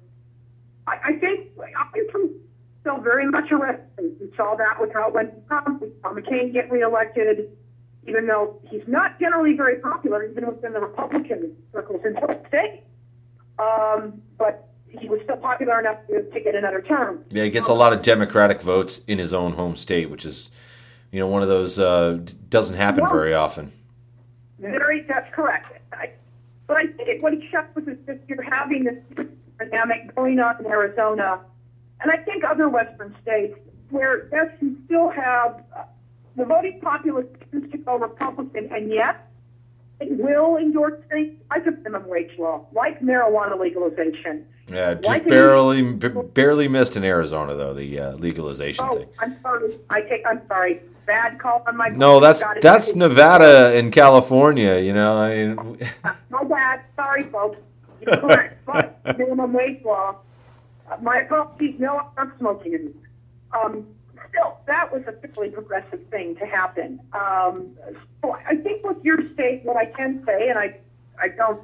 I, 0.87 0.99
I 1.05 1.13
think 1.19 1.49
I'm 1.59 2.31
still 2.81 2.99
very 2.99 3.27
much 3.29 3.51
arrested. 3.51 4.17
We 4.21 4.31
saw 4.37 4.55
that 4.57 4.81
with 4.81 4.93
how 4.95 5.09
it 5.09 5.15
went 5.15 5.35
to 5.35 5.41
Trump. 5.49 5.83
We 5.83 5.89
saw 6.01 6.13
McCain 6.13 6.53
get 6.53 6.71
reelected, 6.71 7.51
even 8.07 8.27
though 8.27 8.61
he's 8.71 8.87
not 8.87 9.19
generally 9.19 9.57
very 9.57 9.81
popular, 9.81 10.25
even 10.25 10.47
within 10.47 10.73
the 10.73 10.81
Republican 10.81 11.57
circles 11.73 12.01
in 12.05 12.15
some 12.21 12.37
states. 12.49 12.85
Um, 13.59 14.23
but 14.39 14.69
he 14.89 15.09
was 15.09 15.21
still 15.25 15.37
popular 15.37 15.79
enough 15.79 15.99
to, 16.09 16.23
to 16.23 16.41
get 16.41 16.55
another 16.55 16.81
term. 16.81 17.25
Yeah, 17.31 17.45
he 17.45 17.51
gets 17.51 17.69
a 17.69 17.75
lot 17.75 17.93
of 17.93 18.03
Democratic 18.03 18.63
votes 18.63 19.01
in 19.07 19.19
his 19.19 19.35
own 19.35 19.53
home 19.53 19.77
state, 19.77 20.11
which 20.11 20.25
is, 20.25 20.51
you 21.11 21.21
know, 21.21 21.27
one 21.27 21.43
of 21.43 21.49
those 21.49 21.79
uh, 21.79 22.19
doesn't 22.49 22.77
happen 22.77 23.07
very 23.09 23.35
often. 23.35 23.73
Very, 24.59 25.03
that's 25.03 25.33
correct. 25.35 25.81
I, 25.93 26.11
but 26.67 26.77
I 26.77 26.87
think 26.87 27.09
it, 27.09 27.23
what 27.23 27.33
he 27.33 27.47
shocked 27.51 27.77
was 27.77 27.87
is 27.87 27.99
that 28.07 28.21
you're 28.27 28.43
having 28.43 28.85
this 28.85 29.27
dynamic 29.59 30.15
going 30.15 30.41
on 30.41 30.59
in 30.61 30.67
Arizona, 30.67 31.41
and 32.01 32.11
I 32.11 32.17
think 32.19 32.45
other 32.45 32.69
Western 32.69 33.15
states 33.23 33.59
where 33.91 34.29
yes, 34.33 34.49
you 34.61 34.77
still 34.87 35.11
have 35.11 35.63
uh, 35.77 35.85
the 36.37 36.45
voting 36.45 36.81
populace 36.83 37.27
tends 37.51 37.71
to 37.71 37.79
go 37.79 37.99
Republican, 37.99 38.69
and 38.73 38.91
yet 38.91 39.31
it 40.01 40.11
will 40.19 40.57
endorse 40.57 41.01
things 41.09 41.39
like 41.51 41.67
a 41.67 41.71
minimum 41.71 42.09
wage 42.09 42.33
law, 42.39 42.67
like 42.73 43.01
marijuana 43.01 43.59
legalization. 43.59 44.45
Yeah, 44.69 44.95
just 44.95 45.25
barely 45.27 45.83
b- 45.83 46.09
barely 46.35 46.67
missed 46.67 46.97
in 46.97 47.05
Arizona 47.05 47.55
though 47.55 47.73
the 47.73 48.01
uh, 48.01 48.13
legalization 48.17 48.85
Oh, 48.89 48.97
thing. 48.99 49.09
I'm 49.21 49.41
sorry. 49.41 49.79
I 49.91 50.01
take. 50.03 50.23
I'm 50.27 50.41
sorry. 50.49 50.83
Bad 51.07 51.39
call 51.39 51.63
on 51.69 51.77
my. 51.77 51.89
No, 51.89 52.19
that's 52.19 52.43
Got 52.43 52.57
it. 52.57 52.63
that's 52.65 52.95
Nevada 52.97 53.77
and 53.79 53.93
California. 53.93 54.79
You 54.79 54.93
know, 54.93 55.17
I 55.19 55.47
mean, 55.47 55.79
My 56.31 56.43
bad. 56.45 56.81
Sorry, 56.97 57.23
folks. 57.25 57.59
You're 58.01 58.17
correct. 58.17 58.65
But 58.67 59.01
minimum 59.17 59.53
wage 59.53 59.85
law. 59.85 60.17
Uh, 60.91 60.97
my 61.01 61.19
apologies. 61.21 61.77
No, 61.79 61.99
I'm 62.17 62.29
not 62.29 62.39
smoking. 62.39 62.93
Um, 63.53 63.87
still, 64.31 64.59
that 64.67 64.93
was 64.93 65.03
a 65.07 65.13
fairly 65.13 65.51
progressive 65.51 66.01
thing 66.11 66.35
to 66.37 66.45
happen. 66.47 66.99
Um, 67.13 67.71
so 68.21 68.33
I 68.49 68.57
think 68.57 68.85
with 68.85 69.03
your 69.05 69.25
state, 69.27 69.61
what 69.65 69.77
I 69.77 69.87
can 69.87 70.25
say, 70.27 70.49
and 70.49 70.59
I, 70.59 70.77
I 71.21 71.29
don't 71.29 71.61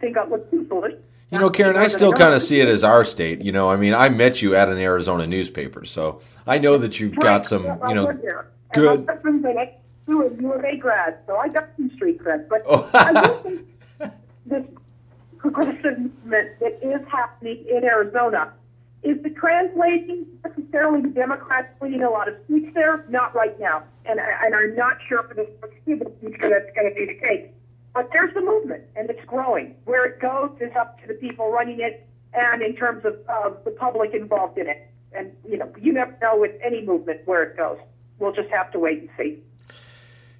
think 0.00 0.16
I 0.16 0.26
look 0.26 0.50
too 0.50 0.66
foolish. 0.68 0.94
You 1.30 1.38
know, 1.38 1.50
Karen, 1.50 1.76
I 1.76 1.88
still 1.88 2.12
kind 2.12 2.32
of 2.34 2.40
see 2.40 2.60
it 2.60 2.68
as 2.68 2.82
our 2.82 3.04
state. 3.04 3.42
You 3.42 3.52
know, 3.52 3.70
I 3.70 3.76
mean, 3.76 3.94
I 3.94 4.08
met 4.08 4.40
you 4.40 4.54
at 4.54 4.68
an 4.68 4.78
Arizona 4.78 5.26
newspaper, 5.26 5.84
so 5.84 6.20
I 6.46 6.58
know 6.58 6.78
that 6.78 6.98
you've 7.00 7.16
got 7.16 7.44
some, 7.44 7.64
you 7.88 7.94
know, 7.94 8.06
good- 8.72 8.90
And 9.00 9.06
my 9.06 9.12
husband's 9.12 9.44
an 9.44 9.58
ex 9.58 9.72
U 10.06 10.22
of 10.22 10.64
A 10.64 10.76
grad, 10.78 11.18
so 11.26 11.36
I 11.36 11.48
got 11.48 11.68
some 11.76 11.90
street 11.96 12.18
cred. 12.22 12.48
But 12.48 12.62
Oh. 12.66 12.88
I 12.94 13.12
do 13.26 13.34
think 14.00 14.12
this 14.46 14.64
progressive 15.36 15.98
movement 15.98 16.48
that 16.60 16.78
is 16.82 17.06
happening 17.08 17.64
in 17.68 17.84
Arizona 17.84 18.52
is 19.04 19.16
it 19.24 19.36
translating 19.36 20.26
necessarily 20.44 21.02
to 21.02 21.08
Democrats 21.10 21.68
winning 21.80 22.02
a 22.02 22.10
lot 22.10 22.28
of 22.28 22.34
seats 22.48 22.72
there? 22.74 23.04
Not 23.08 23.32
right 23.34 23.58
now, 23.60 23.82
and, 24.06 24.18
I, 24.18 24.24
and 24.46 24.54
I'm 24.54 24.74
not 24.74 24.96
sure 25.08 25.22
for 25.22 25.34
the 25.34 25.46
foreseeable 25.60 26.12
future 26.20 26.48
that's 26.50 26.74
going 26.74 26.88
to 26.88 26.94
be 26.94 27.06
the 27.06 27.14
case. 27.20 27.46
But 27.98 28.10
there's 28.12 28.32
the 28.32 28.40
movement, 28.40 28.84
and 28.94 29.10
it's 29.10 29.24
growing. 29.26 29.74
Where 29.84 30.04
it 30.06 30.20
goes 30.20 30.52
is 30.60 30.70
up 30.78 31.00
to 31.00 31.08
the 31.08 31.14
people 31.14 31.50
running 31.50 31.80
it, 31.80 32.06
and 32.32 32.62
in 32.62 32.76
terms 32.76 33.04
of 33.04 33.16
uh, 33.28 33.50
the 33.64 33.72
public 33.72 34.14
involved 34.14 34.56
in 34.56 34.68
it. 34.68 34.88
And 35.12 35.32
you 35.44 35.58
know, 35.58 35.68
you 35.76 35.92
never 35.92 36.16
know 36.22 36.36
with 36.38 36.52
any 36.64 36.86
movement 36.86 37.22
where 37.24 37.42
it 37.42 37.56
goes. 37.56 37.76
We'll 38.20 38.30
just 38.30 38.50
have 38.50 38.70
to 38.70 38.78
wait 38.78 39.00
and 39.00 39.10
see. 39.18 39.42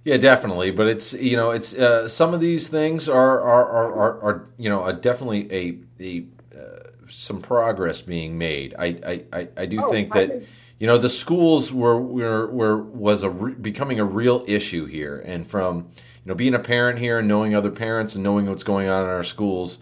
Yeah, 0.04 0.18
definitely. 0.18 0.70
But 0.70 0.86
it's 0.86 1.14
you 1.14 1.36
know 1.36 1.50
it's 1.50 1.74
uh, 1.74 2.06
some 2.06 2.32
of 2.32 2.38
these 2.40 2.68
things 2.68 3.08
are 3.08 3.40
are 3.40 3.68
are, 3.68 3.92
are, 3.92 4.22
are 4.22 4.48
you 4.56 4.70
know 4.70 4.92
definitely 4.92 5.52
a 5.52 5.78
a 5.98 6.26
uh, 6.56 6.87
some 7.10 7.40
progress 7.40 8.00
being 8.02 8.38
made. 8.38 8.74
I 8.78 8.86
I, 9.06 9.24
I, 9.32 9.48
I 9.56 9.66
do 9.66 9.82
Oh, 9.82 9.90
think 9.90 10.12
that 10.12 10.42
you 10.78 10.86
know 10.86 10.98
the 10.98 11.08
schools 11.08 11.72
were 11.72 12.00
were, 12.00 12.46
were 12.50 12.76
was 12.82 13.22
a 13.22 13.30
re- 13.30 13.54
becoming 13.54 14.00
a 14.00 14.04
real 14.04 14.44
issue 14.46 14.86
here, 14.86 15.22
and 15.26 15.46
from 15.46 15.88
you 15.96 16.26
know 16.26 16.34
being 16.34 16.54
a 16.54 16.58
parent 16.58 16.98
here 16.98 17.18
and 17.18 17.28
knowing 17.28 17.54
other 17.54 17.70
parents 17.70 18.14
and 18.14 18.24
knowing 18.24 18.46
what's 18.46 18.62
going 18.64 18.88
on 18.88 19.02
in 19.04 19.08
our 19.10 19.24
schools. 19.24 19.78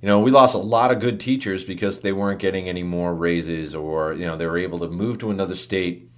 You 0.00 0.06
know, 0.06 0.20
we 0.20 0.30
lost 0.30 0.54
a 0.54 0.58
lot 0.58 0.92
of 0.92 1.00
good 1.00 1.18
teachers 1.18 1.64
because 1.64 2.00
they 2.00 2.12
weren't 2.12 2.38
getting 2.38 2.68
any 2.68 2.84
more 2.84 3.14
raises, 3.14 3.74
or 3.74 4.12
you 4.14 4.26
know, 4.26 4.36
they 4.36 4.46
were 4.46 4.58
able 4.58 4.78
to 4.80 4.88
move 4.88 5.18
to 5.18 5.30
another 5.30 5.56
state 5.56 6.08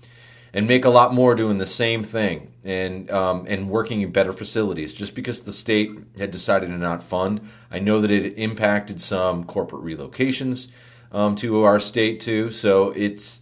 and 0.52 0.66
make 0.66 0.84
a 0.84 0.90
lot 0.90 1.14
more 1.14 1.34
doing 1.34 1.58
the 1.58 1.66
same 1.66 2.02
thing 2.02 2.52
and 2.64 3.10
um, 3.10 3.44
and 3.48 3.70
working 3.70 4.00
in 4.00 4.10
better 4.10 4.32
facilities. 4.32 4.92
Just 4.92 5.14
because 5.14 5.42
the 5.42 5.52
state 5.52 5.90
had 6.18 6.30
decided 6.30 6.66
to 6.66 6.76
not 6.76 7.02
fund, 7.02 7.40
I 7.70 7.78
know 7.78 8.00
that 8.00 8.10
it 8.10 8.34
impacted 8.38 9.00
some 9.00 9.44
corporate 9.44 9.82
relocations 9.82 10.68
um, 11.12 11.34
to 11.36 11.62
our 11.62 11.80
state 11.80 12.20
too. 12.20 12.50
So 12.50 12.90
it's 12.90 13.40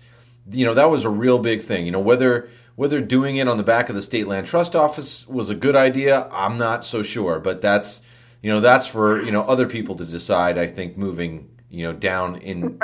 you 0.50 0.64
know 0.64 0.74
that 0.74 0.90
was 0.90 1.04
a 1.04 1.11
real 1.11 1.38
big 1.38 1.62
thing. 1.62 1.86
You 1.86 1.92
know 1.92 2.00
whether 2.00 2.48
whether 2.76 3.00
doing 3.00 3.36
it 3.36 3.48
on 3.48 3.56
the 3.56 3.64
back 3.64 3.88
of 3.88 3.96
the 3.96 4.02
state 4.02 4.28
land 4.28 4.46
trust 4.46 4.76
office 4.76 5.26
was 5.26 5.50
a 5.50 5.54
good 5.54 5.74
idea, 5.74 6.28
I'm 6.30 6.59
not 6.59 6.84
so 6.84 7.02
sure. 7.02 7.40
But 7.40 7.61
that's 7.61 8.02
you 8.42 8.50
know 8.50 8.61
that's 8.61 8.86
for 8.86 9.22
you 9.22 9.32
know 9.32 9.42
other 9.42 9.66
people 9.66 9.96
to 9.96 10.04
decide. 10.04 10.59
I 10.59 10.66
think 10.66 10.96
moving 10.96 11.50
you 11.70 11.86
know 11.86 11.92
down 11.92 12.36
in 12.36 12.78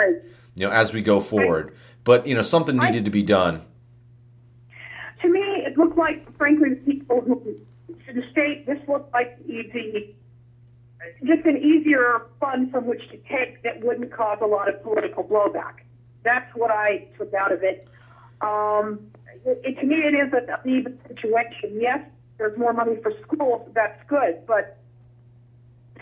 you 0.54 0.66
know 0.66 0.70
as 0.70 0.92
we 0.92 1.02
go 1.02 1.20
forward. 1.20 1.76
But 2.02 2.26
you 2.26 2.34
know 2.34 2.42
something 2.42 2.76
needed 2.76 3.04
to 3.04 3.10
be 3.10 3.22
done. 3.22 3.62
It 5.74 5.78
looked 5.78 5.98
like, 5.98 6.36
frankly, 6.38 6.70
the 6.70 6.92
people 6.92 7.20
who 7.20 7.42
to 8.06 8.12
the 8.12 8.22
state, 8.30 8.64
this 8.64 8.78
looked 8.86 9.12
like 9.12 9.36
easy, 9.44 10.14
just 11.24 11.44
an 11.46 11.56
easier 11.56 12.26
fund 12.38 12.70
from 12.70 12.86
which 12.86 13.00
to 13.10 13.16
take 13.16 13.60
that 13.64 13.84
wouldn't 13.84 14.12
cause 14.12 14.38
a 14.40 14.46
lot 14.46 14.68
of 14.68 14.80
political 14.84 15.24
blowback. 15.24 15.82
That's 16.22 16.48
what 16.54 16.70
I 16.70 17.08
took 17.18 17.34
out 17.34 17.50
of 17.50 17.64
it. 17.64 17.88
Um, 18.40 19.00
it 19.44 19.80
to 19.80 19.84
me, 19.84 19.96
it 19.96 20.14
is 20.14 20.32
an 20.32 20.46
uneven 20.62 20.96
situation. 21.08 21.80
Yes, 21.80 21.98
there's 22.38 22.56
more 22.56 22.72
money 22.72 22.94
for 23.02 23.12
schools. 23.26 23.68
That's 23.74 24.00
good, 24.08 24.46
but 24.46 24.78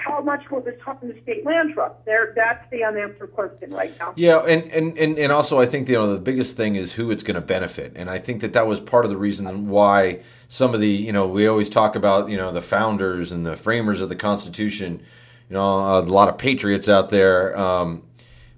how 0.04 0.20
much 0.20 0.50
will 0.50 0.60
this 0.60 0.80
harm 0.80 0.98
the 1.02 1.16
state 1.22 1.44
land 1.44 1.74
trust? 1.74 1.94
There, 2.04 2.32
that's 2.34 2.68
the 2.70 2.84
unanswered 2.84 3.32
question 3.32 3.72
right 3.72 3.96
now. 3.98 4.12
Yeah, 4.16 4.38
and, 4.38 4.64
and, 4.72 4.98
and, 4.98 5.18
and 5.18 5.32
also 5.32 5.60
I 5.60 5.66
think 5.66 5.88
you 5.88 5.94
know 5.94 6.12
the 6.12 6.20
biggest 6.20 6.56
thing 6.56 6.76
is 6.76 6.92
who 6.92 7.10
it's 7.10 7.22
going 7.22 7.34
to 7.34 7.40
benefit, 7.40 7.92
and 7.96 8.10
I 8.10 8.18
think 8.18 8.40
that 8.40 8.52
that 8.54 8.66
was 8.66 8.80
part 8.80 9.04
of 9.04 9.10
the 9.10 9.16
reason 9.16 9.68
why 9.68 10.20
some 10.48 10.74
of 10.74 10.80
the 10.80 10.88
you 10.88 11.12
know 11.12 11.26
we 11.26 11.46
always 11.46 11.68
talk 11.68 11.96
about 11.96 12.28
you 12.28 12.36
know 12.36 12.52
the 12.52 12.60
founders 12.60 13.32
and 13.32 13.46
the 13.46 13.56
framers 13.56 14.00
of 14.00 14.08
the 14.08 14.16
Constitution, 14.16 15.00
you 15.48 15.54
know 15.54 15.98
a 15.98 16.00
lot 16.00 16.28
of 16.28 16.38
patriots 16.38 16.88
out 16.88 17.10
there, 17.10 17.56
um, 17.56 18.02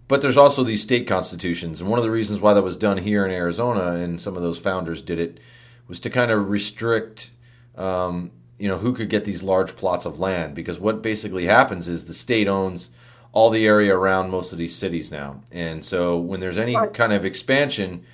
but 0.08 0.22
there's 0.22 0.36
also 0.36 0.64
these 0.64 0.82
state 0.82 1.06
constitutions, 1.06 1.80
and 1.80 1.90
one 1.90 1.98
of 1.98 2.04
the 2.04 2.10
reasons 2.10 2.40
why 2.40 2.54
that 2.54 2.62
was 2.62 2.76
done 2.76 2.98
here 2.98 3.24
in 3.24 3.30
Arizona 3.30 3.92
and 3.92 4.20
some 4.20 4.36
of 4.36 4.42
those 4.42 4.58
founders 4.58 5.02
did 5.02 5.18
it 5.18 5.38
was 5.88 6.00
to 6.00 6.10
kind 6.10 6.30
of 6.30 6.48
restrict. 6.48 7.32
Um, 7.76 8.30
you 8.58 8.68
know 8.68 8.78
who 8.78 8.92
could 8.92 9.08
get 9.08 9.24
these 9.24 9.42
large 9.42 9.76
plots 9.76 10.04
of 10.04 10.20
land? 10.20 10.54
Because 10.54 10.78
what 10.78 11.02
basically 11.02 11.46
happens 11.46 11.88
is 11.88 12.04
the 12.04 12.14
state 12.14 12.48
owns 12.48 12.90
all 13.32 13.50
the 13.50 13.66
area 13.66 13.94
around 13.94 14.30
most 14.30 14.52
of 14.52 14.58
these 14.58 14.74
cities 14.74 15.10
now. 15.10 15.42
And 15.50 15.84
so 15.84 16.16
when 16.16 16.38
there's 16.38 16.58
any 16.58 16.76
kind 16.92 17.12
of 17.12 17.24
expansion 17.24 18.04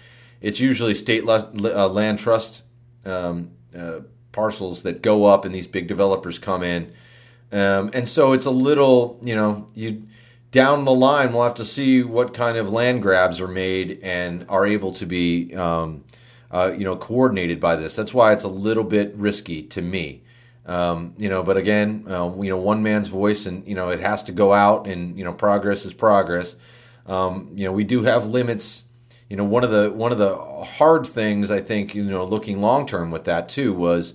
it's 0.41 0.61
usually 0.61 0.95
state 0.95 1.25
le- 1.25 1.51
uh, 1.65 1.89
land 1.89 2.19
trust 2.19 2.63
um, 3.05 3.51
uh, 3.77 4.01
parcels 4.33 4.83
that 4.83 5.03
go 5.03 5.27
up 5.27 5.45
and 5.45 5.55
these 5.55 5.67
big 5.67 5.87
developers 5.87 6.39
come 6.39 6.63
in. 6.63 6.93
Um, 7.53 7.91
and 7.93 8.07
so 8.07 8.33
it's 8.33 8.47
a 8.47 8.51
little 8.51 9.19
you 9.23 9.35
know 9.35 9.69
you 9.75 10.07
down 10.53 10.85
the 10.85 10.93
line 10.93 11.33
we'll 11.33 11.45
have 11.45 11.55
to 11.55 11.65
see 11.65 12.03
what 12.03 12.33
kind 12.33 12.57
of 12.57 12.71
land 12.71 13.03
grabs 13.03 13.41
are 13.41 13.49
made 13.49 14.01
and 14.03 14.47
are 14.49 14.67
able 14.67 14.93
to 14.93 15.07
be 15.07 15.55
um, 15.55 16.05
uh, 16.51 16.73
you 16.77 16.85
know 16.85 16.97
coordinated 16.97 17.61
by 17.61 17.77
this. 17.77 17.97
That's 17.97 18.15
why 18.15 18.33
it's 18.33 18.45
a 18.45 18.49
little 18.49 18.85
bit 18.85 19.15
risky 19.17 19.63
to 19.65 19.83
me 19.83 20.23
um, 20.71 21.15
you 21.19 21.29
know, 21.29 21.43
but 21.43 21.57
again, 21.57 22.05
uh, 22.09 22.33
you 22.39 22.49
know, 22.49 22.57
one 22.57 22.81
man's 22.85 23.09
voice, 23.09 23.47
and 23.47 23.67
you 23.67 23.75
know, 23.75 23.89
it 23.89 23.99
has 23.99 24.23
to 24.25 24.33
go 24.33 24.53
out, 24.53 24.87
and 24.87 25.19
you 25.19 25.25
know, 25.25 25.33
progress 25.33 25.85
is 25.85 25.93
progress. 25.93 26.55
Um, 27.07 27.51
you 27.57 27.65
know, 27.65 27.73
we 27.73 27.83
do 27.83 28.05
have 28.05 28.27
limits. 28.27 28.85
You 29.29 29.37
know, 29.37 29.43
one 29.43 29.65
of 29.65 29.73
the 29.73 29.91
one 29.91 30.13
of 30.13 30.19
the 30.19 30.37
hard 30.37 31.09
things 31.09 31.51
I 31.51 31.61
think, 31.61 31.97
you 31.97 32.05
know, 32.05 32.25
looking 32.25 32.61
long 32.61 32.87
term 32.87 33.11
with 33.11 33.25
that 33.25 33.49
too 33.49 33.75
was, 33.75 34.15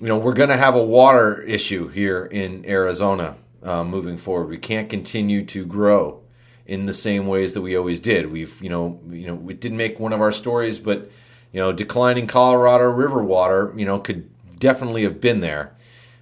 you 0.00 0.08
know, 0.08 0.16
we're 0.16 0.32
going 0.32 0.48
to 0.48 0.56
have 0.56 0.74
a 0.74 0.82
water 0.82 1.42
issue 1.42 1.88
here 1.88 2.24
in 2.24 2.64
Arizona 2.64 3.36
uh, 3.62 3.84
moving 3.84 4.16
forward. 4.16 4.48
We 4.48 4.56
can't 4.56 4.88
continue 4.88 5.44
to 5.44 5.66
grow 5.66 6.22
in 6.64 6.86
the 6.86 6.94
same 6.94 7.26
ways 7.26 7.52
that 7.52 7.60
we 7.60 7.76
always 7.76 8.00
did. 8.00 8.32
We've, 8.32 8.62
you 8.62 8.70
know, 8.70 8.98
you 9.10 9.26
know, 9.26 9.50
it 9.50 9.60
didn't 9.60 9.76
make 9.76 10.00
one 10.00 10.14
of 10.14 10.22
our 10.22 10.32
stories, 10.32 10.78
but 10.78 11.10
you 11.52 11.60
know, 11.60 11.70
declining 11.70 12.26
Colorado 12.26 12.84
River 12.84 13.22
water, 13.22 13.74
you 13.76 13.84
know, 13.84 13.98
could 13.98 14.30
definitely 14.58 15.02
have 15.04 15.20
been 15.20 15.40
there. 15.40 15.74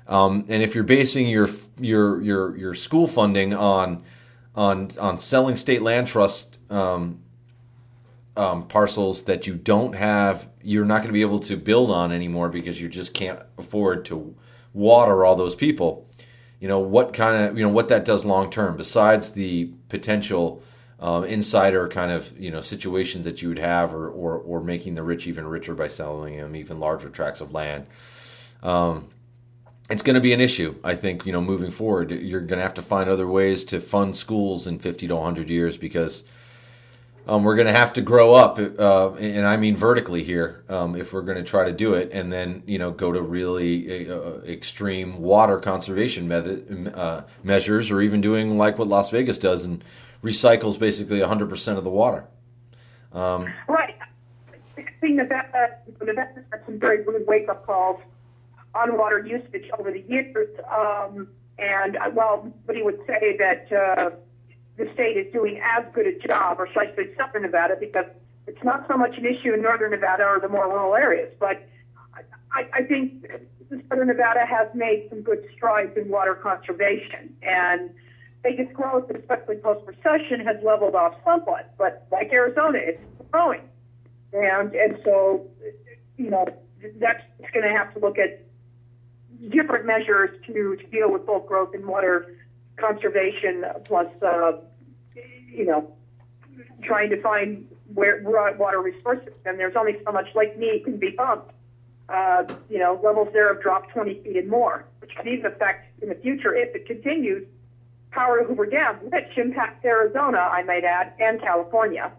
Um, 0.07 0.45
and 0.49 0.63
if 0.63 0.75
you're 0.75 0.85
basing 0.85 1.27
your 1.27 1.49
your 1.81 2.21
your 2.21 2.57
your 2.57 2.75
school 2.75 3.07
funding 3.07 3.55
on 3.55 4.03
on 4.55 4.91
on 5.01 5.19
selling 5.19 5.57
state 5.57 5.83
land 5.83 6.07
trust 6.07 6.59
um, 6.71 7.21
um, 8.37 8.67
parcels 8.67 9.25
that 9.25 9.47
you 9.47 9.55
don't 9.55 9.95
have, 9.95 10.49
you're 10.63 10.85
not 10.85 10.99
going 10.99 11.09
to 11.09 11.13
be 11.13 11.23
able 11.23 11.41
to 11.41 11.57
build 11.57 11.91
on 11.91 12.13
anymore 12.13 12.49
because 12.49 12.81
you 12.81 12.89
just 12.89 13.15
can't 13.15 13.41
afford 13.59 14.05
to 14.07 14.35
water 14.73 15.25
all 15.25 15.37
those 15.37 15.55
people. 15.55 16.07
You 16.61 16.69
know 16.69 16.79
what 16.79 17.13
kind 17.13 17.49
of 17.49 17.59
you 17.59 17.65
know 17.65 17.73
what 17.73 17.89
that 17.89 18.05
does 18.05 18.25
long 18.25 18.51
term. 18.51 18.77
Besides 18.77 19.31
the 19.31 19.71
potential 19.89 20.63
um, 21.01 21.25
insider 21.25 21.89
kind 21.89 22.13
of 22.13 22.39
you 22.39 22.51
know 22.51 22.61
situations 22.61 23.25
that 23.25 23.43
you 23.43 23.49
would 23.49 23.59
have, 23.59 23.95
or, 23.95 24.09
or 24.09 24.39
or 24.39 24.63
making 24.63 24.95
the 24.95 25.03
rich 25.03 25.27
even 25.27 25.47
richer 25.47 25.75
by 25.75 25.89
selling 25.89 26.37
them 26.37 26.55
even 26.55 26.79
larger 26.79 27.09
tracts 27.09 27.41
of 27.41 27.53
land. 27.53 27.87
Um, 28.63 29.09
it's 29.91 30.03
going 30.03 30.15
to 30.15 30.21
be 30.21 30.33
an 30.33 30.41
issue, 30.41 30.77
I 30.83 30.95
think. 30.95 31.27
You 31.27 31.33
know, 31.33 31.41
moving 31.41 31.71
forward, 31.71 32.11
you're 32.11 32.41
going 32.41 32.59
to 32.59 32.63
have 32.63 32.75
to 32.75 32.83
find 32.83 33.11
other 33.11 33.27
ways 33.27 33.65
to 33.67 33.81
fund 33.81 34.17
schools 34.17 34.67
in 34.67 34.79
50 34.79 35.09
to 35.09 35.17
100 35.17 35.51
years 35.51 35.77
because 35.77 36.25
um, 37.27 37.45
we're 37.45 37.55
going 37.55 37.67
to 37.67 37.73
have 37.73 37.93
to 37.95 38.01
grow 38.01 38.35
up, 38.35 38.59
uh, 38.59 39.13
and 39.15 39.47
I 39.47 39.57
mean 39.57 39.77
vertically 39.77 40.25
here, 40.25 40.65
um, 40.69 40.97
if 40.97 41.13
we're 41.13 41.23
going 41.23 41.39
to 41.39 41.45
try 41.45 41.65
to 41.65 41.73
do 41.73 41.95
it, 41.95 42.11
and 42.13 42.33
then 42.33 42.65
you 42.67 42.79
know 42.79 42.91
go 42.91 43.13
to 43.13 43.23
really 43.23 44.11
uh, 44.11 44.41
extreme 44.41 45.21
water 45.21 45.59
conservation 45.59 46.27
method, 46.27 46.93
uh, 46.95 47.23
measures, 47.45 47.93
or 47.93 48.01
even 48.01 48.21
doing 48.21 48.59
like 48.59 48.77
what 48.77 48.89
Las 48.89 49.11
Vegas 49.11 49.39
does 49.39 49.65
and 49.65 49.85
recycles 50.25 50.79
basically 50.79 51.21
100 51.21 51.49
percent 51.49 51.79
of 51.79 51.85
the 51.85 51.91
water. 51.91 52.25
Um, 53.13 53.53
Right. 53.69 53.95
I 54.77 54.85
think 55.01 55.19
that 55.19 55.29
that, 55.29 55.53
uh, 55.55 56.05
that 56.07 56.33
has 56.35 56.45
had 56.51 56.65
some 56.67 56.79
very 56.81 57.05
good 57.05 57.25
wake 57.27 57.49
up 57.49 57.67
calls 57.67 58.01
on 58.75 58.97
water 58.97 59.25
usage 59.25 59.69
over 59.79 59.91
the 59.91 60.05
years. 60.09 60.49
Um, 60.71 61.29
and 61.59 61.97
uh, 61.97 62.11
well, 62.15 62.43
somebody 62.43 62.83
would 62.83 62.99
say 63.07 63.37
that 63.39 63.73
uh, 63.73 64.11
the 64.77 64.91
state 64.95 65.17
is 65.17 65.33
doing 65.33 65.61
as 65.63 65.85
good 65.95 66.07
a 66.07 66.19
job, 66.27 66.59
or 66.59 66.67
should 66.69 66.79
I 66.79 66.97
say 66.97 67.15
Southern 67.17 67.43
Nevada, 67.43 67.77
because 67.79 68.07
it's 68.47 68.63
not 68.65 68.87
so 68.89 68.97
much 68.97 69.17
an 69.17 69.27
issue 69.27 69.53
in 69.53 69.63
Northern 69.63 69.91
Nevada 69.91 70.25
or 70.25 70.41
the 70.41 70.49
more 70.49 70.67
rural 70.67 70.95
areas. 70.95 71.33
But 71.39 71.69
I, 72.53 72.67
I 72.73 72.83
think 72.83 73.27
Southern 73.89 74.09
Nevada 74.09 74.45
has 74.47 74.69
made 74.75 75.07
some 75.11 75.23
good 75.23 75.45
strides 75.55 75.97
in 75.97 76.09
water 76.09 76.35
conservation. 76.35 77.35
And 77.43 77.91
Vegas 78.43 78.73
growth, 78.73 79.09
especially 79.11 79.57
post 79.57 79.87
recession, 79.87 80.41
has 80.45 80.57
leveled 80.65 80.95
off 80.95 81.15
somewhat. 81.25 81.73
But 81.79 82.07
like 82.11 82.33
Arizona, 82.33 82.79
it's 82.83 83.01
growing. 83.31 83.63
and 84.33 84.75
and 84.75 84.99
so 85.05 85.47
you 86.17 86.31
know 86.31 86.47
that's 86.99 87.23
going 87.53 87.63
to 87.63 87.73
have 87.73 87.93
to 87.95 88.01
look 88.01 88.19
at 88.19 88.45
different 89.51 89.87
measures 89.87 90.31
to 90.47 90.77
to 90.77 90.87
deal 90.89 91.11
with 91.11 91.27
both 91.27 91.47
growth 91.47 91.75
and 91.75 91.85
water 91.85 92.37
conservation, 92.77 93.65
plus 93.85 94.09
uh, 94.23 94.53
you 95.49 95.65
know 95.65 95.95
trying 96.83 97.11
to 97.11 97.21
find 97.23 97.69
where 97.95 98.23
water 98.23 98.81
resources. 98.81 99.33
And 99.45 99.59
there's 99.59 99.77
only 99.77 99.97
so 100.05 100.13
much 100.13 100.27
Lake 100.35 100.59
Mead 100.59 100.85
can 100.85 100.97
be 100.97 101.13
pumped. 101.13 101.53
Uh, 102.09 102.45
you 102.69 102.79
know, 102.79 103.01
levels 103.03 103.29
there 103.33 103.53
have 103.53 103.63
dropped 103.63 103.91
20 103.93 104.23
feet 104.23 104.37
and 104.37 104.49
more, 104.49 104.85
which 104.99 105.15
could 105.17 105.27
even 105.27 105.47
affect 105.47 106.03
in 106.03 106.09
the 106.09 106.15
future 106.17 106.55
if 106.55 106.75
it 106.75 106.87
continues 106.87 107.47
power 108.11 108.41
to 108.41 108.45
Hoover 108.45 108.67
Dam, 108.67 108.97
which 108.97 109.37
impacts 109.37 109.85
Arizona, 109.85 110.39
I 110.39 110.63
might 110.65 110.85
add, 110.85 111.15
and 111.19 111.41
California. 111.41 112.13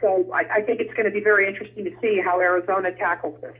So 0.00 0.30
I, 0.34 0.56
I 0.56 0.60
think 0.60 0.80
it's 0.80 0.92
going 0.92 1.06
to 1.06 1.10
be 1.10 1.20
very 1.20 1.48
interesting 1.48 1.84
to 1.84 1.92
see 2.02 2.20
how 2.22 2.40
Arizona 2.40 2.92
tackles 2.92 3.40
this. 3.40 3.54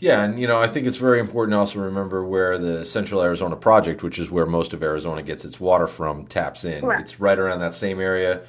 Yeah, 0.00 0.22
and 0.22 0.38
you 0.38 0.46
know, 0.46 0.60
I 0.60 0.68
think 0.68 0.86
it's 0.86 0.96
very 0.96 1.18
important 1.18 1.54
to 1.54 1.58
also 1.58 1.80
remember 1.80 2.24
where 2.24 2.56
the 2.56 2.84
Central 2.84 3.22
Arizona 3.22 3.56
Project, 3.56 4.02
which 4.02 4.18
is 4.18 4.30
where 4.30 4.46
most 4.46 4.72
of 4.72 4.82
Arizona 4.82 5.22
gets 5.22 5.44
its 5.44 5.58
water 5.58 5.86
from, 5.86 6.26
taps 6.26 6.64
in. 6.64 6.82
Correct. 6.82 7.02
It's 7.02 7.20
right 7.20 7.38
around 7.38 7.60
that 7.60 7.74
same 7.74 8.00
area, 8.00 8.42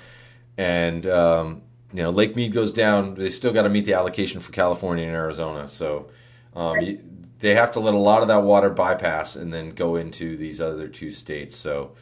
and 0.57 1.07
um, 1.07 1.63
you 1.91 2.03
know, 2.03 2.11
Lake 2.11 2.35
Mead 2.35 2.53
goes 2.53 2.71
down. 2.71 3.15
They 3.15 3.29
still 3.29 3.51
got 3.51 3.63
to 3.63 3.69
meet 3.69 3.85
the 3.85 3.93
allocation 3.93 4.39
for 4.39 4.51
California 4.51 5.05
and 5.05 5.15
Arizona, 5.15 5.67
so 5.67 6.09
um, 6.55 6.77
right. 6.77 7.39
they 7.39 7.55
have 7.55 7.71
to 7.73 7.79
let 7.79 7.95
a 7.95 7.97
lot 7.97 8.21
of 8.21 8.27
that 8.27 8.43
water 8.43 8.69
bypass 8.69 9.35
and 9.35 9.51
then 9.51 9.71
go 9.71 9.95
into 9.95 10.37
these 10.37 10.61
other 10.61 10.87
two 10.87 11.11
states. 11.11 11.55
So 11.55 11.95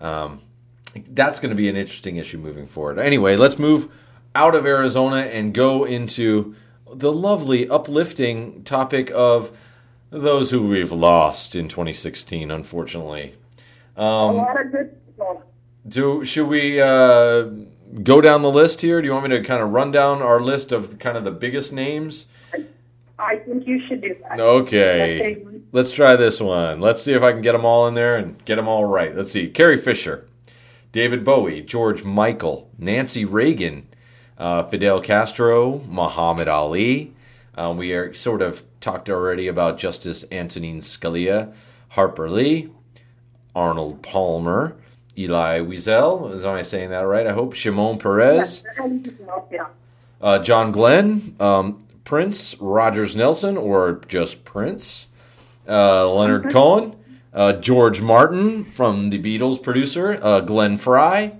um, 0.00 0.40
that's 1.10 1.38
going 1.38 1.50
to 1.50 1.56
be 1.56 1.68
an 1.68 1.76
interesting 1.76 2.16
issue 2.16 2.38
moving 2.38 2.66
forward. 2.66 2.98
Anyway, 2.98 3.36
let's 3.36 3.58
move 3.58 3.92
out 4.34 4.54
of 4.54 4.64
Arizona 4.64 5.16
and 5.16 5.52
go 5.52 5.84
into 5.84 6.54
the 6.98 7.12
lovely, 7.12 7.68
uplifting 7.68 8.62
topic 8.64 9.10
of 9.14 9.56
those 10.10 10.50
who 10.50 10.66
we've 10.68 10.92
lost 10.92 11.54
in 11.54 11.68
2016, 11.68 12.50
unfortunately. 12.50 13.34
Um, 13.96 14.06
a 14.06 14.32
lot 14.32 14.60
of 14.60 14.72
good 14.72 15.06
people. 15.06 15.42
Do 15.86 16.24
should 16.24 16.48
we 16.48 16.80
uh, 16.80 17.48
go 18.02 18.20
down 18.20 18.42
the 18.42 18.50
list 18.50 18.80
here? 18.80 19.00
Do 19.00 19.06
you 19.06 19.12
want 19.12 19.28
me 19.28 19.36
to 19.36 19.42
kind 19.42 19.62
of 19.62 19.70
run 19.70 19.90
down 19.90 20.22
our 20.22 20.40
list 20.40 20.72
of 20.72 20.98
kind 20.98 21.16
of 21.16 21.24
the 21.24 21.30
biggest 21.30 21.72
names? 21.72 22.26
I 23.18 23.36
think 23.36 23.66
you 23.66 23.80
should 23.86 24.02
do 24.02 24.14
that. 24.28 24.38
Okay. 24.38 25.42
Let's 25.72 25.90
try 25.90 26.16
this 26.16 26.40
one. 26.40 26.80
Let's 26.80 27.02
see 27.02 27.12
if 27.12 27.22
I 27.22 27.32
can 27.32 27.40
get 27.40 27.52
them 27.52 27.64
all 27.64 27.86
in 27.86 27.94
there 27.94 28.16
and 28.16 28.42
get 28.44 28.56
them 28.56 28.68
all 28.68 28.84
right. 28.84 29.14
Let's 29.14 29.32
see. 29.32 29.48
Carrie 29.48 29.78
Fisher, 29.78 30.26
David 30.92 31.24
Bowie, 31.24 31.62
George 31.62 32.04
Michael, 32.04 32.70
Nancy 32.78 33.24
Reagan, 33.24 33.86
uh, 34.38 34.64
Fidel 34.64 35.00
Castro, 35.00 35.80
Muhammad 35.88 36.48
Ali. 36.48 37.12
Um, 37.54 37.76
we 37.76 37.92
are 37.94 38.12
sort 38.12 38.42
of 38.42 38.64
talked 38.80 39.08
already 39.08 39.48
about 39.48 39.78
Justice 39.78 40.24
Antonin 40.30 40.80
Scalia, 40.80 41.54
Harper 41.90 42.30
Lee, 42.30 42.70
Arnold 43.54 44.02
Palmer, 44.02 44.76
Elie 45.16 45.60
Wiesel. 45.64 46.32
Is 46.32 46.44
I 46.44 46.62
saying 46.62 46.90
that 46.90 47.00
right? 47.00 47.26
I 47.26 47.32
hope. 47.32 47.54
Shimon 47.54 47.98
Peres, 47.98 48.62
Uh, 50.20 50.38
John 50.38 50.72
Glenn, 50.72 51.34
um, 51.40 51.78
Prince, 52.04 52.56
Rogers 52.60 53.16
Nelson, 53.16 53.56
or 53.56 54.00
just 54.06 54.44
Prince, 54.44 55.08
uh, 55.68 56.08
Leonard 56.12 56.50
Cohen, 56.50 56.94
uh, 57.34 57.54
George 57.54 58.00
Martin 58.00 58.64
from 58.64 59.10
the 59.10 59.18
Beatles 59.18 59.62
producer, 59.62 60.18
uh, 60.22 60.40
Glenn 60.40 60.76
Frey, 60.78 61.32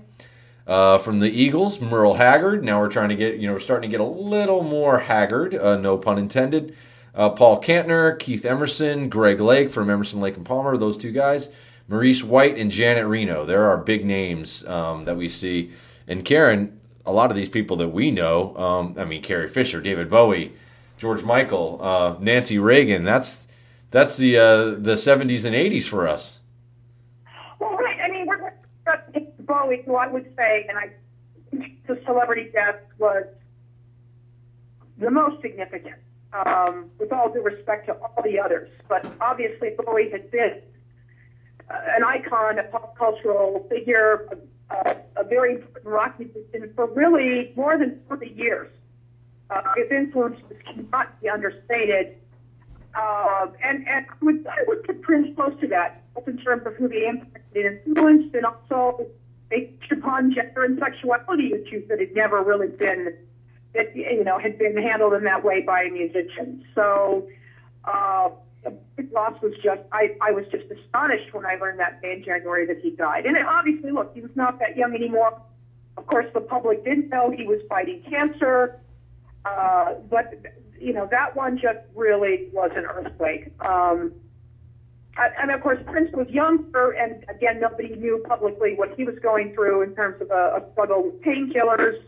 uh, 0.67 0.97
from 0.97 1.19
the 1.19 1.31
Eagles, 1.31 1.81
Merle 1.81 2.15
Haggard. 2.15 2.63
Now 2.63 2.79
we're 2.81 2.89
trying 2.89 3.09
to 3.09 3.15
get, 3.15 3.37
you 3.37 3.47
know, 3.47 3.53
we're 3.53 3.59
starting 3.59 3.89
to 3.89 3.91
get 3.91 4.01
a 4.01 4.03
little 4.03 4.63
more 4.63 4.99
Haggard, 4.99 5.55
uh, 5.55 5.77
no 5.77 5.97
pun 5.97 6.17
intended. 6.17 6.75
Uh, 7.15 7.29
Paul 7.29 7.59
Kantner, 7.61 8.19
Keith 8.19 8.45
Emerson, 8.45 9.09
Greg 9.09 9.39
Lake 9.39 9.71
from 9.71 9.89
Emerson, 9.89 10.19
Lake 10.19 10.35
and 10.35 10.45
Palmer, 10.45 10.77
those 10.77 10.97
two 10.97 11.11
guys. 11.11 11.49
Maurice 11.87 12.23
White 12.23 12.57
and 12.57 12.69
Janet 12.69 13.07
Reno. 13.07 13.45
There 13.45 13.69
are 13.69 13.77
big 13.77 14.05
names 14.05 14.65
um, 14.65 15.05
that 15.05 15.15
we 15.15 15.29
see. 15.29 15.71
And 16.07 16.25
Karen, 16.25 16.79
a 17.05 17.11
lot 17.11 17.31
of 17.31 17.37
these 17.37 17.49
people 17.49 17.77
that 17.77 17.89
we 17.89 18.11
know, 18.11 18.55
um, 18.57 18.95
I 18.97 19.05
mean, 19.05 19.21
Carrie 19.21 19.47
Fisher, 19.47 19.79
David 19.81 20.09
Bowie, 20.09 20.51
George 20.97 21.23
Michael, 21.23 21.79
uh, 21.81 22.17
Nancy 22.19 22.59
Reagan. 22.59 23.05
That's 23.05 23.47
that's 23.89 24.17
the 24.17 24.37
uh, 24.37 24.71
the 24.71 24.97
seventies 24.97 25.45
and 25.45 25.55
eighties 25.55 25.87
for 25.87 26.07
us. 26.07 26.39
Well, 27.59 27.77
right. 27.77 27.99
I 28.01 28.11
mean, 28.11 28.27
we're 28.27 28.51
Bowie, 29.67 29.83
who 29.85 29.95
I 29.95 30.07
would 30.07 30.33
say, 30.37 30.65
and 30.69 30.77
I 30.77 30.91
the 31.87 31.99
celebrity 32.05 32.49
death 32.51 32.75
was 32.97 33.23
the 34.97 35.09
most 35.09 35.41
significant, 35.41 35.95
um, 36.33 36.89
with 36.99 37.13
all 37.13 37.31
due 37.31 37.41
respect 37.41 37.87
to 37.87 37.93
all 37.93 38.21
the 38.23 38.39
others. 38.39 38.69
But 38.89 39.05
obviously, 39.21 39.69
Bowie 39.77 40.09
had 40.09 40.29
been 40.31 40.61
uh, 41.69 41.73
an 41.95 42.03
icon, 42.03 42.59
a 42.59 42.63
pop 42.63 42.97
cultural 42.97 43.65
figure, 43.69 44.27
a, 44.69 44.97
a 45.15 45.23
very 45.23 45.55
important 45.55 45.85
rock 45.85 46.19
musician 46.19 46.71
for 46.75 46.87
really 46.87 47.53
more 47.55 47.77
than 47.77 48.01
40 48.07 48.33
years. 48.35 48.69
Uh, 49.49 49.61
his 49.77 49.89
influence 49.89 50.39
cannot 50.65 51.21
be 51.21 51.29
understated. 51.29 52.17
Uh, 52.93 53.47
and 53.63 53.87
and 53.87 54.05
I 54.09 54.25
would, 54.25 54.47
I 54.47 54.63
would 54.67 54.83
put 54.83 55.01
Prince 55.01 55.35
close 55.35 55.57
to 55.61 55.67
that, 55.67 56.03
both 56.13 56.27
in 56.27 56.37
terms 56.37 56.65
of 56.65 56.75
who 56.75 56.89
he 56.89 57.05
impacted 57.05 57.65
and 57.65 57.79
influenced, 57.85 58.35
and 58.35 58.45
also 58.45 59.07
based 59.49 59.91
upon 59.91 60.33
gender 60.33 60.63
and 60.63 60.79
sexuality 60.79 61.53
issues 61.53 61.87
that 61.89 61.99
had 61.99 62.13
never 62.13 62.41
really 62.43 62.67
been, 62.67 63.13
that 63.73 63.95
you 63.95 64.23
know, 64.23 64.37
had 64.39 64.57
been 64.57 64.77
handled 64.77 65.13
in 65.13 65.23
that 65.23 65.43
way 65.43 65.61
by 65.61 65.83
a 65.83 65.89
musician. 65.89 66.65
So, 66.75 67.27
uh, 67.85 68.29
his 68.97 69.05
loss 69.11 69.41
was 69.41 69.53
just, 69.63 69.81
I, 69.91 70.15
I 70.21 70.31
was 70.31 70.45
just 70.51 70.65
astonished 70.69 71.33
when 71.33 71.45
I 71.45 71.55
learned 71.55 71.79
that 71.79 71.99
in 72.03 72.23
January 72.23 72.65
that 72.65 72.79
he 72.79 72.91
died. 72.91 73.25
And 73.25 73.37
obviously, 73.37 73.91
look, 73.91 74.13
he 74.13 74.21
was 74.21 74.31
not 74.35 74.59
that 74.59 74.75
young 74.75 74.93
anymore. 74.93 75.39
Of 75.95 76.05
course, 76.07 76.25
the 76.33 76.41
public 76.41 76.83
didn't 76.83 77.09
know 77.09 77.31
he 77.31 77.45
was 77.45 77.59
fighting 77.69 78.03
cancer. 78.09 78.79
Uh, 79.45 79.93
but, 80.09 80.33
you 80.79 80.91
know, 80.91 81.07
that 81.11 81.35
one 81.35 81.57
just 81.57 81.79
really 81.95 82.49
was 82.51 82.71
an 82.75 82.85
earthquake. 82.85 83.53
Um, 83.61 84.11
and 85.39 85.51
of 85.51 85.61
course, 85.61 85.79
Prince 85.87 86.11
was 86.13 86.27
younger, 86.29 86.91
and 86.91 87.25
again, 87.29 87.59
nobody 87.59 87.95
knew 87.95 88.23
publicly 88.27 88.75
what 88.75 88.93
he 88.95 89.03
was 89.03 89.15
going 89.19 89.53
through 89.53 89.81
in 89.81 89.95
terms 89.95 90.21
of 90.21 90.29
a, 90.29 90.61
a 90.61 90.71
struggle 90.73 91.03
with 91.05 91.21
painkillers. 91.21 91.99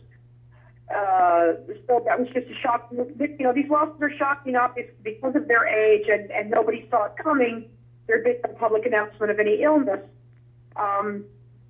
Uh, 0.89 1.53
so 1.87 2.01
that 2.05 2.19
was 2.19 2.27
just 2.33 2.47
a 2.47 2.55
shock. 2.61 2.91
You 2.91 3.35
know, 3.39 3.53
these 3.53 3.69
losses 3.69 4.01
are 4.01 4.11
shocking, 4.17 4.55
obviously, 4.55 4.93
because 5.03 5.35
of 5.35 5.47
their 5.47 5.67
age, 5.67 6.07
and, 6.07 6.31
and 6.31 6.49
nobody 6.49 6.87
saw 6.89 7.05
it 7.05 7.13
coming. 7.21 7.69
There 8.07 8.17
had 8.17 8.23
been 8.23 8.51
no 8.51 8.57
public 8.59 8.85
announcement 8.85 9.31
of 9.31 9.39
any 9.39 9.61
illness. 9.61 10.01
Um, 10.75 11.25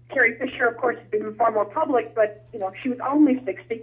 Carrie 0.10 0.38
Fisher, 0.38 0.68
of 0.68 0.78
course, 0.78 0.98
had 0.98 1.12
been 1.12 1.36
far 1.36 1.52
more 1.52 1.66
public, 1.66 2.16
but 2.16 2.46
you 2.54 2.60
know, 2.60 2.72
she 2.82 2.90
was 2.90 3.00
only 3.06 3.44
60. 3.44 3.82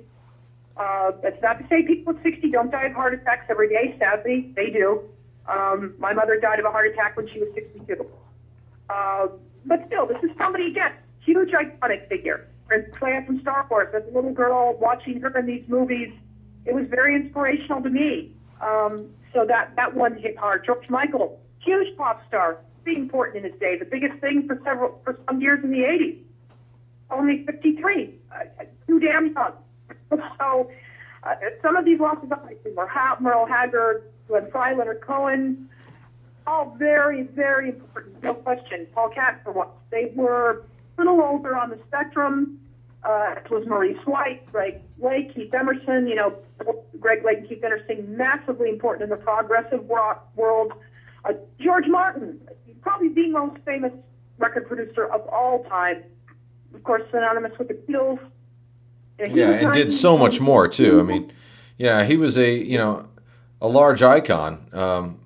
Uh, 0.76 1.12
that's 1.22 1.40
not 1.42 1.58
to 1.58 1.66
say 1.68 1.82
people 1.86 2.14
at 2.16 2.22
60 2.22 2.50
don't 2.50 2.70
die 2.70 2.86
of 2.86 2.92
heart 2.92 3.14
attacks 3.14 3.46
every 3.48 3.68
day. 3.68 3.94
Sadly, 3.98 4.52
they 4.56 4.70
do. 4.70 5.02
Um, 5.48 5.94
my 5.98 6.12
mother 6.12 6.38
died 6.40 6.58
of 6.58 6.64
a 6.64 6.70
heart 6.70 6.88
attack 6.88 7.16
when 7.16 7.28
she 7.28 7.38
was 7.38 7.48
62. 7.54 8.06
Uh, 8.88 9.28
but 9.64 9.84
still, 9.86 10.06
this 10.06 10.18
is 10.22 10.30
somebody, 10.38 10.68
again, 10.68 10.92
huge 11.24 11.50
iconic 11.50 12.08
figure. 12.08 12.48
Princess 12.66 12.94
Leia 13.00 13.24
from 13.26 13.40
Star 13.40 13.66
Wars, 13.70 13.88
as 13.94 14.02
a 14.10 14.14
little 14.14 14.32
girl 14.32 14.76
watching 14.80 15.20
her 15.20 15.38
in 15.38 15.46
these 15.46 15.64
movies, 15.68 16.12
it 16.64 16.74
was 16.74 16.86
very 16.88 17.14
inspirational 17.14 17.82
to 17.82 17.90
me. 17.90 18.32
Um, 18.60 19.10
so 19.32 19.44
that, 19.46 19.74
that 19.76 19.94
one 19.94 20.16
hit 20.18 20.36
hard. 20.36 20.64
George 20.64 20.88
Michael, 20.88 21.40
huge 21.60 21.96
pop 21.96 22.26
star, 22.26 22.58
very 22.84 22.96
important 22.96 23.44
in 23.44 23.50
his 23.50 23.60
day, 23.60 23.76
the 23.78 23.84
biggest 23.84 24.20
thing 24.20 24.46
for 24.46 24.60
several 24.64 25.00
for 25.04 25.18
some 25.26 25.40
years 25.40 25.62
in 25.62 25.70
the 25.70 25.78
80s. 25.78 26.18
Only 27.10 27.44
53, 27.44 28.14
uh, 28.32 28.64
too 28.86 29.00
damn 29.00 29.32
young. 29.32 29.52
So 30.38 30.70
uh, 31.24 31.34
some 31.62 31.76
of 31.76 31.84
these 31.84 31.98
losses 31.98 32.30
Merle 33.20 33.46
Haggard, 33.46 34.04
Glenn 34.28 34.50
Frey, 34.50 34.74
Leonard 34.76 35.00
Cohen, 35.00 35.68
all 36.46 36.76
very, 36.78 37.22
very 37.22 37.70
important, 37.70 38.22
no 38.22 38.34
question. 38.34 38.86
Paul 38.94 39.10
Katz, 39.10 39.38
for 39.42 39.52
what 39.52 39.72
they 39.90 40.12
were 40.14 40.64
a 40.96 41.02
little 41.02 41.20
older 41.20 41.56
on 41.56 41.70
the 41.70 41.78
spectrum. 41.86 42.58
Uh, 43.04 43.34
it 43.36 43.50
was 43.50 43.66
Maurice 43.66 44.04
White, 44.04 44.50
Greg 44.50 44.80
Lake, 44.98 45.34
Keith 45.34 45.52
Emerson. 45.54 46.08
You 46.08 46.16
know, 46.16 46.34
Greg 46.98 47.24
Lake 47.24 47.38
and 47.38 47.48
Keith 47.48 47.62
Emerson, 47.62 48.16
massively 48.16 48.68
important 48.68 49.04
in 49.04 49.10
the 49.10 49.22
progressive 49.22 49.88
rock 49.88 50.28
world. 50.34 50.72
Uh, 51.24 51.34
George 51.60 51.86
Martin, 51.86 52.40
probably 52.82 53.08
the 53.08 53.28
most 53.28 53.58
famous 53.64 53.92
record 54.38 54.66
producer 54.66 55.06
of 55.06 55.26
all 55.28 55.64
time. 55.64 56.02
Of 56.74 56.82
course, 56.82 57.02
synonymous 57.10 57.56
with 57.58 57.68
the 57.68 57.74
Beatles. 57.74 58.18
Yeah, 59.18 59.50
and 59.50 59.72
did 59.72 59.92
so 59.92 60.18
much 60.18 60.40
more 60.40 60.68
too. 60.68 61.00
I 61.00 61.02
mean, 61.02 61.32
yeah, 61.78 62.04
he 62.04 62.16
was 62.16 62.36
a 62.36 62.52
you 62.52 62.76
know 62.76 63.08
a 63.60 63.68
large 63.68 64.02
icon 64.02 64.66
um, 64.72 65.18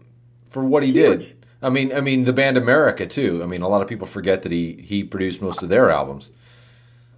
for 0.48 0.64
what 0.64 0.82
he 0.82 0.92
Huge. 0.92 1.20
did. 1.20 1.46
I 1.62 1.68
mean, 1.68 1.92
I 1.92 2.00
mean 2.00 2.24
the 2.24 2.32
band 2.32 2.56
America 2.56 3.06
too. 3.06 3.42
I 3.42 3.46
mean, 3.46 3.62
a 3.62 3.68
lot 3.68 3.82
of 3.82 3.88
people 3.88 4.06
forget 4.06 4.42
that 4.42 4.52
he 4.52 4.74
he 4.82 5.04
produced 5.04 5.42
most 5.42 5.62
of 5.62 5.68
their 5.68 5.90
albums. 5.90 6.32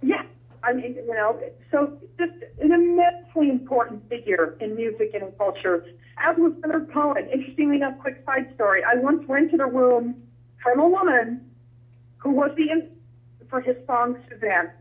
Yeah, 0.01 0.23
I 0.63 0.73
mean, 0.73 0.95
you 0.95 1.13
know, 1.13 1.39
so 1.71 1.97
just 2.19 2.33
an 2.59 2.71
immensely 2.71 3.49
important 3.49 4.07
figure 4.09 4.57
in 4.59 4.75
music 4.75 5.11
and 5.13 5.23
in 5.23 5.31
culture, 5.33 5.85
as 6.17 6.37
was 6.37 6.53
Leonard 6.61 6.91
Cohen. 6.91 7.29
Interestingly 7.31 7.77
enough, 7.77 7.97
quick 7.99 8.21
side 8.25 8.51
story. 8.55 8.81
I 8.83 8.95
once 8.95 9.23
rented 9.29 9.61
a 9.61 9.65
room 9.65 10.15
from 10.61 10.79
a 10.79 10.87
woman 10.87 11.49
who 12.17 12.31
was 12.31 12.51
the 12.57 12.89
for 13.49 13.61
his 13.61 13.77
song 13.85 14.17
Suzanne. 14.29 14.71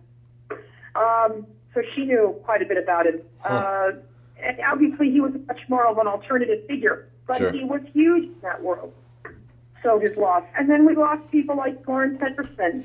Um, 0.94 1.46
so 1.74 1.82
she 1.94 2.04
knew 2.04 2.36
quite 2.44 2.62
a 2.62 2.66
bit 2.66 2.78
about 2.78 3.06
him. 3.06 3.20
Huh. 3.40 3.54
Uh, 3.54 3.92
and 4.42 4.58
obviously, 4.70 5.10
he 5.10 5.20
was 5.20 5.32
much 5.46 5.60
more 5.68 5.86
of 5.86 5.98
an 5.98 6.06
alternative 6.06 6.66
figure, 6.66 7.08
but 7.26 7.38
Sure. 7.38 7.52
he 7.52 7.64
was 7.64 7.80
huge 7.92 8.24
in 8.24 8.34
that 8.42 8.62
world. 8.62 8.92
So 9.82 9.98
his 9.98 10.16
loss. 10.16 10.44
And 10.56 10.70
then 10.70 10.86
we 10.86 10.94
lost 10.94 11.28
people 11.30 11.56
like 11.56 11.84
Florence 11.84 12.20
Henderson. 12.20 12.84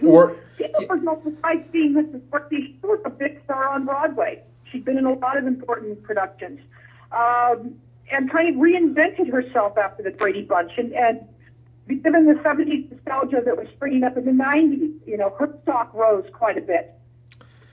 who 0.00 0.10
Or- 0.12 0.36
People 0.56 0.82
forget 0.86 1.24
despite 1.24 1.72
being 1.72 1.94
Mrs. 1.94 2.20
Brooksy, 2.30 2.74
she 2.74 2.78
was 2.84 3.00
a 3.04 3.10
big 3.10 3.40
star 3.44 3.68
on 3.68 3.84
Broadway. 3.84 4.42
She'd 4.70 4.84
been 4.84 4.96
in 4.98 5.06
a 5.06 5.12
lot 5.14 5.36
of 5.36 5.46
important 5.46 6.02
productions. 6.04 6.60
Um, 7.10 7.74
and 8.12 8.30
kind 8.30 8.48
of 8.48 8.54
reinvented 8.60 9.28
herself 9.30 9.76
after 9.76 10.02
the 10.02 10.10
Brady 10.10 10.42
Bunch. 10.42 10.72
And, 10.78 10.92
and 10.92 11.20
given 11.88 12.26
the 12.26 12.34
70s 12.34 12.90
nostalgia 12.90 13.42
that 13.44 13.56
was 13.56 13.66
springing 13.74 14.04
up 14.04 14.16
in 14.16 14.24
the 14.24 14.30
90s, 14.32 14.92
you 15.06 15.16
know, 15.16 15.34
her 15.38 15.52
stock 15.62 15.92
rose 15.94 16.24
quite 16.32 16.56
a 16.58 16.60
bit. 16.60 16.94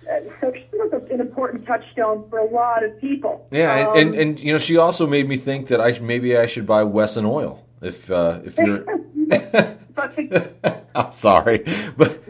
Uh, 0.09 0.19
so 0.39 0.53
she 0.53 0.65
was 0.73 1.01
an 1.09 1.19
important 1.19 1.65
touchstone 1.65 2.29
for 2.29 2.39
a 2.39 2.45
lot 2.49 2.83
of 2.83 2.99
people. 3.01 3.47
Yeah, 3.51 3.89
Um, 3.89 3.97
and, 3.97 4.09
and, 4.09 4.15
and 4.15 4.39
you 4.39 4.53
know, 4.53 4.59
she 4.59 4.77
also 4.77 5.07
made 5.07 5.27
me 5.27 5.35
think 5.37 5.67
that 5.67 5.81
I 5.81 5.97
maybe 5.99 6.37
I 6.37 6.45
should 6.45 6.67
buy 6.67 6.83
Wesson 6.83 7.25
oil 7.25 7.65
if 7.81 8.11
uh, 8.11 8.39
if 8.45 8.57
you're. 8.59 8.85
I'm 10.95 11.11
sorry, 11.11 11.63
but 11.97 12.21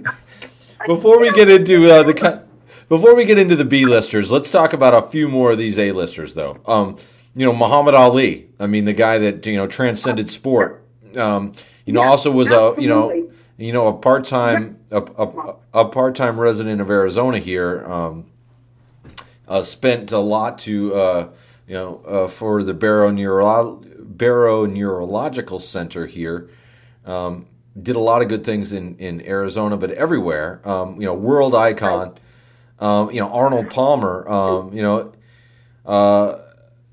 before 0.88 1.20
we 1.20 1.32
get 1.32 1.50
into 1.50 1.90
uh, 1.92 2.04
the 2.04 2.44
before 2.88 3.16
we 3.16 3.26
get 3.26 3.40
into 3.40 3.56
the 3.56 3.66
B 3.66 3.86
listers, 3.86 4.32
let's 4.32 4.50
talk 4.52 4.74
about 4.74 4.94
a 4.94 5.02
few 5.08 5.28
more 5.28 5.52
of 5.52 5.58
these 5.58 5.78
A 5.80 5.92
listers, 5.92 6.36
though. 6.36 6.60
Um, 6.68 6.98
you 7.36 7.46
know, 7.46 7.54
Muhammad 7.54 7.96
Ali. 7.96 8.50
I 8.60 8.68
mean, 8.68 8.86
the 8.86 8.94
guy 8.94 9.18
that 9.18 9.46
you 9.46 9.58
know 9.58 9.68
transcended 9.68 10.30
sport. 10.30 10.84
Um, 11.18 11.54
you 11.86 11.94
know, 11.94 12.02
Yeah, 12.02 12.10
also 12.10 12.32
was 12.32 12.52
a 12.52 12.76
you 12.78 12.88
know 12.88 13.10
absolutely. 13.12 13.25
You 13.58 13.72
know 13.72 13.88
a 13.88 13.93
part 13.93 14.26
time 14.26 14.80
a, 14.91 15.01
a, 15.01 15.56
a 15.74 15.86
part 15.86 16.16
time 16.16 16.39
resident 16.39 16.82
of 16.82 16.89
Arizona 16.89 17.39
here. 17.39 17.86
Um, 17.86 18.26
uh, 19.47 19.62
spent 19.62 20.12
a 20.12 20.20
lot 20.20 20.58
to 20.60 20.95
uh, 20.95 21.30
you 21.68 21.76
know 21.76 22.01
uh, 22.08 22.28
for 22.28 22.64
the 22.64 22.74
Barrow 22.74 23.12
Neuro- 23.12 23.82
Barrow 23.99 24.66
Neurological 24.66 25.60
Center 25.60 26.06
here. 26.08 26.49
Um, 27.06 27.47
did 27.82 27.95
a 27.95 27.99
lot 27.99 28.22
of 28.22 28.30
good 28.30 28.43
things 28.43 28.72
in, 28.72 28.95
in 28.97 29.26
Arizona, 29.28 29.78
but 29.78 29.91
everywhere. 29.91 30.62
Um, 30.64 30.99
you 30.99 31.06
know, 31.08 31.14
world 31.14 31.53
icon. 31.53 32.16
Um, 32.80 33.12
you 33.12 33.20
know, 33.20 33.30
Arnold 33.30 33.70
Palmer. 33.70 34.28
Um, 34.30 34.74
you 34.74 34.82
know, 34.82 35.14
uh, 35.86 36.39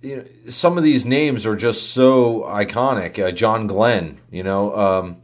you 0.01 0.17
know, 0.17 0.25
some 0.49 0.77
of 0.77 0.85
these 0.85 1.05
names 1.05 1.47
are 1.47 1.57
just 1.57 1.91
so 1.91 2.41
iconic. 2.43 3.23
Uh, 3.23 3.31
John 3.31 3.67
Glenn. 3.67 4.19
You 4.31 4.43
know, 4.43 4.77
um, 4.77 5.23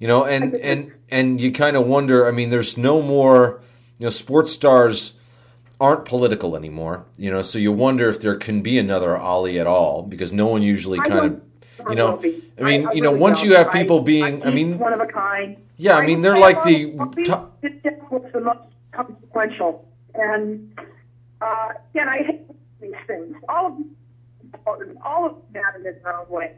you 0.00 0.08
know, 0.08 0.24
and 0.24 0.54
and 0.56 0.92
and 1.10 1.40
you 1.40 1.52
kind 1.52 1.76
of 1.76 1.86
wonder. 1.86 2.26
I 2.26 2.32
mean, 2.32 2.50
there's 2.50 2.76
no 2.76 3.00
more. 3.00 3.60
You 3.98 4.06
know, 4.06 4.10
sports 4.10 4.50
stars 4.50 5.12
aren't 5.78 6.06
political 6.06 6.56
anymore. 6.56 7.04
You 7.16 7.30
know, 7.30 7.42
so 7.42 7.58
you 7.58 7.70
wonder 7.70 8.08
if 8.08 8.20
there 8.20 8.36
can 8.36 8.62
be 8.62 8.78
another 8.78 9.16
Ali 9.16 9.60
at 9.60 9.66
all 9.66 10.02
because 10.02 10.32
no 10.32 10.46
one 10.46 10.62
usually 10.62 10.98
I 10.98 11.04
kind 11.04 11.24
of. 11.26 11.42
You 11.88 11.94
know, 11.94 12.12
will 12.12 12.16
be. 12.18 12.42
I 12.58 12.62
mean, 12.62 12.88
you 12.92 13.02
know, 13.02 13.10
really 13.10 13.20
once 13.20 13.40
don't. 13.40 13.50
you 13.50 13.56
have 13.56 13.70
people 13.72 14.00
being, 14.00 14.44
I 14.44 14.50
mean, 14.50 14.78
one 14.78 14.92
of 14.92 15.00
a 15.00 15.06
kind. 15.06 15.56
Yeah, 15.76 15.96
I 15.96 16.04
mean, 16.04 16.20
they're 16.20 16.36
like 16.36 16.62
the 16.64 16.94
all 16.98 17.08
of 17.08 17.16
these, 17.16 17.26
top- 17.26 17.58
This 17.62 17.72
death 17.82 17.94
was 18.10 18.22
the 18.34 18.40
most 18.40 18.58
consequential, 18.92 19.88
and 20.14 20.78
uh, 21.40 21.68
again, 21.90 22.08
I 22.08 22.18
hate 22.18 22.40
these 22.82 22.92
things. 23.06 23.34
All 23.48 23.66
of 23.66 23.76
them, 23.78 24.98
all 25.02 25.24
of 25.24 25.32
them 25.32 25.42
matter 25.52 25.78
in 25.78 25.84
their 25.84 26.20
own 26.20 26.28
way. 26.28 26.52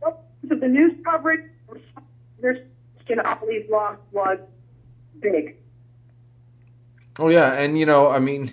Well, 0.00 0.24
so 0.48 0.54
the 0.54 0.68
news 0.68 0.92
coverage, 1.04 1.50
there's 2.40 2.60
know, 3.16 3.22
Ali's 3.24 3.68
loss 3.70 3.96
was 4.12 4.38
big. 5.20 5.56
Oh 7.18 7.28
yeah, 7.28 7.54
and 7.54 7.78
you 7.78 7.84
know, 7.86 8.08
I 8.10 8.18
mean, 8.18 8.52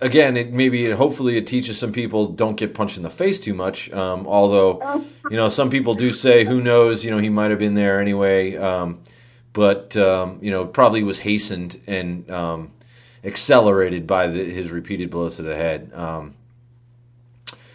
again, 0.00 0.36
it 0.36 0.52
maybe 0.52 0.90
hopefully 0.90 1.36
it 1.36 1.46
teaches 1.46 1.78
some 1.78 1.92
people 1.92 2.26
don't 2.28 2.56
get 2.56 2.74
punched 2.74 2.96
in 2.96 3.02
the 3.02 3.10
face 3.10 3.38
too 3.38 3.54
much. 3.54 3.90
Um, 3.92 4.26
although, 4.26 4.78
Oh. 4.82 5.04
you 5.30 5.36
know, 5.36 5.48
some 5.48 5.70
people 5.70 5.94
do 5.94 6.12
say, 6.12 6.44
who 6.44 6.60
knows? 6.60 7.04
You 7.04 7.10
know, 7.10 7.18
he 7.18 7.28
might 7.28 7.50
have 7.50 7.58
been 7.58 7.74
there 7.74 8.00
anyway. 8.00 8.56
Um, 8.56 9.00
but 9.52 9.96
um, 9.96 10.38
you 10.42 10.50
know, 10.50 10.64
probably 10.66 11.02
was 11.02 11.20
hastened 11.20 11.80
and 11.86 12.30
um, 12.30 12.72
accelerated 13.24 14.06
by 14.06 14.26
the, 14.28 14.44
his 14.44 14.70
repeated 14.70 15.10
blows 15.10 15.36
to 15.36 15.42
the 15.42 15.56
head. 15.56 15.90
Um, 15.94 16.34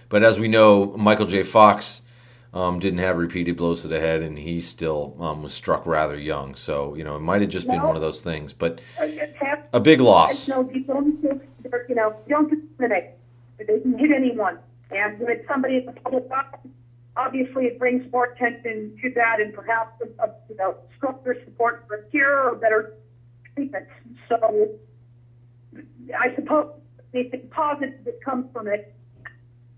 but 0.10 0.24
as 0.24 0.40
we 0.40 0.48
know, 0.48 0.96
Michael 0.98 1.26
J. 1.26 1.44
Fox 1.44 2.02
um, 2.58 2.80
didn't 2.80 3.00
have 3.00 3.18
repeated 3.18 3.58
blows 3.58 3.82
to 3.84 3.88
the 3.88 4.00
head, 4.00 4.22
and 4.22 4.40
he 4.40 4.60
still 4.62 5.16
um, 5.20 5.44
was 5.44 5.54
struck 5.54 5.86
rather 5.86 6.18
young. 6.18 6.56
So 6.56 6.96
you 6.96 7.04
know, 7.04 7.16
it 7.16 7.20
might 7.20 7.42
have 7.42 7.50
just 7.50 7.68
been 7.68 7.82
one 7.82 7.96
of 7.96 8.02
those 8.02 8.22
things. 8.22 8.54
But 8.54 8.82
Uh, 9.00 9.08
a 9.74 9.80
big 9.80 10.00
loss. 10.02 10.48
No, 10.48 10.70
you 10.74 10.84
don't, 10.84 11.24
you 11.90 11.96
know, 11.96 12.16
don't 12.28 12.50
discriminate. 12.50 13.12
They 13.58 13.80
can 13.80 13.98
hit 13.98 14.12
anyone. 14.12 14.58
And 14.92 15.20
when 15.20 15.30
it's 15.32 15.48
somebody 15.48 15.78
in 15.78 15.86
the 15.86 15.92
public 15.94 16.26
eye, 16.32 16.46
obviously 17.18 17.66
it 17.66 17.78
brings 17.78 18.10
more 18.12 18.26
attention 18.32 18.98
to 19.02 19.12
that 19.16 19.42
and 19.42 19.54
perhaps, 19.54 20.02
a, 20.02 20.30
you 20.50 20.56
know, 20.56 20.78
stronger 20.96 21.36
support 21.44 21.84
for 21.88 21.96
a 21.98 22.04
cure 22.10 22.50
or 22.50 22.56
better 22.56 22.94
treatment. 23.56 23.88
So 24.30 24.70
I 26.18 26.34
suppose 26.36 26.72
anything 27.14 27.48
positive 27.52 28.06
that 28.06 28.24
comes 28.24 28.46
from 28.54 28.68
it, 28.68 28.96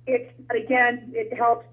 it's, 0.06 0.32
but 0.48 0.58
again, 0.58 1.12
it 1.14 1.36
helps, 1.36 1.66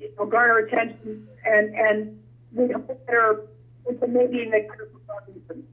you 0.00 0.10
know, 0.18 0.26
garner 0.26 0.58
attention 0.58 1.28
and, 1.44 1.74
and 1.74 2.20
we 2.52 2.68
have 2.72 2.86
better, 2.86 3.46
maybe 4.08 4.50
performances. 4.50 5.64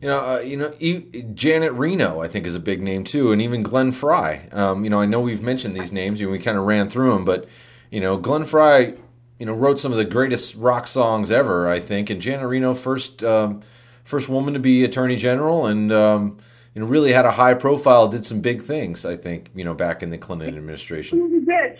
You 0.00 0.08
know, 0.08 0.34
uh, 0.34 0.38
you 0.40 0.56
know, 0.56 0.72
e- 0.80 1.22
Janet 1.34 1.72
Reno, 1.74 2.20
I 2.20 2.28
think, 2.28 2.46
is 2.46 2.54
a 2.54 2.60
big 2.60 2.82
name 2.82 3.04
too, 3.04 3.30
and 3.30 3.40
even 3.40 3.62
Glenn 3.62 3.92
Frey. 3.92 4.48
Um, 4.50 4.82
you 4.82 4.90
know, 4.90 5.00
I 5.00 5.06
know 5.06 5.20
we've 5.20 5.42
mentioned 5.42 5.76
these 5.76 5.92
names, 5.92 6.20
and 6.20 6.30
we 6.30 6.38
kind 6.38 6.58
of 6.58 6.64
ran 6.64 6.88
through 6.88 7.12
them, 7.12 7.24
but 7.24 7.48
you 7.90 8.00
know, 8.00 8.16
Glenn 8.16 8.44
Frey, 8.44 8.94
you 9.38 9.46
know, 9.46 9.54
wrote 9.54 9.78
some 9.78 9.92
of 9.92 9.98
the 9.98 10.04
greatest 10.04 10.56
rock 10.56 10.88
songs 10.88 11.30
ever, 11.30 11.68
I 11.68 11.78
think, 11.78 12.10
and 12.10 12.20
Janet 12.20 12.48
Reno, 12.48 12.74
first 12.74 13.22
um, 13.22 13.62
first 14.02 14.28
woman 14.28 14.54
to 14.54 14.60
be 14.60 14.82
Attorney 14.82 15.16
General, 15.16 15.66
and 15.66 15.92
um, 15.92 16.38
you 16.74 16.80
know, 16.80 16.88
really 16.88 17.12
had 17.12 17.26
a 17.26 17.30
high 17.30 17.54
profile, 17.54 18.08
did 18.08 18.24
some 18.24 18.40
big 18.40 18.62
things, 18.62 19.04
I 19.04 19.16
think, 19.16 19.50
you 19.54 19.64
know, 19.64 19.74
back 19.74 20.02
in 20.02 20.10
the 20.10 20.18
Clinton 20.18 20.48
administration. 20.48 21.30
She 21.30 21.44
did. 21.44 21.78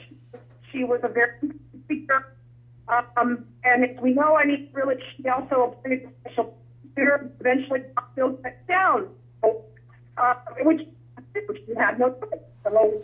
She 0.72 0.84
was 0.84 1.00
a 1.02 1.08
very 1.08 1.38
speaker. 1.84 2.34
Um, 2.88 3.44
and 3.64 3.84
as 3.84 4.02
we 4.02 4.12
know, 4.12 4.36
mean, 4.44 4.68
really, 4.72 4.96
she 5.16 5.28
also 5.28 5.72
appointed 5.72 6.04
a 6.04 6.10
special 6.20 6.56
prosecutor, 6.94 7.30
eventually 7.40 7.80
Bill 8.16 8.30
back 8.30 8.66
down, 8.66 9.08
uh, 10.16 10.34
which, 10.62 10.82
which 11.46 11.58
we 11.68 11.74
had 11.74 11.98
no 11.98 12.10
choice. 12.10 12.40
So, 12.64 13.02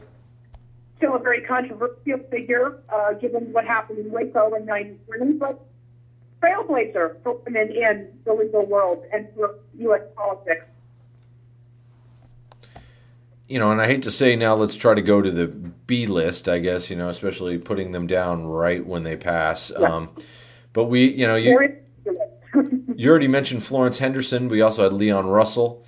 still 0.97 1.17
a 1.17 1.19
very 1.19 1.43
controversial 1.43 2.19
figure, 2.31 2.81
uh, 2.93 3.15
given 3.15 3.53
what 3.53 3.65
happened 3.65 3.99
in 4.01 4.11
Waco 4.11 4.55
in 4.55 4.67
93, 4.67 5.33
but 5.35 5.65
trailblazer 6.43 7.23
for 7.23 7.37
women 7.45 7.71
in 7.71 8.09
the 8.25 8.33
legal 8.33 8.67
world 8.67 9.05
and 9.13 9.29
for 9.35 9.55
U.S. 9.79 10.03
politics. 10.17 10.65
You 13.49 13.59
know, 13.59 13.71
and 13.73 13.81
I 13.81 13.87
hate 13.87 14.03
to 14.03 14.11
say 14.11 14.37
now, 14.37 14.55
let's 14.55 14.75
try 14.75 14.95
to 14.95 15.03
go 15.03 15.23
to 15.23 15.31
the 15.31 15.47
B 15.47 16.07
list, 16.07 16.49
I 16.49 16.59
guess, 16.59 16.91
you 16.91 16.97
know, 16.97 17.09
especially 17.09 17.59
putting 17.59 17.93
them 17.93 18.07
down 18.07 18.47
right 18.47 18.85
when 18.87 19.05
they 19.05 19.17
pass. 19.17 19.73
Yeah. 19.79 19.87
Um, 19.87 20.11
but 20.75 20.85
we, 20.85 21.11
you 21.11 21.27
know, 21.27 21.35
you, 21.35 21.77
you 22.95 23.11
already 23.11 23.29
mentioned 23.29 23.63
Florence 23.63 23.99
Henderson. 23.99 24.49
We 24.49 24.61
also 24.61 24.83
had 24.85 24.93
Leon 24.93 25.27
Russell. 25.27 25.85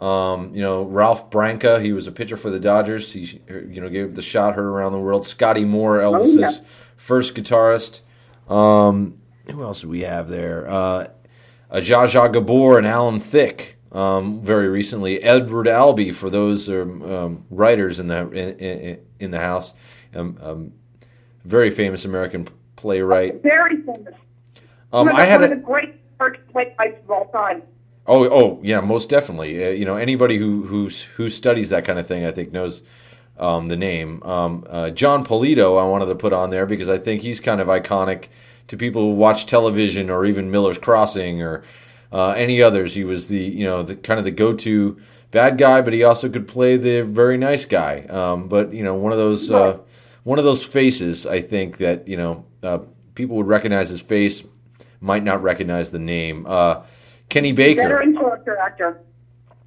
Um, 0.00 0.54
you 0.54 0.62
know, 0.62 0.84
Ralph 0.84 1.30
Branca, 1.30 1.80
he 1.80 1.92
was 1.92 2.06
a 2.06 2.12
pitcher 2.12 2.36
for 2.36 2.48
the 2.48 2.60
Dodgers. 2.60 3.12
He, 3.12 3.42
you 3.48 3.80
know, 3.80 3.88
gave 3.88 4.14
the 4.14 4.22
shot 4.22 4.54
heard 4.54 4.64
around 4.64 4.92
the 4.92 4.98
world. 4.98 5.26
Scotty 5.26 5.64
Moore, 5.64 5.98
Elvis's 5.98 6.36
yeah. 6.36 6.50
first 6.96 7.34
guitarist. 7.34 8.00
Um, 8.48 9.18
who 9.50 9.62
else 9.62 9.82
do 9.82 9.88
we 9.88 10.00
have 10.00 10.28
there? 10.28 10.70
Uh, 10.70 11.08
Zsa 11.72 12.32
Gabor 12.32 12.78
and 12.78 12.86
Alan 12.86 13.20
Thicke. 13.20 13.76
Um, 13.92 14.40
very 14.40 14.68
recently, 14.68 15.22
Edward 15.22 15.66
Albee 15.66 16.12
for 16.12 16.30
those 16.30 16.68
um, 16.68 17.02
um, 17.02 17.44
writers 17.50 17.98
in 17.98 18.06
the 18.06 18.30
in, 18.30 18.58
in, 18.58 19.00
in 19.18 19.30
the 19.30 19.40
house. 19.40 19.74
Um, 20.14 20.38
um, 20.40 20.72
very 21.44 21.70
famous 21.70 22.04
American 22.04 22.48
playwright. 22.76 23.42
very 23.42 23.76
famous. 23.82 24.14
Um, 24.92 25.08
I 25.08 25.24
had 25.24 25.40
one 25.40 25.50
a, 25.50 25.52
of 25.52 25.58
the 25.58 25.64
great 25.64 26.48
playwrights 26.52 27.02
of 27.04 27.10
all 27.10 27.26
time. 27.26 27.62
Oh, 28.06 28.28
oh, 28.28 28.60
yeah, 28.62 28.80
most 28.80 29.08
definitely. 29.08 29.64
Uh, 29.64 29.70
you 29.70 29.84
know, 29.84 29.96
anybody 29.96 30.36
who 30.36 30.62
who's, 30.62 31.02
who 31.02 31.28
studies 31.28 31.70
that 31.70 31.84
kind 31.84 31.98
of 31.98 32.06
thing, 32.06 32.24
I 32.24 32.30
think, 32.30 32.52
knows 32.52 32.82
um, 33.38 33.66
the 33.68 33.76
name. 33.76 34.22
Um, 34.22 34.64
uh, 34.68 34.90
Jon 34.90 35.24
Polito, 35.24 35.80
I 35.80 35.84
wanted 35.84 36.06
to 36.06 36.14
put 36.14 36.32
on 36.32 36.50
there 36.50 36.66
because 36.66 36.88
I 36.88 36.98
think 36.98 37.22
he's 37.22 37.40
kind 37.40 37.60
of 37.60 37.68
iconic 37.68 38.26
to 38.68 38.76
people 38.76 39.02
who 39.02 39.14
watch 39.14 39.46
television 39.46 40.10
or 40.10 40.24
even 40.24 40.50
Miller's 40.50 40.78
Crossing 40.78 41.42
or 41.42 41.62
uh, 42.12 42.34
any 42.36 42.62
others. 42.62 42.94
He 42.94 43.04
was 43.04 43.28
the 43.28 43.38
you 43.38 43.64
know 43.64 43.82
the 43.82 43.96
kind 43.96 44.18
of 44.18 44.24
the 44.24 44.30
go 44.30 44.52
to 44.54 44.98
bad 45.30 45.58
guy, 45.58 45.80
but 45.80 45.92
he 45.92 46.02
also 46.04 46.28
could 46.28 46.48
play 46.48 46.76
the 46.76 47.02
very 47.02 47.36
nice 47.36 47.64
guy. 47.64 48.00
Um, 48.08 48.48
but 48.48 48.72
you 48.72 48.82
know 48.84 48.94
one 48.94 49.12
of 49.12 49.18
those 49.18 49.50
uh, 49.50 49.78
one 50.24 50.38
of 50.38 50.44
those 50.44 50.62
faces. 50.64 51.26
I 51.26 51.40
think 51.40 51.78
that 51.78 52.06
you 52.08 52.16
know 52.16 52.44
uh, 52.62 52.78
people 53.14 53.36
would 53.36 53.46
recognize 53.46 53.88
his 53.88 54.00
face, 54.00 54.42
might 55.00 55.22
not 55.24 55.42
recognize 55.42 55.90
the 55.90 55.98
name. 55.98 56.46
Uh, 56.48 56.82
Kenny 57.28 57.52
Baker, 57.52 57.82
veteran 57.82 58.16
character 58.16 58.56
actor. 58.58 59.00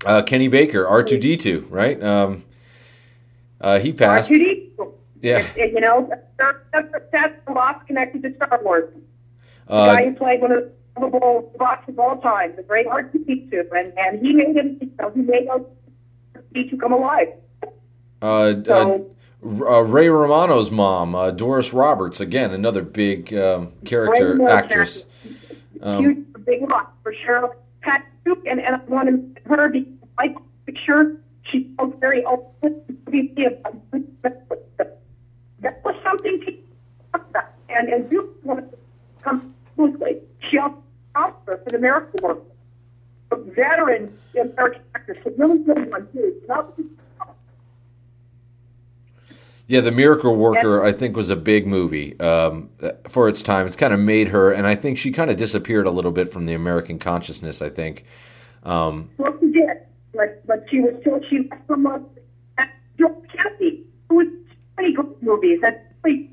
Uh, 0.06 0.22
Kenny 0.22 0.50
Baker, 0.50 0.86
R 0.88 1.02
two 1.04 1.18
D 1.18 1.38
two, 1.38 1.66
right? 1.70 2.02
Um, 2.04 2.44
uh, 3.62 3.80
he 3.80 3.94
passed. 3.94 4.30
R2D2. 4.30 4.92
Yeah. 5.22 5.38
It- 5.38 5.48
it- 5.56 5.74
you 5.74 5.80
know, 5.80 6.10
that's, 6.38 6.58
that's, 6.74 6.88
that's 7.14 7.34
the 7.48 7.54
lost 7.54 7.88
connected 7.88 8.22
to 8.24 8.36
Star 8.36 8.60
Wars. 8.62 8.94
The 9.68 9.74
Uh, 9.74 9.96
guy 9.96 10.10
who 10.10 10.16
played 10.16 10.42
one 10.42 10.52
of 10.52 10.64
the 10.64 10.72
lovable 10.98 11.52
robots 11.54 11.88
of 11.88 12.00
all 12.00 12.18
time, 12.22 12.56
the 12.56 12.64
great 12.64 12.88
R2D2, 12.88 13.66
and 13.76 13.94
and 13.98 14.26
he 14.26 14.34
made 14.34 14.56
him, 14.56 14.78
you 14.82 14.92
know, 15.00 15.10
he 15.12 15.22
made 15.22 15.48
R2D2 15.48 16.80
come 16.80 16.94
alive. 16.94 17.28
Uh, 18.22 18.26
uh, 18.26 18.64
So- 18.66 19.10
uh, 19.46 19.82
Ray 19.82 20.08
Romano's 20.08 20.72
mom, 20.72 21.16
uh, 21.16 21.32
Doris 21.32 21.74
Roberts, 21.74 22.22
again 22.22 22.54
another 22.54 22.82
big 22.82 23.34
um, 23.34 23.74
character 23.84 24.38
Ray 24.38 24.46
actress. 24.46 25.06
Um, 25.82 26.02
Huge, 26.02 26.46
big 26.46 26.62
lot 26.70 26.94
for 27.04 27.14
sure. 27.26 27.58
Pat 27.82 28.06
Duke, 28.24 28.46
and, 28.50 28.62
and 28.62 28.76
I 28.76 28.80
wanted 28.86 29.42
her 29.46 29.70
to 29.70 29.86
like 30.18 30.36
picture. 30.66 31.18
She 31.52 31.70
spoke 31.74 32.00
very 32.00 32.24
open 32.24 32.82
to 32.88 33.12
be 33.12 33.34
That 34.24 35.82
was 35.84 35.96
something 36.04 36.40
to 36.46 36.54
about. 37.14 37.46
And, 37.70 37.90
and 37.90 38.10
Duke 38.10 38.34
wanted 38.44 38.72
to 38.72 38.78
come 39.22 39.54
smoothly. 39.76 40.22
She 40.50 40.58
also 40.58 40.83
Oscar 41.16 41.62
for 41.64 41.70
the 41.70 41.80
miracle 41.80 42.20
work. 42.22 42.44
A 43.32 43.36
veteran 43.36 44.18
American 44.40 44.82
actress, 44.96 45.18
a 45.26 45.30
really 45.32 45.60
good 45.60 45.90
one 45.90 46.08
too. 46.14 46.42
Not 46.48 46.78
yeah, 49.66 49.80
The 49.80 49.92
Miracle 49.92 50.36
Worker, 50.36 50.84
I 50.84 50.92
think, 50.92 51.16
was 51.16 51.30
a 51.30 51.38
big 51.38 51.66
movie 51.66 52.20
um, 52.20 52.70
for 53.08 53.30
its 53.30 53.42
time. 53.42 53.66
It's 53.66 53.78
kind 53.78 53.94
of 53.94 54.00
made 54.00 54.28
her, 54.28 54.52
and 54.52 54.68
I 54.68 54.76
think 54.76 54.98
she 54.98 55.10
kind 55.10 55.32
of 55.32 55.38
disappeared 55.38 55.88
a 55.88 55.92
little 55.92 56.12
bit 56.12 56.32
from 56.32 56.46
the 56.46 56.54
American 56.54 57.00
consciousness. 57.00 57.62
I 57.62 57.70
think. 57.70 58.06
Um, 58.64 59.10
Well, 59.18 59.34
she 59.40 59.52
did, 59.52 59.78
but 60.14 60.46
but 60.46 60.66
she 60.70 60.82
was 60.82 60.94
still 61.02 61.22
she 61.30 61.40
was 61.40 61.60
from 61.66 61.88
uh, 61.88 62.00
George 63.00 63.14
Kennedy, 63.36 63.86
who 64.10 64.16
was 64.16 64.28
many 64.78 64.94
good 64.94 65.16
movies. 65.22 65.60
That 65.62 65.94
really 66.04 66.30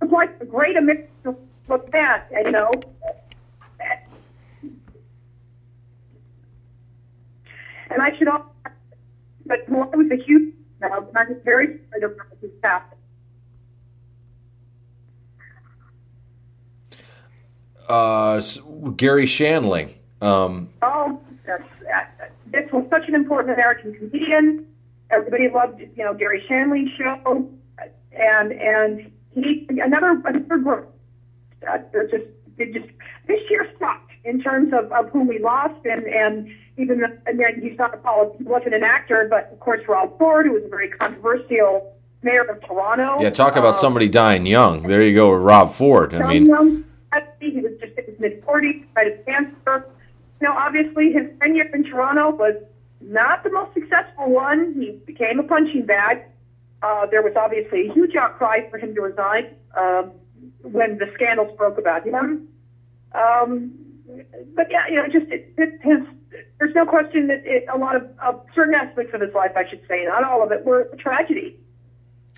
was 0.00 0.10
like 0.10 0.38
the 0.40 0.44
great 0.44 0.76
American 0.76 1.36
look 1.68 1.90
back, 1.92 2.30
you 2.44 2.50
know. 2.50 2.70
And 7.90 8.02
I 8.02 8.16
should 8.16 8.28
also, 8.28 8.46
but 9.46 9.58
Roy 9.68 9.86
was 9.94 10.10
a 10.10 10.22
huge. 10.22 10.54
Now, 10.80 10.88
I 10.92 10.98
was 11.00 11.36
very 11.44 11.80
sorry 11.90 12.00
to 12.00 12.14
his 12.40 12.50
passing. 12.62 12.96
uh, 17.90 18.40
Garry 18.96 19.26
Shandling. 19.26 19.90
Um, 20.22 20.68
Oh, 20.82 21.20
that's, 21.46 21.62
that, 21.82 22.32
this 22.46 22.70
was 22.72 22.86
such 22.88 23.08
an 23.08 23.14
important 23.14 23.52
American 23.52 23.94
comedian. 23.94 24.66
Everybody 25.10 25.48
loved, 25.52 25.80
you 25.80 26.04
know, 26.04 26.14
Garry 26.14 26.44
Shandling's 26.48 26.90
show, 26.96 27.48
and 28.12 28.52
and 28.52 29.10
he 29.32 29.66
another 29.70 30.10
another 30.24 30.58
group. 30.58 30.94
Uh, 31.68 31.78
they're 31.92 32.06
just 32.06 32.26
they 32.56 32.66
just 32.66 32.86
this 33.26 33.40
year 33.50 33.68
sucked 33.80 34.12
in 34.24 34.40
terms 34.40 34.72
of, 34.72 34.92
of 34.92 35.10
who 35.10 35.24
we 35.24 35.40
lost, 35.40 35.84
and 35.84 36.04
and 36.04 36.48
even 36.80 37.02
and 37.26 37.38
then 37.38 37.60
he's 37.62 37.78
not 37.78 37.94
a 37.94 37.98
poli- 37.98 38.36
he 38.38 38.44
wasn't 38.44 38.74
an 38.74 38.82
actor, 38.84 39.26
but 39.28 39.50
of 39.52 39.60
course 39.60 39.80
Rob 39.88 40.18
Ford, 40.18 40.46
who 40.46 40.52
was 40.52 40.64
a 40.64 40.68
very 40.68 40.88
controversial 40.88 41.94
mayor 42.22 42.42
of 42.42 42.60
Toronto. 42.66 43.20
yeah, 43.20 43.30
talk 43.30 43.56
about 43.56 43.74
Um, 43.74 43.80
somebody 43.80 44.08
dying 44.08 44.46
young. 44.46 44.82
There 44.82 45.02
you 45.02 45.14
go 45.14 45.32
with 45.32 45.42
Rob 45.42 45.72
Ford. 45.72 46.14
I 46.14 46.26
mean, 46.26 46.46
young 46.46 46.84
he 47.40 47.60
was 47.60 47.72
just 47.80 47.96
in 47.98 48.04
his 48.04 48.20
mid 48.20 48.44
40s, 48.44 48.84
died 48.94 49.06
of 49.08 49.26
cancer. 49.26 49.86
Know, 50.40 50.52
obviously 50.52 51.12
his 51.12 51.26
tenure 51.40 51.64
in 51.74 51.84
Toronto 51.84 52.30
was 52.30 52.54
not 53.00 53.42
the 53.44 53.50
most 53.50 53.74
successful 53.74 54.30
one. 54.30 54.74
He 54.74 54.92
became 55.06 55.38
a 55.38 55.42
punching 55.42 55.86
bag. 55.86 56.22
Uh, 56.82 57.06
there 57.06 57.22
was 57.22 57.34
obviously 57.36 57.88
a 57.88 57.92
huge 57.92 58.16
outcry 58.16 58.68
for 58.70 58.78
him 58.78 58.94
to 58.94 59.00
resign 59.02 59.48
um, 59.76 60.12
when 60.62 60.96
the 60.98 61.10
scandals 61.14 61.54
broke 61.58 61.76
about 61.76 62.06
him. 62.06 62.48
Um, 63.12 63.72
but 64.54 64.68
yeah, 64.70 64.86
you 64.88 64.96
know, 64.96 65.06
just 65.08 65.30
it, 65.30 65.52
it, 65.58 65.80
his. 65.82 66.00
There's 66.58 66.74
no 66.74 66.86
question 66.86 67.26
that 67.28 67.42
it, 67.44 67.64
a 67.72 67.78
lot 67.78 67.96
of 67.96 68.08
uh, 68.22 68.32
certain 68.54 68.74
aspects 68.74 69.14
of 69.14 69.20
his 69.20 69.34
life, 69.34 69.52
I 69.56 69.68
should 69.68 69.82
say, 69.88 70.04
not 70.04 70.24
all 70.24 70.42
of 70.42 70.52
it, 70.52 70.64
were 70.64 70.82
a 70.92 70.96
tragedy. 70.96 71.58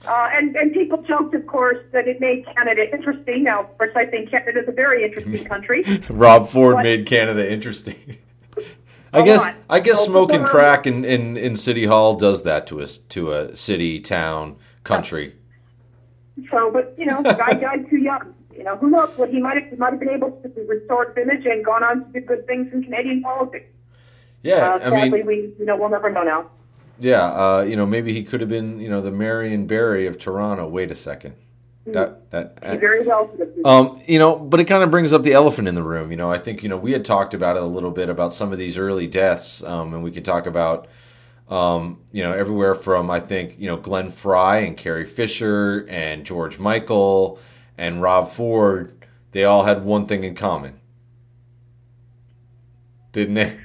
Uh, 0.07 0.29
and, 0.33 0.57
and 0.57 0.73
people 0.73 1.01
joked, 1.03 1.35
of 1.35 1.47
course, 1.47 1.79
that 1.93 2.09
it 2.09 2.21
made 2.21 2.45
Canada 2.57 2.93
interesting. 2.93 3.45
Now, 3.45 3.61
of 3.61 3.79
course, 3.79 3.93
I 3.95 4.07
think 4.07 4.31
Canada 4.31 4.61
is 4.61 4.69
a 4.69 4.73
very 4.73 5.05
interesting 5.05 5.45
country. 5.49 6.03
Rob 6.11 6.49
Ford 6.49 6.75
What? 6.75 6.83
made 6.83 7.07
Canada 7.07 7.51
interesting. 7.51 8.19
I 9.13 9.21
A 9.21 9.25
guess 9.25 9.43
lot. 9.43 9.55
I 9.69 9.81
guess 9.81 9.99
So 9.99 10.07
smoking 10.07 10.39
people 10.39 10.51
crack 10.51 10.87
in, 10.87 11.05
in, 11.05 11.37
in 11.37 11.55
City 11.55 11.85
Hall 11.85 12.15
does 12.15 12.43
that 12.45 12.67
to 12.69 12.81
us 12.81 12.99
to 12.99 13.33
a 13.33 13.55
city, 13.55 14.01
town, 14.01 14.57
country. 14.85 15.35
So, 16.51 16.71
but 16.71 16.95
you 16.99 17.07
know, 17.07 17.23
the 17.23 17.35
guy 17.35 17.53
died 17.53 17.89
too 17.91 17.99
young. 17.99 18.35
You 18.57 18.65
know, 18.65 18.77
who 18.77 18.91
knows 18.91 19.11
what 19.17 19.29
he 19.31 19.39
might 19.39 19.61
have 19.61 19.71
he 19.71 19.77
might 19.77 19.91
have 19.91 20.01
been 20.01 20.09
able 20.09 20.31
to 20.31 20.49
restore 20.67 21.07
his 21.09 21.17
image 21.19 21.45
and 21.45 21.65
gone 21.65 21.85
on 21.85 22.05
to 22.07 22.21
do 22.21 22.27
good 22.27 22.47
things 22.47 22.73
in 22.73 22.83
Canadian 22.83 23.23
politics. 23.23 23.67
Yeah, 24.43 24.75
Uh, 24.83 24.91
I 24.91 25.09
mean, 25.09 25.27
we 25.27 25.55
you 25.59 25.65
know 25.67 25.77
we'll 25.77 25.89
never 25.91 26.11
know 26.11 26.23
now. 26.25 26.51
yeah, 26.99 27.25
uh, 27.25 27.63
you 27.63 27.77
know, 27.77 27.87
maybe 27.87 28.13
he 28.13 28.23
could 28.25 28.41
have 28.41 28.51
been, 28.51 28.81
you 28.81 28.89
know, 28.89 29.01
the 29.01 29.11
Marion 29.13 29.67
Barry 29.67 30.07
of 30.07 30.19
Toronto. 30.19 30.67
Wait 30.69 30.91
a 30.91 30.95
second, 30.95 31.35
that 31.87 32.31
that. 32.31 32.59
He 32.71 32.77
very 32.77 33.05
well 33.07 33.27
could 33.27 33.41
have 33.41 33.55
been. 33.55 33.67
Um, 33.67 34.01
you 34.07 34.19
know, 34.19 34.37
but 34.37 34.61
it 34.61 34.65
kind 34.65 34.83
of 34.83 34.91
brings 34.91 35.13
up 35.13 35.23
the 35.23 35.33
elephant 35.33 35.69
in 35.69 35.75
the 35.75 35.83
room. 35.83 36.11
You 36.11 36.17
know, 36.17 36.31
I 36.31 36.39
think 36.39 36.63
you 36.63 36.69
know 36.69 36.77
we 36.77 36.93
had 36.93 37.05
talked 37.05 37.35
about 37.35 37.57
it 37.57 37.63
a 37.63 37.67
little 37.67 37.91
bit 37.93 38.09
about 38.09 38.33
some 38.33 38.53
of 38.53 38.59
these 38.59 38.77
early 38.79 39.07
deaths, 39.07 39.63
um, 39.63 39.95
and 39.95 40.03
we 40.03 40.11
could 40.11 40.25
talk 40.25 40.47
about, 40.47 40.89
um, 41.49 42.01
you 42.13 42.23
know, 42.25 42.33
everywhere 42.33 42.75
from 42.75 43.11
I 43.11 43.21
think 43.21 43.57
you 43.59 43.69
know 43.69 43.77
Glenn 43.77 44.11
Frey 44.11 44.67
and 44.67 44.77
Carrie 44.77 45.05
Fisher 45.07 45.87
and 45.89 46.25
George 46.25 46.59
Michael 46.59 47.39
and 47.79 48.03
Rob 48.03 48.29
Ford. 48.29 48.93
They 49.33 49.45
all 49.45 49.65
had 49.65 49.85
one 49.85 50.07
thing 50.07 50.25
in 50.25 50.35
common, 50.35 50.81
didn't 53.13 53.35
they? 53.35 53.59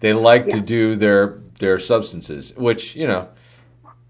They 0.00 0.12
like 0.12 0.48
to 0.48 0.60
do 0.60 0.96
their 0.96 1.40
their 1.58 1.78
substances, 1.78 2.54
which 2.56 2.94
you 2.96 3.06
know. 3.06 3.28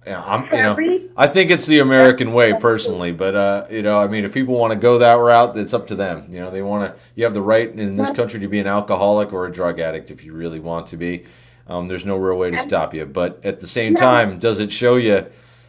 Yeah, 0.06 0.22
I'm, 0.24 0.44
you 0.46 0.62
know, 0.62 1.10
I 1.18 1.26
think 1.26 1.50
it's 1.50 1.66
the 1.66 1.80
American 1.80 2.32
way 2.32 2.54
personally, 2.54 3.12
but 3.12 3.34
uh, 3.34 3.66
you 3.70 3.82
know, 3.82 3.98
I 3.98 4.08
mean, 4.08 4.24
if 4.24 4.32
people 4.32 4.54
want 4.54 4.72
to 4.72 4.78
go 4.78 4.96
that 4.98 5.14
route, 5.14 5.58
it's 5.58 5.74
up 5.74 5.86
to 5.88 5.94
them. 5.94 6.26
You 6.32 6.40
know, 6.40 6.50
they 6.50 6.62
want 6.62 6.96
to. 6.96 7.02
You 7.14 7.24
have 7.24 7.34
the 7.34 7.42
right 7.42 7.68
in 7.68 7.96
this 7.96 8.10
country 8.10 8.40
to 8.40 8.48
be 8.48 8.58
an 8.58 8.66
alcoholic 8.66 9.34
or 9.34 9.44
a 9.44 9.52
drug 9.52 9.80
addict 9.80 10.10
if 10.10 10.24
you 10.24 10.32
really 10.32 10.60
want 10.60 10.86
to 10.88 10.96
be. 10.96 11.26
Um, 11.66 11.88
there's 11.88 12.06
no 12.06 12.16
real 12.16 12.38
way 12.38 12.50
to 12.50 12.58
stop 12.58 12.94
you, 12.94 13.04
but 13.04 13.44
at 13.44 13.60
the 13.60 13.66
same 13.66 13.94
time, 13.94 14.38
does 14.38 14.60
it 14.60 14.72
show 14.72 14.96
you? 14.96 15.26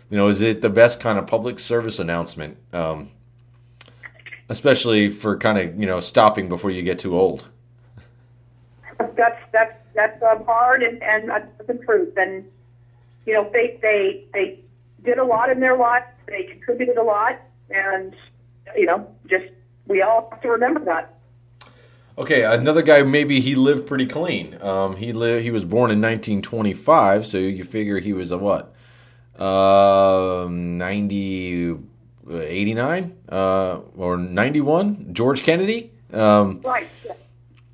You 0.09 0.17
know, 0.17 0.30
is 0.30 0.39
it 0.39 0.61
the 0.61 0.70
best 0.70 1.01
kind 1.01 1.20
of 1.20 1.28
public 1.28 1.59
service 1.59 1.99
announcement? 1.99 2.55
Um, 2.72 3.09
especially 4.49 5.09
for 5.09 5.38
kind 5.38 5.57
of 5.57 5.80
you 5.80 5.86
know 5.86 5.99
stopping 5.99 6.49
before 6.49 6.72
you 6.72 6.82
get 6.82 6.99
too 6.99 7.17
old. 7.17 7.47
that's 9.15 9.39
that's 9.51 9.78
that's 9.99 10.23
um, 10.23 10.45
hard 10.45 10.81
and 10.81 11.01
and 11.03 11.29
that's 11.29 11.67
the 11.67 11.73
truth. 11.85 12.13
And 12.15 12.45
you 13.25 13.33
know, 13.33 13.49
they 13.51 13.77
they 13.81 14.25
they 14.33 14.59
did 15.03 15.17
a 15.17 15.23
lot 15.23 15.49
in 15.49 15.59
their 15.59 15.77
lives. 15.77 16.05
They 16.27 16.43
contributed 16.43 16.97
a 16.97 17.03
lot, 17.03 17.39
and 17.69 18.15
you 18.77 18.85
know, 18.85 19.13
just 19.27 19.45
we 19.87 20.01
all 20.01 20.29
have 20.31 20.41
to 20.41 20.49
remember 20.49 20.83
that. 20.85 21.15
Okay, 22.17 22.43
another 22.43 22.81
guy. 22.81 23.03
Maybe 23.03 23.39
he 23.39 23.55
lived 23.55 23.87
pretty 23.87 24.05
clean. 24.05 24.61
Um, 24.61 24.95
he 24.95 25.13
lived. 25.13 25.43
He 25.43 25.51
was 25.51 25.63
born 25.63 25.91
in 25.91 26.01
1925, 26.01 27.25
so 27.25 27.37
you 27.37 27.63
figure 27.63 27.99
he 27.99 28.13
was 28.13 28.31
a 28.31 28.37
what? 28.37 28.73
Um, 29.41 30.77
90, 30.77 31.77
89, 32.29 33.17
uh, 33.29 33.79
or 33.95 34.17
91. 34.17 35.13
George 35.13 35.43
Kennedy. 35.43 35.91
Um, 36.11 36.59
Right. 36.61 36.87
Yeah. 37.05 37.13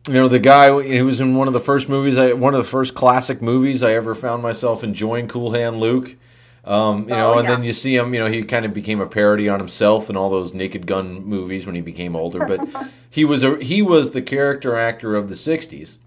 You 0.07 0.13
know 0.13 0.27
the 0.27 0.39
guy. 0.39 0.81
He 0.83 1.01
was 1.01 1.19
in 1.19 1.35
one 1.35 1.47
of 1.47 1.53
the 1.53 1.59
first 1.59 1.89
movies. 1.89 2.17
I, 2.17 2.33
one 2.33 2.53
of 2.53 2.63
the 2.63 2.69
first 2.69 2.93
classic 2.95 3.41
movies 3.41 3.81
I 3.81 3.93
ever 3.93 4.13
found 4.13 4.43
myself 4.43 4.83
enjoying. 4.83 5.27
Cool 5.27 5.53
Hand 5.53 5.79
Luke. 5.79 6.15
Um, 6.63 7.03
you 7.03 7.09
know, 7.09 7.35
Oh, 7.35 7.39
and 7.39 7.47
then 7.47 7.63
you 7.63 7.73
see 7.73 7.95
him. 7.95 8.13
You 8.13 8.21
know, 8.21 8.27
he 8.27 8.43
kind 8.43 8.65
of 8.65 8.73
became 8.73 8.99
a 8.99 9.05
parody 9.05 9.47
on 9.49 9.59
himself 9.59 10.09
in 10.09 10.17
all 10.17 10.29
those 10.29 10.53
Naked 10.53 10.87
Gun 10.87 11.23
movies 11.23 11.65
when 11.65 11.75
he 11.75 11.81
became 11.81 12.15
older. 12.15 12.45
But 12.45 12.67
he 13.09 13.23
was 13.25 13.43
a 13.43 13.57
he 13.57 13.81
was 13.81 14.11
the 14.11 14.21
character 14.21 14.75
actor 14.75 15.15
of 15.15 15.29
the 15.29 15.35
'60s. 15.35 15.97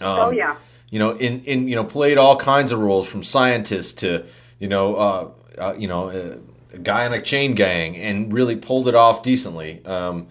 Um, 0.00 0.20
oh 0.20 0.30
yeah. 0.30 0.56
you 0.90 0.98
know, 0.98 1.12
in, 1.16 1.42
in 1.42 1.68
you 1.68 1.74
know, 1.74 1.84
played 1.84 2.18
all 2.18 2.36
kinds 2.36 2.72
of 2.72 2.78
roles 2.78 3.08
from 3.08 3.22
scientist 3.22 3.98
to 3.98 4.26
you 4.58 4.68
know, 4.68 4.94
uh, 4.96 5.30
uh, 5.58 5.74
you 5.78 5.88
know, 5.88 6.08
uh, 6.08 6.38
a 6.72 6.78
guy 6.78 7.06
in 7.06 7.12
a 7.12 7.20
chain 7.22 7.54
gang, 7.54 7.96
and 7.96 8.32
really 8.32 8.56
pulled 8.56 8.88
it 8.88 8.94
off 8.94 9.22
decently. 9.22 9.84
Um, 9.84 10.28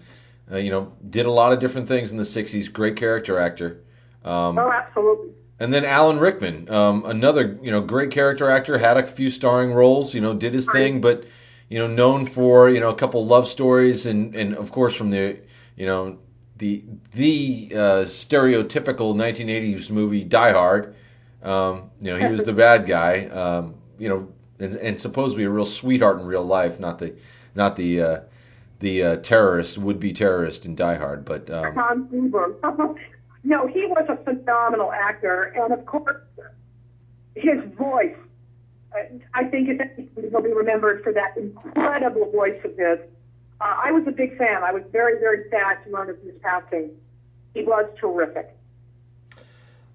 Uh, 0.50 0.56
you 0.56 0.70
know, 0.70 0.92
did 1.08 1.26
a 1.26 1.30
lot 1.30 1.52
of 1.52 1.58
different 1.58 1.88
things 1.88 2.10
in 2.10 2.16
the 2.16 2.24
'60s. 2.24 2.72
Great 2.72 2.96
character 2.96 3.38
actor. 3.38 3.82
Um, 4.24 4.58
oh, 4.58 4.70
absolutely. 4.70 5.30
And 5.60 5.74
then 5.74 5.84
Alan 5.84 6.18
Rickman, 6.18 6.70
um, 6.70 7.04
another 7.04 7.58
you 7.60 7.70
know 7.70 7.80
great 7.80 8.10
character 8.10 8.48
actor, 8.50 8.78
had 8.78 8.96
a 8.96 9.06
few 9.06 9.30
starring 9.30 9.72
roles. 9.72 10.14
You 10.14 10.20
know, 10.20 10.34
did 10.34 10.54
his 10.54 10.68
thing, 10.70 11.00
but 11.00 11.24
you 11.68 11.78
know, 11.78 11.86
known 11.86 12.26
for 12.26 12.68
you 12.68 12.80
know 12.80 12.90
a 12.90 12.94
couple 12.94 13.24
love 13.24 13.48
stories, 13.48 14.06
and 14.06 14.34
and 14.34 14.54
of 14.54 14.72
course 14.72 14.94
from 14.94 15.10
the 15.10 15.38
you 15.76 15.86
know 15.86 16.18
the 16.56 16.84
the 17.12 17.70
uh, 17.74 18.04
stereotypical 18.04 19.14
1980s 19.14 19.90
movie 19.90 20.24
Die 20.24 20.52
Hard. 20.52 20.94
Um, 21.42 21.90
you 22.00 22.12
know, 22.12 22.18
he 22.18 22.26
was 22.26 22.44
the 22.44 22.52
bad 22.66 22.86
guy. 22.86 23.26
Um, 23.26 23.74
you 23.98 24.08
know, 24.08 24.28
and, 24.58 24.74
and 24.76 25.00
supposed 25.00 25.34
to 25.34 25.36
be 25.38 25.44
a 25.44 25.50
real 25.50 25.64
sweetheart 25.64 26.20
in 26.20 26.26
real 26.26 26.44
life, 26.44 26.80
not 26.80 26.98
the 26.98 27.14
not 27.54 27.76
the 27.76 28.02
uh, 28.02 28.20
the 28.80 29.02
uh, 29.02 29.16
terrorist 29.16 29.78
would 29.78 29.98
be 29.98 30.12
terrorist 30.12 30.64
in 30.66 30.74
Die 30.74 30.94
Hard, 30.96 31.24
but 31.24 31.50
um, 31.50 31.74
no, 33.44 33.66
he 33.66 33.86
was 33.86 34.06
a 34.08 34.16
phenomenal 34.24 34.92
actor, 34.92 35.52
and 35.56 35.72
of 35.72 35.84
course, 35.86 36.22
his 37.34 37.62
voice. 37.76 38.16
I 39.34 39.44
think 39.44 39.68
he'll 39.68 40.40
be 40.40 40.52
remembered 40.52 41.04
for 41.04 41.12
that 41.12 41.36
incredible 41.36 42.30
voice 42.32 42.58
of 42.64 42.70
his. 42.76 42.98
Uh, 43.60 43.76
I 43.84 43.92
was 43.92 44.04
a 44.06 44.12
big 44.12 44.36
fan. 44.38 44.62
I 44.64 44.72
was 44.72 44.82
very, 44.90 45.20
very 45.20 45.48
sad 45.50 45.84
to 45.84 45.90
learn 45.90 46.10
of 46.10 46.18
his 46.22 46.34
passing. 46.42 46.90
He 47.54 47.64
was 47.64 47.84
terrific. 48.00 48.56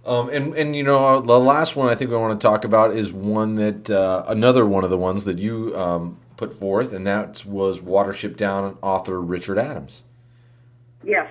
Um, 0.05 0.29
and 0.29 0.53
and 0.55 0.75
you 0.75 0.83
know 0.83 1.21
the 1.21 1.39
last 1.39 1.77
one 1.77 1.87
I 1.87 1.95
think 1.95 2.11
we 2.11 2.17
want 2.17 2.39
to 2.39 2.45
talk 2.45 2.65
about 2.65 2.91
is 2.91 3.13
one 3.13 3.55
that 3.55 3.89
uh, 3.89 4.25
another 4.27 4.65
one 4.65 4.83
of 4.83 4.89
the 4.89 4.97
ones 4.97 5.23
that 5.23 5.39
you 5.39 5.75
um, 5.77 6.19
put 6.37 6.53
forth, 6.53 6.93
and 6.93 7.05
that 7.07 7.45
was 7.45 7.79
Watership 7.79 8.37
Down 8.37 8.77
author 8.81 9.21
Richard 9.21 9.57
Adams. 9.57 10.03
Yes. 11.03 11.27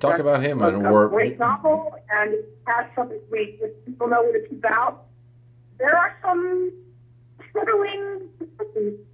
Talk 0.00 0.12
That's 0.12 0.20
about 0.20 0.42
him 0.42 0.60
a, 0.60 0.68
and 0.68 0.86
a 0.86 1.08
great 1.08 1.38
novel, 1.38 1.94
and 2.10 2.34
it 2.34 2.58
has 2.66 2.86
something 2.94 3.20
we 3.30 3.58
people 3.84 4.08
know 4.08 4.22
what 4.22 4.34
it's 4.34 4.52
about. 4.52 5.04
There 5.78 5.96
are 5.96 6.16
some 6.22 6.72
struggling 7.50 8.28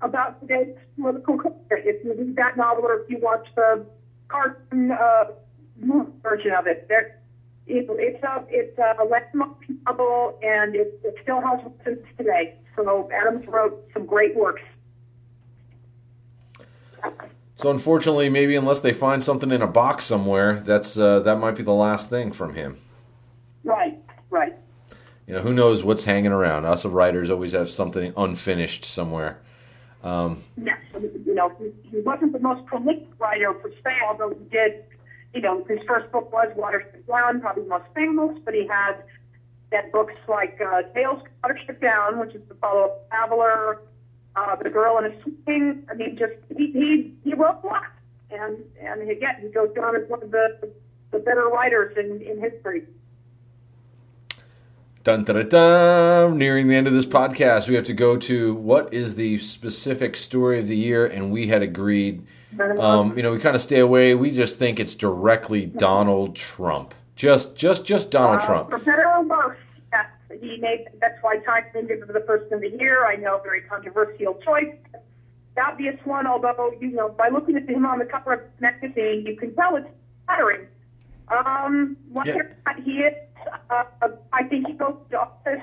about 0.02 0.40
today's 0.40 0.74
political 0.98 1.38
culture. 1.38 1.76
If 1.76 2.04
you 2.04 2.14
read 2.14 2.36
that 2.36 2.56
novel 2.56 2.84
or 2.84 3.00
if 3.02 3.10
you 3.10 3.18
watch 3.20 3.46
the 3.54 3.86
cartoon 4.28 4.92
uh, 4.92 5.24
version 6.22 6.52
of 6.52 6.66
it, 6.66 6.86
there 6.88 7.20
it, 7.66 7.86
it's 7.88 8.24
a 8.24 8.44
it's 8.48 8.78
a 8.78 9.04
landmark 9.04 9.56
novel, 9.86 10.38
and 10.42 10.74
it, 10.74 11.00
it 11.04 11.14
still 11.22 11.40
has 11.40 11.60
relevance 11.62 12.06
today. 12.18 12.54
So 12.76 13.08
Adams 13.12 13.46
wrote 13.46 13.84
some 13.92 14.06
great 14.06 14.36
works. 14.36 14.62
So 17.54 17.70
unfortunately, 17.70 18.30
maybe 18.30 18.56
unless 18.56 18.80
they 18.80 18.92
find 18.92 19.22
something 19.22 19.50
in 19.50 19.60
a 19.60 19.66
box 19.66 20.04
somewhere, 20.04 20.60
that's 20.60 20.98
uh, 20.98 21.20
that 21.20 21.38
might 21.38 21.56
be 21.56 21.62
the 21.62 21.74
last 21.74 22.08
thing 22.08 22.32
from 22.32 22.54
him. 22.54 22.76
Right, 23.64 23.98
right. 24.30 24.56
You 25.26 25.34
know, 25.34 25.42
who 25.42 25.52
knows 25.52 25.84
what's 25.84 26.04
hanging 26.04 26.32
around? 26.32 26.64
Us 26.64 26.84
writers 26.84 27.30
always 27.30 27.52
have 27.52 27.68
something 27.68 28.12
unfinished 28.16 28.84
somewhere. 28.84 29.38
Um, 30.02 30.42
yes, 30.56 30.78
you 31.26 31.34
know, 31.34 31.52
he, 31.58 31.70
he 31.90 32.00
wasn't 32.00 32.32
the 32.32 32.38
most 32.38 32.64
prolific 32.66 33.06
writer 33.18 33.52
per 33.52 33.70
se, 33.70 33.90
although 34.08 34.30
he 34.30 34.44
did 34.50 34.84
you 35.34 35.40
know, 35.40 35.64
his 35.68 35.78
first 35.86 36.10
book 36.10 36.32
was 36.32 36.48
Watership 36.56 37.06
Down, 37.06 37.40
probably 37.40 37.64
the 37.64 37.68
most 37.68 37.84
famous, 37.94 38.38
but 38.44 38.54
he 38.54 38.66
had 38.66 38.96
that 39.70 39.92
books 39.92 40.14
like 40.28 40.60
uh, 40.60 40.82
Tales 40.94 41.22
Watership 41.44 41.80
Down, 41.80 42.18
which 42.18 42.34
is 42.34 42.42
the 42.48 42.54
follow-up 42.54 43.08
Traveler, 43.10 43.82
uh, 44.36 44.56
The 44.56 44.70
Girl 44.70 44.98
in 44.98 45.12
a 45.12 45.22
Swing. 45.22 45.84
I 45.90 45.94
mean, 45.94 46.16
just 46.16 46.34
he 46.56 46.72
he, 46.72 47.14
he 47.24 47.34
wrote 47.34 47.60
a 47.62 47.66
lot, 47.66 47.84
and 48.30 48.58
and 48.80 49.10
again, 49.10 49.36
he 49.40 49.48
goes 49.48 49.70
down 49.74 49.96
as 49.96 50.08
one 50.08 50.22
of 50.22 50.30
the 50.30 50.70
the 51.10 51.18
better 51.18 51.48
writers 51.48 51.96
in 51.96 52.20
in 52.22 52.40
history. 52.40 52.84
Dun, 55.02 55.24
dun, 55.24 55.36
dun, 55.36 55.48
dun. 55.48 56.38
Nearing 56.38 56.68
the 56.68 56.74
end 56.74 56.86
of 56.86 56.92
this 56.92 57.06
podcast, 57.06 57.68
we 57.68 57.74
have 57.74 57.84
to 57.84 57.94
go 57.94 58.18
to 58.18 58.54
what 58.54 58.92
is 58.92 59.14
the 59.14 59.38
specific 59.38 60.14
story 60.14 60.58
of 60.58 60.68
the 60.68 60.76
year, 60.76 61.06
and 61.06 61.32
we 61.32 61.46
had 61.46 61.62
agreed 61.62 62.26
um, 62.58 63.16
you 63.16 63.22
know, 63.22 63.32
we 63.32 63.38
kind 63.38 63.54
of 63.54 63.62
stay 63.62 63.78
away. 63.78 64.14
We 64.14 64.30
just 64.30 64.58
think 64.58 64.80
it's 64.80 64.94
directly 64.94 65.66
Donald 65.66 66.34
Trump. 66.34 66.94
Just, 67.14 67.54
just, 67.54 67.84
just 67.84 68.10
Donald 68.10 68.42
uh, 68.42 68.46
Trump. 68.46 68.70
For 68.70 68.78
better 68.78 69.06
or 69.06 69.24
he 70.40 70.56
made. 70.58 70.86
That's 71.00 71.18
why 71.22 71.36
Time 71.38 71.64
him 71.72 71.88
for 72.06 72.12
the 72.12 72.20
person 72.20 72.54
of 72.54 72.60
the 72.60 72.70
year. 72.78 73.06
I 73.06 73.16
know, 73.16 73.40
very 73.42 73.62
controversial 73.62 74.34
choice. 74.34 74.74
The 75.56 75.62
obvious 75.62 75.96
one, 76.04 76.26
although 76.26 76.72
you 76.80 76.92
know, 76.92 77.08
by 77.10 77.28
looking 77.28 77.56
at 77.56 77.68
him 77.68 77.84
on 77.84 77.98
the 77.98 78.04
cover 78.04 78.32
of 78.32 78.40
the 78.40 78.62
magazine, 78.62 79.24
you 79.26 79.36
can 79.36 79.54
tell 79.54 79.76
it's 79.76 79.86
flattering. 80.26 80.66
Um, 81.28 81.96
yeah. 82.24 82.34
he 82.84 82.90
is, 82.98 83.14
uh, 83.70 83.84
I 84.32 84.44
think 84.44 84.66
he 84.66 84.72
goes 84.72 84.96
to 85.10 85.20
office 85.20 85.62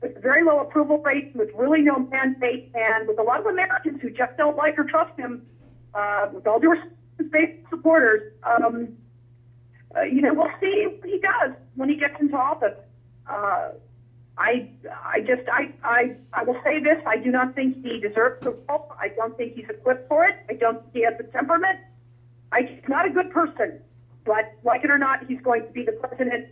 with 0.00 0.20
very 0.20 0.44
low 0.44 0.60
approval 0.60 0.98
rates, 0.98 1.34
with 1.34 1.50
really 1.56 1.82
no 1.82 1.98
mandate, 1.98 2.70
and 2.74 3.08
with 3.08 3.18
a 3.18 3.22
lot 3.22 3.40
of 3.40 3.46
Americans 3.46 4.00
who 4.02 4.10
just 4.10 4.36
don't 4.36 4.56
like 4.56 4.78
or 4.78 4.84
trust 4.84 5.16
him 5.18 5.42
uh, 5.94 6.28
with 6.32 6.46
all 6.46 6.58
due 6.58 6.70
respect 6.70 6.94
to 7.18 7.24
his 7.24 7.32
base 7.32 7.56
supporters, 7.70 8.32
um, 8.44 8.88
uh, 9.96 10.02
you 10.02 10.22
know, 10.22 10.34
we'll 10.34 10.50
see 10.60 10.86
what 10.98 11.08
he 11.08 11.18
does 11.18 11.54
when 11.76 11.88
he 11.88 11.96
gets 11.96 12.14
into 12.20 12.36
office. 12.36 12.76
Uh, 13.28 13.70
I, 14.38 14.70
I 15.04 15.20
just, 15.20 15.48
I, 15.48 15.72
I, 15.84 16.16
I 16.32 16.44
will 16.44 16.58
say 16.64 16.80
this: 16.80 17.02
I 17.06 17.16
do 17.18 17.30
not 17.30 17.54
think 17.54 17.82
he 17.84 18.00
deserves 18.00 18.42
the 18.42 18.50
role. 18.68 18.92
I 18.98 19.08
don't 19.08 19.36
think 19.36 19.54
he's 19.54 19.68
equipped 19.68 20.08
for 20.08 20.24
it. 20.24 20.36
I 20.48 20.54
don't 20.54 20.80
think 20.82 20.94
he 20.94 21.02
has 21.04 21.14
the 21.18 21.24
temperament. 21.24 21.78
I, 22.50 22.62
he's 22.62 22.88
not 22.88 23.06
a 23.06 23.10
good 23.10 23.30
person, 23.30 23.80
but 24.24 24.52
like 24.64 24.84
it 24.84 24.90
or 24.90 24.98
not, 24.98 25.26
he's 25.26 25.40
going 25.40 25.66
to 25.66 25.72
be 25.72 25.84
the 25.84 25.92
president. 25.92 26.48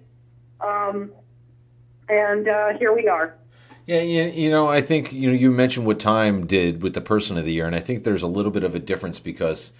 Um, 0.60 1.12
and 2.08 2.48
uh, 2.48 2.78
here 2.78 2.94
we 2.94 3.08
are. 3.08 3.34
Yeah, 3.86 4.02
you 4.02 4.50
know, 4.50 4.68
I 4.68 4.82
think 4.82 5.12
you 5.12 5.28
know 5.28 5.34
you 5.34 5.50
mentioned 5.50 5.86
what 5.86 5.98
Time 5.98 6.46
did 6.46 6.82
with 6.82 6.94
the 6.94 7.00
Person 7.00 7.36
of 7.36 7.44
the 7.44 7.52
Year, 7.52 7.66
and 7.66 7.74
I 7.74 7.80
think 7.80 8.04
there's 8.04 8.22
a 8.22 8.28
little 8.28 8.52
bit 8.52 8.62
of 8.62 8.74
a 8.74 8.78
difference 8.78 9.18
because 9.18 9.72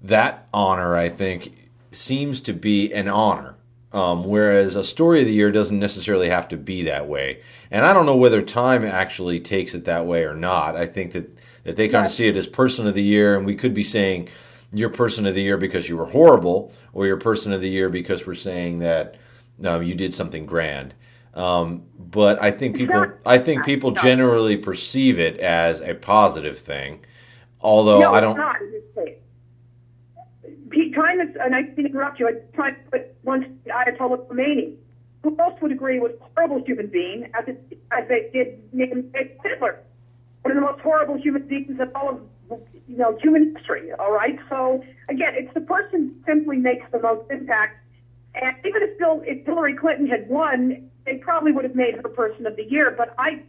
that 0.00 0.46
honor, 0.54 0.96
I 0.96 1.08
think, 1.08 1.52
seems 1.90 2.40
to 2.42 2.52
be 2.52 2.92
an 2.92 3.08
honor, 3.08 3.56
um, 3.92 4.24
whereas 4.24 4.76
a 4.76 4.84
Story 4.84 5.20
of 5.20 5.26
the 5.26 5.32
Year 5.32 5.50
doesn't 5.50 5.78
necessarily 5.78 6.28
have 6.28 6.48
to 6.48 6.56
be 6.56 6.82
that 6.82 7.08
way. 7.08 7.42
And 7.70 7.84
I 7.84 7.92
don't 7.92 8.06
know 8.06 8.16
whether 8.16 8.40
Time 8.40 8.84
actually 8.84 9.40
takes 9.40 9.74
it 9.74 9.84
that 9.84 10.06
way 10.06 10.24
or 10.24 10.34
not. 10.34 10.76
I 10.76 10.86
think 10.86 11.12
that 11.12 11.38
that 11.64 11.76
they 11.76 11.88
kind 11.88 12.04
of 12.04 12.10
see 12.10 12.26
it 12.26 12.36
as 12.36 12.46
Person 12.46 12.86
of 12.86 12.94
the 12.94 13.02
Year, 13.02 13.36
and 13.36 13.46
we 13.46 13.54
could 13.54 13.74
be 13.74 13.84
saying 13.84 14.28
your 14.72 14.88
Person 14.88 15.26
of 15.26 15.34
the 15.34 15.42
Year 15.42 15.56
because 15.56 15.88
you 15.88 15.96
were 15.96 16.06
horrible, 16.06 16.72
or 16.92 17.06
your 17.06 17.18
Person 17.18 17.52
of 17.52 17.60
the 17.60 17.68
Year 17.68 17.88
because 17.88 18.26
we're 18.26 18.34
saying 18.34 18.80
that 18.80 19.16
um, 19.64 19.82
you 19.82 19.94
did 19.94 20.12
something 20.12 20.46
grand. 20.46 20.94
Um, 21.34 21.84
but 21.98 22.42
I 22.42 22.50
think 22.50 22.76
people, 22.76 23.12
I 23.24 23.38
think 23.38 23.64
people 23.64 23.92
generally 23.92 24.56
perceive 24.56 25.18
it 25.18 25.38
as 25.38 25.80
a 25.80 25.94
positive 25.94 26.58
thing. 26.58 27.04
Although 27.60 28.00
no, 28.00 28.12
I 28.12 28.20
don't. 28.20 28.38
Pete, 30.82 30.94
time 30.94 31.20
is, 31.20 31.28
and 31.40 31.54
I 31.54 31.62
can 31.62 31.86
interrupt 31.86 32.18
you. 32.18 32.28
I 32.28 32.32
tried 32.54 32.72
to 32.72 32.90
put 32.90 33.14
once 33.22 33.44
Ayatollah 33.66 34.26
Khomeini, 34.26 34.74
who 35.22 35.36
else 35.38 35.54
would 35.62 35.72
agree 35.72 36.00
was 36.00 36.12
a 36.20 36.24
horrible 36.34 36.62
human 36.64 36.88
being, 36.88 37.30
as 37.38 37.44
it, 37.46 37.78
as 37.92 38.08
they 38.08 38.28
did 38.32 38.60
name 38.72 39.12
Hitler, 39.44 39.80
one 40.42 40.52
of 40.52 40.56
the 40.56 40.60
most 40.60 40.80
horrible 40.80 41.16
human 41.16 41.46
beings 41.46 41.78
of 41.80 41.88
all 41.94 42.10
of 42.50 42.60
you 42.88 42.96
know 42.96 43.16
human 43.22 43.54
history. 43.54 43.92
All 43.98 44.12
right, 44.12 44.38
so 44.50 44.82
again, 45.08 45.34
it's 45.34 45.52
the 45.54 45.60
person 45.60 46.16
simply 46.26 46.56
makes 46.56 46.84
the 46.90 47.00
most 47.00 47.30
impact. 47.30 47.78
And 48.34 48.56
even 48.64 48.82
if 48.82 48.98
Bill, 48.98 49.22
if 49.24 49.44
Hillary 49.46 49.76
Clinton 49.76 50.08
had 50.08 50.28
won, 50.28 50.90
they 51.04 51.18
probably 51.18 51.52
would 51.52 51.64
have 51.64 51.76
made 51.76 51.94
her 51.94 52.08
person 52.08 52.46
of 52.46 52.56
the 52.56 52.64
year. 52.64 52.94
But 52.96 53.14
I, 53.18 53.42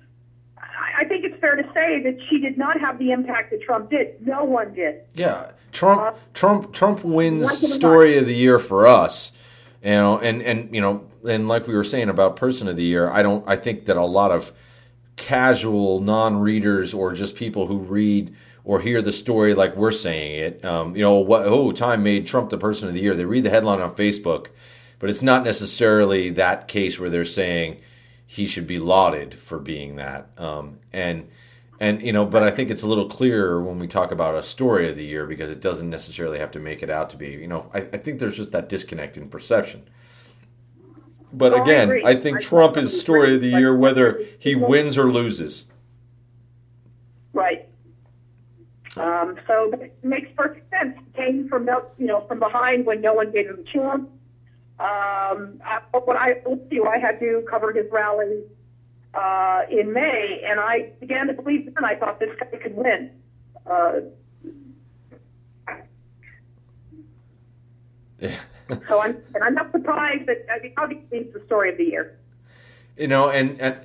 I 0.97 1.05
think 1.05 1.25
it's 1.25 1.39
fair 1.39 1.55
to 1.55 1.63
say 1.73 2.01
that 2.03 2.17
she 2.29 2.39
did 2.39 2.57
not 2.57 2.79
have 2.79 2.97
the 2.99 3.11
impact 3.11 3.51
that 3.51 3.61
Trump 3.61 3.89
did. 3.89 4.25
No 4.25 4.43
one 4.43 4.73
did. 4.73 5.01
Yeah, 5.13 5.51
Trump, 5.71 6.01
uh, 6.01 6.13
Trump, 6.33 6.73
Trump 6.73 7.03
wins 7.03 7.51
story 7.73 8.17
of 8.17 8.25
the 8.25 8.33
year 8.33 8.59
for 8.59 8.87
us. 8.87 9.31
You 9.83 9.91
know, 9.91 10.19
and 10.19 10.41
and 10.41 10.73
you 10.73 10.81
know, 10.81 11.05
and 11.27 11.47
like 11.47 11.67
we 11.67 11.75
were 11.75 11.83
saying 11.83 12.09
about 12.09 12.35
person 12.35 12.67
of 12.67 12.75
the 12.75 12.83
year, 12.83 13.09
I 13.09 13.21
don't. 13.21 13.47
I 13.47 13.55
think 13.55 13.85
that 13.85 13.97
a 13.97 14.05
lot 14.05 14.31
of 14.31 14.51
casual 15.15 15.99
non-readers 15.99 16.93
or 16.93 17.13
just 17.13 17.35
people 17.35 17.67
who 17.67 17.77
read 17.77 18.35
or 18.63 18.79
hear 18.79 19.01
the 19.01 19.11
story 19.11 19.53
like 19.53 19.75
we're 19.75 19.91
saying 19.91 20.39
it. 20.39 20.65
Um, 20.65 20.95
you 20.95 21.01
know, 21.01 21.15
what? 21.15 21.43
Oh, 21.45 21.71
Time 21.71 22.03
made 22.03 22.25
Trump 22.25 22.49
the 22.49 22.57
person 22.57 22.87
of 22.87 22.93
the 22.93 23.01
year. 23.01 23.15
They 23.15 23.25
read 23.25 23.43
the 23.43 23.49
headline 23.49 23.81
on 23.81 23.93
Facebook 23.95 24.47
but 25.03 25.09
it's 25.09 25.21
not 25.21 25.43
necessarily 25.43 26.29
that 26.29 26.69
case 26.69 26.97
where 26.97 27.09
they're 27.09 27.25
saying 27.25 27.75
he 28.33 28.47
should 28.47 28.65
be 28.65 28.79
lauded 28.79 29.35
for 29.35 29.59
being 29.59 29.95
that. 29.97 30.27
Um, 30.39 30.79
and 30.91 31.29
and 31.79 32.01
you 32.01 32.11
know, 32.11 32.25
but 32.25 32.41
I 32.41 32.49
think 32.49 32.71
it's 32.71 32.81
a 32.81 32.87
little 32.87 33.07
clearer 33.07 33.61
when 33.61 33.77
we 33.77 33.87
talk 33.87 34.11
about 34.11 34.33
a 34.33 34.41
story 34.41 34.89
of 34.89 34.95
the 34.95 35.05
year 35.05 35.27
because 35.27 35.51
it 35.51 35.61
doesn't 35.61 35.87
necessarily 35.87 36.39
have 36.39 36.49
to 36.51 36.59
make 36.59 36.81
it 36.81 36.89
out 36.89 37.11
to 37.11 37.17
be. 37.17 37.27
You 37.27 37.47
know, 37.47 37.69
I, 37.75 37.81
I 37.81 37.97
think 37.97 38.19
there's 38.19 38.35
just 38.35 38.51
that 38.51 38.69
disconnect 38.69 39.17
in 39.17 39.29
perception. 39.29 39.83
But 41.31 41.53
oh, 41.53 41.61
again, 41.61 41.91
I, 41.91 42.09
I 42.09 42.15
think 42.15 42.37
I 42.37 42.41
Trump 42.41 42.75
is 42.75 42.99
story 42.99 43.35
of 43.35 43.41
the 43.41 43.49
year 43.49 43.75
whether 43.75 44.19
he 44.39 44.55
wins 44.55 44.97
or 44.97 45.11
loses. 45.11 45.67
Right. 47.33 47.69
Um, 48.97 49.37
so 49.45 49.71
it 49.73 50.03
makes 50.03 50.31
perfect 50.35 50.71
sense. 50.71 50.97
Came 51.15 51.47
from 51.47 51.69
you 51.99 52.07
know 52.07 52.21
from 52.27 52.39
behind 52.39 52.87
when 52.87 52.99
no 52.99 53.13
one 53.13 53.31
gave 53.31 53.45
him 53.45 53.59
a 53.59 53.71
chance. 53.71 54.09
Um, 54.79 55.61
I, 55.63 55.81
but 55.91 56.07
when 56.07 56.17
I 56.17 56.41
you 56.71 56.85
I 56.85 56.97
had 56.97 57.19
to 57.19 57.45
cover 57.49 57.71
his 57.71 57.85
rally 57.91 58.41
uh, 59.13 59.61
in 59.69 59.93
May, 59.93 60.41
and 60.45 60.59
I 60.59 60.91
began 60.99 61.27
to 61.27 61.33
believe 61.33 61.65
then 61.73 61.85
I 61.85 61.95
thought 61.95 62.19
this 62.19 62.35
guy 62.39 62.57
could 62.57 62.75
win. 62.75 63.11
Uh, 63.65 63.93
so 68.87 69.01
I'm 69.01 69.17
and 69.35 69.43
I'm 69.43 69.53
not 69.53 69.71
surprised 69.71 70.27
that 70.27 70.45
I 70.51 70.59
mean 70.59 70.73
obviously 70.77 71.19
it's 71.19 71.33
the 71.33 71.45
story 71.45 71.69
of 71.69 71.77
the 71.77 71.85
year. 71.85 72.17
You 72.97 73.07
know, 73.07 73.29
and, 73.29 73.59
and 73.59 73.77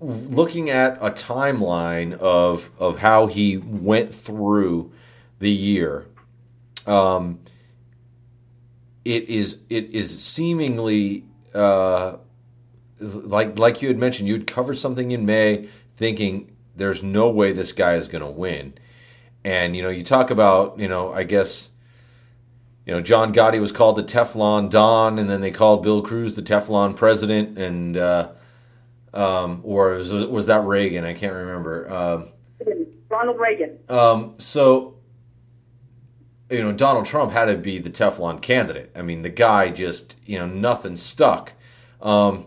looking 0.00 0.70
at 0.70 0.98
a 1.00 1.10
timeline 1.10 2.12
of 2.18 2.70
of 2.78 2.98
how 2.98 3.26
he 3.26 3.56
went 3.56 4.14
through 4.14 4.92
the 5.38 5.50
year, 5.50 6.06
um, 6.86 7.40
it 9.06 9.28
is 9.28 9.58
it 9.70 9.94
is 9.94 10.22
seemingly 10.22 11.24
uh, 11.54 12.16
like 13.00 13.58
like 13.58 13.80
you 13.80 13.88
had 13.88 13.98
mentioned. 13.98 14.28
You'd 14.28 14.46
cover 14.46 14.74
something 14.74 15.12
in 15.12 15.24
May, 15.24 15.68
thinking 15.96 16.56
there's 16.74 17.02
no 17.02 17.30
way 17.30 17.52
this 17.52 17.72
guy 17.72 17.94
is 17.94 18.08
going 18.08 18.24
to 18.24 18.30
win, 18.30 18.74
and 19.44 19.76
you 19.76 19.82
know 19.82 19.90
you 19.90 20.02
talk 20.02 20.30
about 20.30 20.78
you 20.80 20.88
know 20.88 21.12
I 21.12 21.22
guess 21.22 21.70
you 22.86 22.92
know, 22.92 23.00
John 23.00 23.34
Gotti 23.34 23.60
was 23.60 23.72
called 23.72 23.96
the 23.96 24.04
Teflon 24.04 24.70
Don, 24.70 25.18
and 25.18 25.28
then 25.28 25.40
they 25.40 25.50
called 25.50 25.82
Bill 25.82 26.02
Cruz 26.02 26.34
the 26.34 26.42
Teflon 26.42 26.94
President, 26.94 27.58
and 27.58 27.96
uh, 27.96 28.30
um, 29.12 29.60
or 29.64 29.90
was, 29.94 30.12
was, 30.12 30.46
that 30.46 30.62
Reagan? 30.64 31.04
I 31.04 31.12
can't 31.12 31.32
remember. 31.32 31.92
Um, 31.92 32.28
Ronald 33.08 33.40
Reagan. 33.40 33.78
Um, 33.88 34.34
so, 34.38 34.95
you 36.50 36.62
know, 36.62 36.72
Donald 36.72 37.06
Trump 37.06 37.32
had 37.32 37.46
to 37.46 37.56
be 37.56 37.78
the 37.78 37.90
Teflon 37.90 38.40
candidate. 38.40 38.90
I 38.94 39.02
mean, 39.02 39.22
the 39.22 39.28
guy 39.28 39.70
just, 39.70 40.16
you 40.24 40.38
know, 40.38 40.46
nothing 40.46 40.96
stuck. 40.96 41.52
Um, 42.00 42.46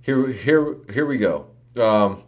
here, 0.00 0.28
here, 0.28 0.76
here 0.92 1.06
we 1.06 1.18
go. 1.18 1.46
Um, 1.76 2.22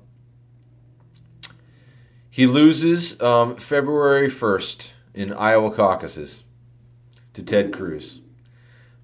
he 2.29 2.47
loses 2.47 3.21
um, 3.21 3.57
February 3.57 4.29
first 4.29 4.93
in 5.15 5.33
Iowa 5.33 5.71
caucuses 5.71 6.43
to 7.35 7.43
Ted 7.43 7.73
Cruz. 7.73 8.21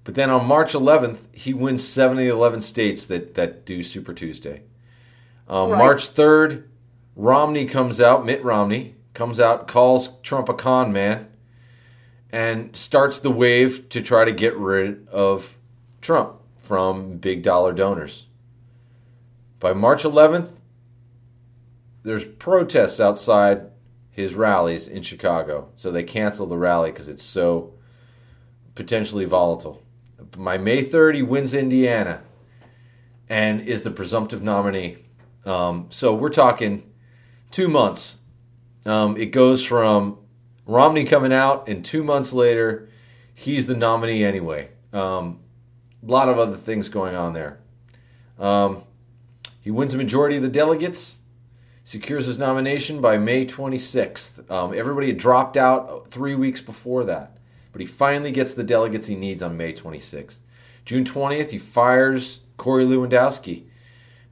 But 0.03 0.15
then 0.15 0.29
on 0.29 0.45
March 0.45 0.73
11th, 0.73 1.35
he 1.35 1.53
wins 1.53 1.85
seven 1.85 2.17
of 2.17 2.23
the 2.23 2.31
11 2.31 2.61
states 2.61 3.05
that, 3.07 3.33
that 3.35 3.65
do 3.65 3.83
Super 3.83 4.13
Tuesday. 4.13 4.63
Um, 5.49 5.71
right. 5.71 5.77
March 5.77 6.13
3rd, 6.13 6.63
Romney 7.15 7.65
comes 7.65 7.99
out, 7.99 8.25
Mitt 8.25 8.43
Romney 8.43 8.95
comes 9.13 9.39
out, 9.39 9.67
calls 9.67 10.09
Trump 10.21 10.47
a 10.47 10.53
con 10.53 10.93
man, 10.93 11.26
and 12.31 12.75
starts 12.75 13.19
the 13.19 13.31
wave 13.31 13.89
to 13.89 14.01
try 14.01 14.25
to 14.25 14.31
get 14.31 14.55
rid 14.57 15.07
of 15.09 15.57
Trump 16.01 16.39
from 16.55 17.17
big 17.17 17.43
dollar 17.43 17.73
donors. 17.73 18.25
By 19.59 19.73
March 19.73 20.03
11th, 20.03 20.51
there's 22.03 22.25
protests 22.25 22.99
outside 22.99 23.69
his 24.11 24.35
rallies 24.35 24.87
in 24.87 25.01
Chicago. 25.01 25.69
So 25.75 25.91
they 25.91 26.03
cancel 26.03 26.47
the 26.47 26.57
rally 26.57 26.91
because 26.91 27.07
it's 27.07 27.23
so 27.23 27.73
potentially 28.75 29.25
volatile. 29.25 29.81
By 30.37 30.57
May 30.57 30.83
3rd, 30.83 31.15
he 31.15 31.23
wins 31.23 31.53
Indiana 31.53 32.21
and 33.29 33.61
is 33.61 33.81
the 33.81 33.91
presumptive 33.91 34.41
nominee. 34.41 34.97
Um, 35.45 35.87
so 35.89 36.13
we're 36.13 36.29
talking 36.29 36.91
two 37.51 37.67
months. 37.67 38.17
Um, 38.85 39.17
it 39.17 39.27
goes 39.27 39.65
from 39.65 40.17
Romney 40.67 41.05
coming 41.05 41.33
out, 41.33 41.67
and 41.67 41.83
two 41.83 42.03
months 42.03 42.33
later, 42.33 42.89
he's 43.33 43.65
the 43.65 43.75
nominee 43.75 44.23
anyway. 44.23 44.69
Um, 44.93 45.39
a 46.07 46.11
lot 46.11 46.29
of 46.29 46.37
other 46.37 46.55
things 46.55 46.89
going 46.89 47.15
on 47.15 47.33
there. 47.33 47.59
Um, 48.37 48.83
he 49.61 49.71
wins 49.71 49.93
a 49.93 49.97
majority 49.97 50.35
of 50.35 50.43
the 50.43 50.49
delegates, 50.49 51.17
secures 51.83 52.27
his 52.27 52.37
nomination 52.37 53.01
by 53.01 53.17
May 53.17 53.45
26th. 53.45 54.51
Um, 54.51 54.73
everybody 54.73 55.07
had 55.07 55.17
dropped 55.17 55.57
out 55.57 56.11
three 56.11 56.35
weeks 56.35 56.61
before 56.61 57.03
that 57.05 57.37
but 57.77 57.81
he 57.81 57.85
finally 57.85 58.31
gets 58.31 58.55
the 58.55 58.63
delegates 58.63 59.05
he 59.05 59.15
needs 59.15 59.43
on 59.43 59.55
May 59.55 59.71
26th. 59.71 60.39
June 60.83 61.03
20th, 61.03 61.51
he 61.51 61.59
fires 61.59 62.39
Corey 62.57 62.85
Lewandowski. 62.85 63.65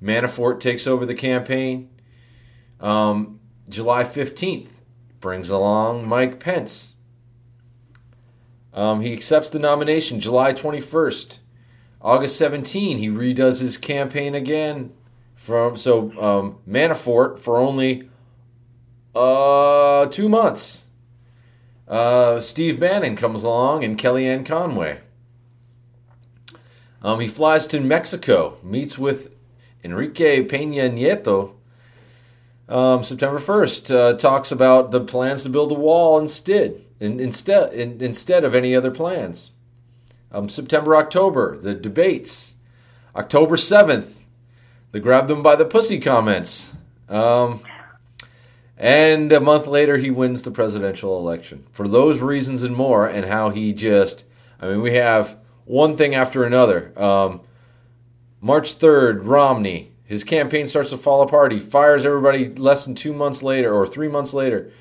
Manafort 0.02 0.60
takes 0.60 0.88
over 0.88 1.06
the 1.06 1.14
campaign. 1.14 1.92
Um, 2.80 3.40
July 3.70 4.04
15th, 4.04 4.70
brings 5.26 5.50
along 5.50 6.08
Mike 6.08 6.40
Pence. 6.40 6.94
Um, 8.76 9.02
he 9.02 9.12
accepts 9.12 9.50
the 9.50 9.58
nomination 9.58 10.20
July 10.20 10.54
21st. 10.54 11.40
August 12.00 12.38
17, 12.38 13.00
he 13.00 13.10
redoes 13.10 13.60
his 13.60 13.76
campaign 13.76 14.36
again. 14.36 14.94
From 15.36 15.78
so 15.78 16.12
um, 16.22 16.60
Manafort 16.70 17.40
for 17.40 17.58
only 17.58 18.08
uh, 19.16 20.06
two 20.06 20.30
months 20.30 20.86
uh, 21.88 22.40
Steve 22.40 22.80
Bannon 22.80 23.16
comes 23.16 23.42
along 23.42 23.84
and 23.84 23.98
Kellyanne 23.98 24.46
Conway. 24.46 25.00
Um, 27.02 27.20
he 27.20 27.28
flies 27.28 27.66
to 27.68 27.80
Mexico, 27.80 28.60
meets 28.62 29.00
with 29.00 29.36
Enrique 29.84 30.46
Peña 30.46 30.88
Nieto. 30.88 31.56
Um, 32.68 33.04
September 33.04 33.38
1st, 33.38 33.96
uh, 33.96 34.18
talks 34.18 34.52
about 34.52 34.92
the 34.92 35.02
plans 35.02 35.44
to 35.44 35.50
build 35.50 35.72
a 35.72 35.76
wall 35.76 36.18
instead, 36.18 36.84
in, 37.00 37.20
instead, 37.20 37.74
in, 37.74 38.02
instead 38.02 38.44
of 38.44 38.56
any 38.56 38.76
other 38.76 38.90
plans. 38.90 39.52
Um, 40.32 40.50
September, 40.50 40.96
October, 40.96 41.58
the 41.58 41.76
debates. 41.76 42.56
October 43.16 43.56
7th, 43.56 44.14
the 44.92 45.00
grab 45.00 45.28
them 45.28 45.44
by 45.44 45.56
the 45.56 45.64
pussy 45.64 46.00
comments. 46.00 46.74
Um, 47.08 47.62
and 48.78 49.32
a 49.32 49.40
month 49.40 49.68
later, 49.68 49.98
he 49.98 50.10
wins 50.10 50.42
the 50.42 50.52
presidential 50.52 51.18
election. 51.18 51.66
For 51.72 51.88
those 51.88 52.20
reasons 52.20 52.64
and 52.64 52.76
more, 52.76 53.08
and 53.08 53.26
how 53.26 53.50
he 53.50 53.72
just, 53.74 54.26
I 54.60 54.68
mean, 54.68 54.82
we 54.82 54.96
have 54.96 55.38
one 55.66 55.96
thing 55.96 56.14
after 56.14 56.44
another. 56.44 56.92
Um, 57.00 57.42
March 58.42 58.78
3rd, 58.78 59.22
Romney, 59.24 59.94
his 60.06 60.24
campaign 60.24 60.68
starts 60.68 60.92
to 60.92 60.98
fall 60.98 61.22
apart. 61.22 61.52
He 61.52 61.60
fires 61.60 62.06
everybody 62.06 62.50
less 62.50 62.86
than 62.86 62.96
two 62.96 63.14
months 63.14 63.42
later 63.42 63.74
or 63.74 63.88
three 63.88 64.08
months 64.08 64.34
later. 64.34 64.72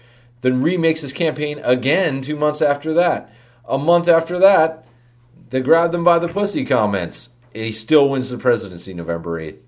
Then 0.43 0.63
remakes 0.63 1.01
his 1.01 1.15
campaign 1.15 1.59
again 1.65 2.21
two 2.21 2.37
months 2.37 2.61
after 2.61 2.93
that. 2.95 3.33
A 3.67 3.79
month 3.79 4.09
after 4.09 4.39
that, 4.39 4.87
they 5.49 5.61
grab 5.61 5.93
them 5.93 6.05
by 6.05 6.19
the 6.19 6.29
pussy 6.29 6.67
comments. 6.67 7.31
And 7.55 7.65
he 7.65 7.73
still 7.73 8.09
wins 8.09 8.29
the 8.29 8.37
presidency 8.37 8.93
November 8.93 9.41
8th. 9.41 9.63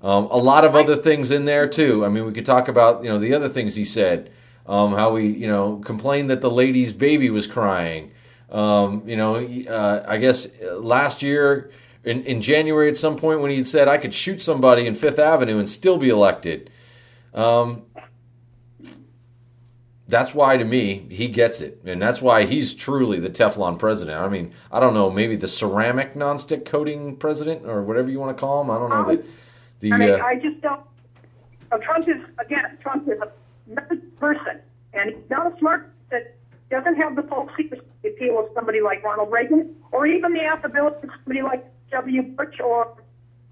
Um, 0.00 0.24
a 0.30 0.38
lot 0.38 0.64
of 0.64 0.74
other 0.74 0.96
things 0.96 1.30
in 1.30 1.44
there 1.44 1.68
too. 1.68 2.04
I 2.04 2.08
mean, 2.08 2.24
we 2.24 2.32
could 2.32 2.46
talk 2.46 2.68
about 2.68 3.04
you 3.04 3.08
know 3.08 3.18
the 3.18 3.34
other 3.34 3.48
things 3.48 3.76
he 3.76 3.84
said. 3.84 4.32
Um, 4.66 4.94
how 4.94 5.16
he 5.16 5.28
you 5.28 5.46
know 5.46 5.76
complained 5.76 6.30
that 6.30 6.40
the 6.40 6.50
lady's 6.50 6.92
baby 6.92 7.30
was 7.30 7.46
crying. 7.46 8.10
Um, 8.50 9.02
you 9.06 9.16
know, 9.16 9.36
uh, 9.36 10.04
I 10.06 10.18
guess 10.18 10.48
uh, 10.60 10.76
last 10.76 11.22
year 11.22 11.70
in, 12.04 12.24
in 12.24 12.40
January 12.40 12.88
at 12.88 12.96
some 12.96 13.16
point 13.16 13.40
when 13.40 13.50
he 13.50 13.62
said 13.64 13.88
I 13.88 13.98
could 13.98 14.14
shoot 14.14 14.40
somebody 14.40 14.86
in 14.86 14.94
Fifth 14.94 15.18
Avenue 15.18 15.58
and 15.58 15.68
still 15.68 15.98
be 15.98 16.08
elected. 16.08 16.70
Um, 17.34 17.84
that's 20.08 20.34
why 20.34 20.56
to 20.56 20.64
me 20.64 21.06
he 21.10 21.28
gets 21.28 21.60
it, 21.60 21.80
and 21.84 22.02
that's 22.02 22.20
why 22.20 22.44
he's 22.44 22.74
truly 22.74 23.18
the 23.18 23.30
Teflon 23.30 23.78
president. 23.78 24.18
I 24.18 24.28
mean, 24.28 24.52
I 24.70 24.78
don't 24.80 24.94
know, 24.94 25.10
maybe 25.10 25.36
the 25.36 25.48
ceramic 25.48 26.14
nonstick 26.14 26.64
coating 26.64 27.16
president 27.16 27.66
or 27.66 27.82
whatever 27.82 28.10
you 28.10 28.20
want 28.20 28.36
to 28.36 28.40
call 28.40 28.60
him. 28.62 28.70
I 28.70 28.78
don't 28.78 28.90
know. 28.90 29.10
Um, 29.10 29.22
the, 29.80 29.92
I 29.92 29.96
mean, 29.96 30.10
uh, 30.10 30.18
I 30.24 30.34
just 30.36 30.60
don't. 30.60 30.82
Uh, 31.70 31.78
Trump 31.78 32.06
is 32.08 32.16
again. 32.38 32.78
Trump 32.82 33.08
is 33.08 33.18
a 33.20 33.96
person, 34.20 34.60
and 34.92 35.10
he's 35.10 35.30
not 35.30 35.52
a 35.52 35.58
smart 35.58 35.90
that 36.10 36.34
doesn't 36.70 36.96
have 36.96 37.16
the 37.16 37.22
secrecy 37.56 37.82
appeal 38.04 38.38
of 38.38 38.46
somebody 38.54 38.80
like 38.82 39.02
Ronald 39.02 39.32
Reagan, 39.32 39.74
or 39.92 40.06
even 40.06 40.34
the 40.34 40.44
affability 40.44 41.06
of 41.06 41.10
somebody 41.24 41.42
like 41.42 41.64
W. 41.92 42.22
Bush, 42.22 42.60
or 42.62 42.96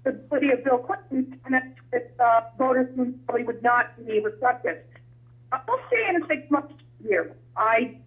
the 0.03 0.11
ability 0.11 0.51
of 0.51 0.63
Bill 0.63 0.79
Clinton, 0.79 1.39
and 1.45 1.53
that 1.53 1.73
with 1.91 2.03
uh, 2.19 2.41
voters 2.57 2.87
who 2.95 3.13
probably 3.25 3.43
would 3.43 3.63
not 3.63 3.85
be 4.05 4.19
receptive. 4.19 4.77
Uh, 5.51 5.59
we'll 5.67 5.79
see 5.89 6.03
in 6.09 6.21
six 6.27 6.49
months 6.49 6.73
here. 7.03 7.35
I 7.55 7.97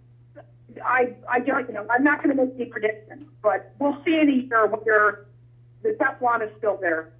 I, 0.84 1.14
I 1.30 1.38
don't, 1.40 1.68
you 1.68 1.74
know, 1.74 1.86
I'm 1.88 2.02
not 2.02 2.22
going 2.22 2.36
to 2.36 2.44
make 2.44 2.54
any 2.56 2.64
predictions, 2.64 3.24
but 3.42 3.72
we'll 3.78 3.96
see 4.04 4.18
in 4.20 4.28
a 4.28 4.32
year 4.32 4.66
whether 4.66 5.26
the 5.82 5.90
Teflon 5.90 6.42
is 6.42 6.50
still 6.58 6.78
there 6.80 7.12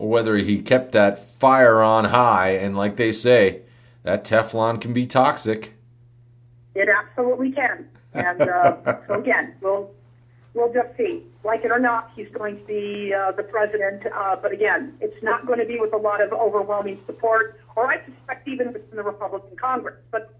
or 0.00 0.08
whether 0.08 0.38
he 0.38 0.62
kept 0.62 0.92
that 0.92 1.18
fire 1.18 1.82
on 1.82 2.06
high. 2.06 2.52
And 2.52 2.74
like 2.74 2.96
they 2.96 3.12
say, 3.12 3.60
that 4.02 4.24
Teflon 4.24 4.80
can 4.80 4.94
be 4.94 5.06
toxic. 5.06 5.74
It 6.74 6.88
absolutely 6.88 7.52
can. 7.52 7.86
And 8.14 8.40
uh, 8.40 8.76
so 9.06 9.20
again, 9.20 9.54
we'll 9.60 9.90
we'll 10.54 10.72
just 10.72 10.96
see. 10.96 11.24
Like 11.44 11.64
it 11.64 11.70
or 11.70 11.78
not, 11.78 12.10
he's 12.14 12.28
going 12.36 12.58
to 12.58 12.64
be 12.64 13.14
uh, 13.14 13.32
the 13.32 13.42
president. 13.42 14.02
Uh, 14.14 14.36
but 14.40 14.52
again, 14.52 14.94
it's 15.00 15.22
not 15.22 15.46
going 15.46 15.58
to 15.58 15.66
be 15.66 15.78
with 15.78 15.92
a 15.92 15.98
lot 15.98 16.20
of 16.20 16.32
overwhelming 16.32 16.98
support, 17.06 17.60
or 17.76 17.86
I 17.86 18.04
suspect 18.04 18.48
even 18.48 18.72
within 18.72 18.96
the 18.96 19.02
Republican 19.02 19.56
Congress. 19.56 19.96
But 20.10 20.34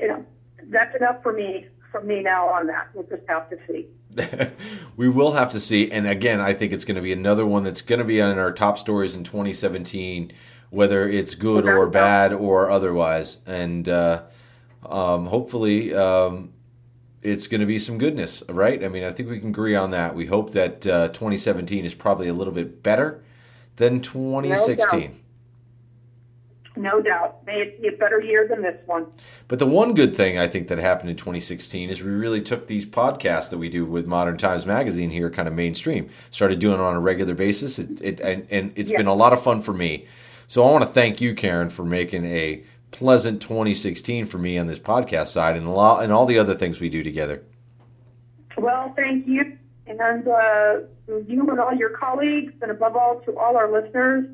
you 0.00 0.08
know, 0.08 0.24
that's 0.64 0.94
enough 0.96 1.22
for 1.22 1.32
me 1.32 1.66
from 1.90 2.06
me 2.06 2.22
now 2.22 2.48
on 2.48 2.66
that. 2.66 2.88
We'll 2.94 3.06
just 3.06 3.22
have 3.28 3.48
to 3.50 3.58
see. 3.66 3.86
we 4.96 5.08
will 5.08 5.32
have 5.32 5.50
to 5.50 5.60
see. 5.60 5.90
And 5.90 6.06
again, 6.06 6.40
I 6.40 6.54
think 6.54 6.72
it's 6.72 6.84
going 6.84 6.96
to 6.96 7.02
be 7.02 7.12
another 7.12 7.46
one 7.46 7.64
that's 7.64 7.82
going 7.82 7.98
to 7.98 8.04
be 8.04 8.20
on 8.20 8.38
our 8.38 8.52
top 8.52 8.78
stories 8.78 9.14
in 9.14 9.24
2017, 9.24 10.32
whether 10.70 11.08
it's 11.08 11.34
good 11.34 11.66
or 11.66 11.86
bad 11.88 12.32
or 12.32 12.70
otherwise. 12.70 13.38
And 13.46 13.88
uh, 13.88 14.24
um, 14.84 15.26
hopefully, 15.26 15.94
um, 15.94 16.52
it's 17.22 17.46
going 17.46 17.60
to 17.60 17.66
be 17.66 17.78
some 17.78 17.98
goodness, 17.98 18.42
right? 18.48 18.82
I 18.84 18.88
mean, 18.88 19.04
I 19.04 19.10
think 19.10 19.28
we 19.28 19.40
can 19.40 19.48
agree 19.48 19.74
on 19.74 19.90
that. 19.90 20.14
We 20.14 20.26
hope 20.26 20.52
that 20.52 20.86
uh, 20.86 21.08
2017 21.08 21.84
is 21.84 21.94
probably 21.94 22.28
a 22.28 22.34
little 22.34 22.52
bit 22.52 22.82
better 22.82 23.22
than 23.76 24.00
2016. 24.00 25.20
No 26.76 27.02
doubt. 27.02 27.44
May 27.44 27.62
it 27.62 27.82
be 27.82 27.88
a 27.88 27.92
better 27.92 28.20
year 28.20 28.46
than 28.46 28.62
this 28.62 28.80
one. 28.86 29.06
But 29.48 29.58
the 29.58 29.66
one 29.66 29.94
good 29.94 30.14
thing 30.14 30.38
I 30.38 30.46
think 30.46 30.68
that 30.68 30.78
happened 30.78 31.10
in 31.10 31.16
2016 31.16 31.90
is 31.90 32.02
we 32.02 32.10
really 32.10 32.40
took 32.40 32.68
these 32.68 32.86
podcasts 32.86 33.50
that 33.50 33.58
we 33.58 33.68
do 33.68 33.84
with 33.84 34.06
Modern 34.06 34.36
Times 34.36 34.64
Magazine 34.64 35.10
here 35.10 35.28
kind 35.28 35.48
of 35.48 35.54
mainstream. 35.54 36.08
Started 36.30 36.60
doing 36.60 36.74
it 36.74 36.80
on 36.80 36.94
a 36.94 37.00
regular 37.00 37.34
basis. 37.34 37.80
It, 37.80 38.00
it 38.00 38.20
and, 38.20 38.46
and 38.50 38.72
it's 38.76 38.92
yeah. 38.92 38.98
been 38.98 39.08
a 39.08 39.14
lot 39.14 39.32
of 39.32 39.42
fun 39.42 39.60
for 39.60 39.74
me. 39.74 40.06
So 40.46 40.62
I 40.62 40.70
want 40.70 40.84
to 40.84 40.90
thank 40.90 41.20
you, 41.20 41.34
Karen, 41.34 41.68
for 41.68 41.84
making 41.84 42.24
a 42.24 42.62
pleasant 42.90 43.42
2016 43.42 44.26
for 44.26 44.38
me 44.38 44.58
on 44.58 44.66
this 44.66 44.78
podcast 44.78 45.28
side 45.28 45.56
and 45.56 45.66
a 45.66 45.70
lot, 45.70 46.02
and 46.02 46.12
all 46.12 46.26
the 46.26 46.38
other 46.38 46.54
things 46.54 46.80
we 46.80 46.88
do 46.88 47.02
together. 47.02 47.42
Well, 48.56 48.92
thank 48.96 49.26
you, 49.26 49.56
and 49.86 50.00
uh, 50.00 50.80
to 51.06 51.24
you 51.26 51.48
and 51.48 51.60
all 51.60 51.74
your 51.74 51.90
colleagues, 51.90 52.52
and 52.60 52.70
above 52.70 52.96
all 52.96 53.20
to 53.20 53.38
all 53.38 53.56
our 53.56 53.70
listeners. 53.70 54.26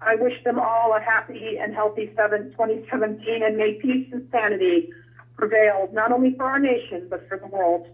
I 0.00 0.16
wish 0.16 0.42
them 0.44 0.58
all 0.58 0.94
a 0.94 1.00
happy 1.00 1.56
and 1.58 1.74
healthy 1.74 2.08
2017, 2.08 3.42
and 3.42 3.56
may 3.56 3.74
peace 3.74 4.08
and 4.12 4.28
sanity 4.30 4.90
prevail 5.36 5.88
not 5.92 6.12
only 6.12 6.34
for 6.34 6.44
our 6.44 6.58
nation 6.58 7.06
but 7.08 7.26
for 7.28 7.38
the 7.38 7.46
world. 7.46 7.88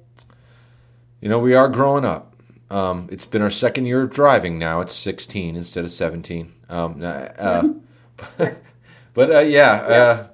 You 1.21 1.29
know, 1.29 1.39
we 1.39 1.55
are 1.55 1.69
growing 1.69 2.05
up. 2.05 2.35
Um, 2.71 3.09
it's 3.11 3.27
been 3.27 3.43
our 3.43 3.51
second 3.51 3.87
year 3.87 4.03
of 4.03 4.11
driving 4.11 4.59
now. 4.59 4.81
It's 4.81 4.95
16 4.95 5.57
instead 5.57 5.85
of 5.85 5.91
17. 5.91 6.53
Um, 6.69 7.03
uh, 7.03 7.69
But 9.15 9.31
uh, 9.31 9.39
yeah, 9.41 9.89
yeah. 9.89 9.95
Uh, 9.97 10.27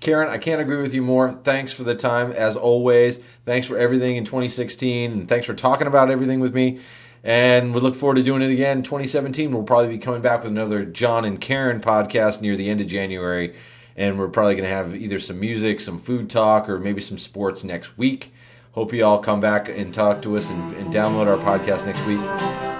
Karen, 0.00 0.28
I 0.28 0.38
can't 0.38 0.60
agree 0.60 0.80
with 0.80 0.94
you 0.94 1.02
more. 1.02 1.32
Thanks 1.32 1.72
for 1.72 1.82
the 1.82 1.94
time, 1.94 2.32
as 2.32 2.56
always. 2.56 3.18
Thanks 3.44 3.66
for 3.66 3.76
everything 3.76 4.16
in 4.16 4.24
2016, 4.24 5.12
and 5.12 5.28
thanks 5.28 5.46
for 5.46 5.54
talking 5.54 5.86
about 5.86 6.10
everything 6.10 6.40
with 6.40 6.54
me. 6.54 6.80
And 7.22 7.74
we 7.74 7.80
look 7.80 7.94
forward 7.94 8.16
to 8.16 8.22
doing 8.22 8.42
it 8.42 8.50
again 8.50 8.78
in 8.78 8.82
2017. 8.82 9.52
We'll 9.52 9.62
probably 9.62 9.88
be 9.88 9.98
coming 9.98 10.22
back 10.22 10.42
with 10.42 10.52
another 10.52 10.84
John 10.84 11.24
and 11.24 11.40
Karen 11.40 11.80
podcast 11.80 12.40
near 12.40 12.56
the 12.56 12.70
end 12.70 12.80
of 12.80 12.86
January. 12.86 13.54
And 13.96 14.18
we're 14.18 14.28
probably 14.28 14.54
going 14.54 14.68
to 14.68 14.74
have 14.74 14.94
either 14.94 15.20
some 15.20 15.38
music, 15.38 15.80
some 15.80 15.98
food 15.98 16.30
talk, 16.30 16.68
or 16.68 16.78
maybe 16.78 17.02
some 17.02 17.18
sports 17.18 17.64
next 17.64 17.98
week. 17.98 18.32
Hope 18.72 18.92
you 18.94 19.04
all 19.04 19.18
come 19.18 19.40
back 19.40 19.68
and 19.68 19.92
talk 19.92 20.22
to 20.22 20.36
us 20.36 20.48
and, 20.48 20.74
and 20.76 20.94
download 20.94 21.26
our 21.26 21.36
podcast 21.36 21.84
next 21.84 22.06
week. 22.06 22.20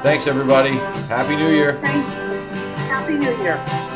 Thanks, 0.03 0.27
everybody. 0.27 0.71
Happy 1.09 1.37
New 1.37 1.51
Year. 1.51 1.79
Thanks. 1.83 2.09
Happy 2.89 3.19
New 3.19 3.37
Year. 3.43 3.90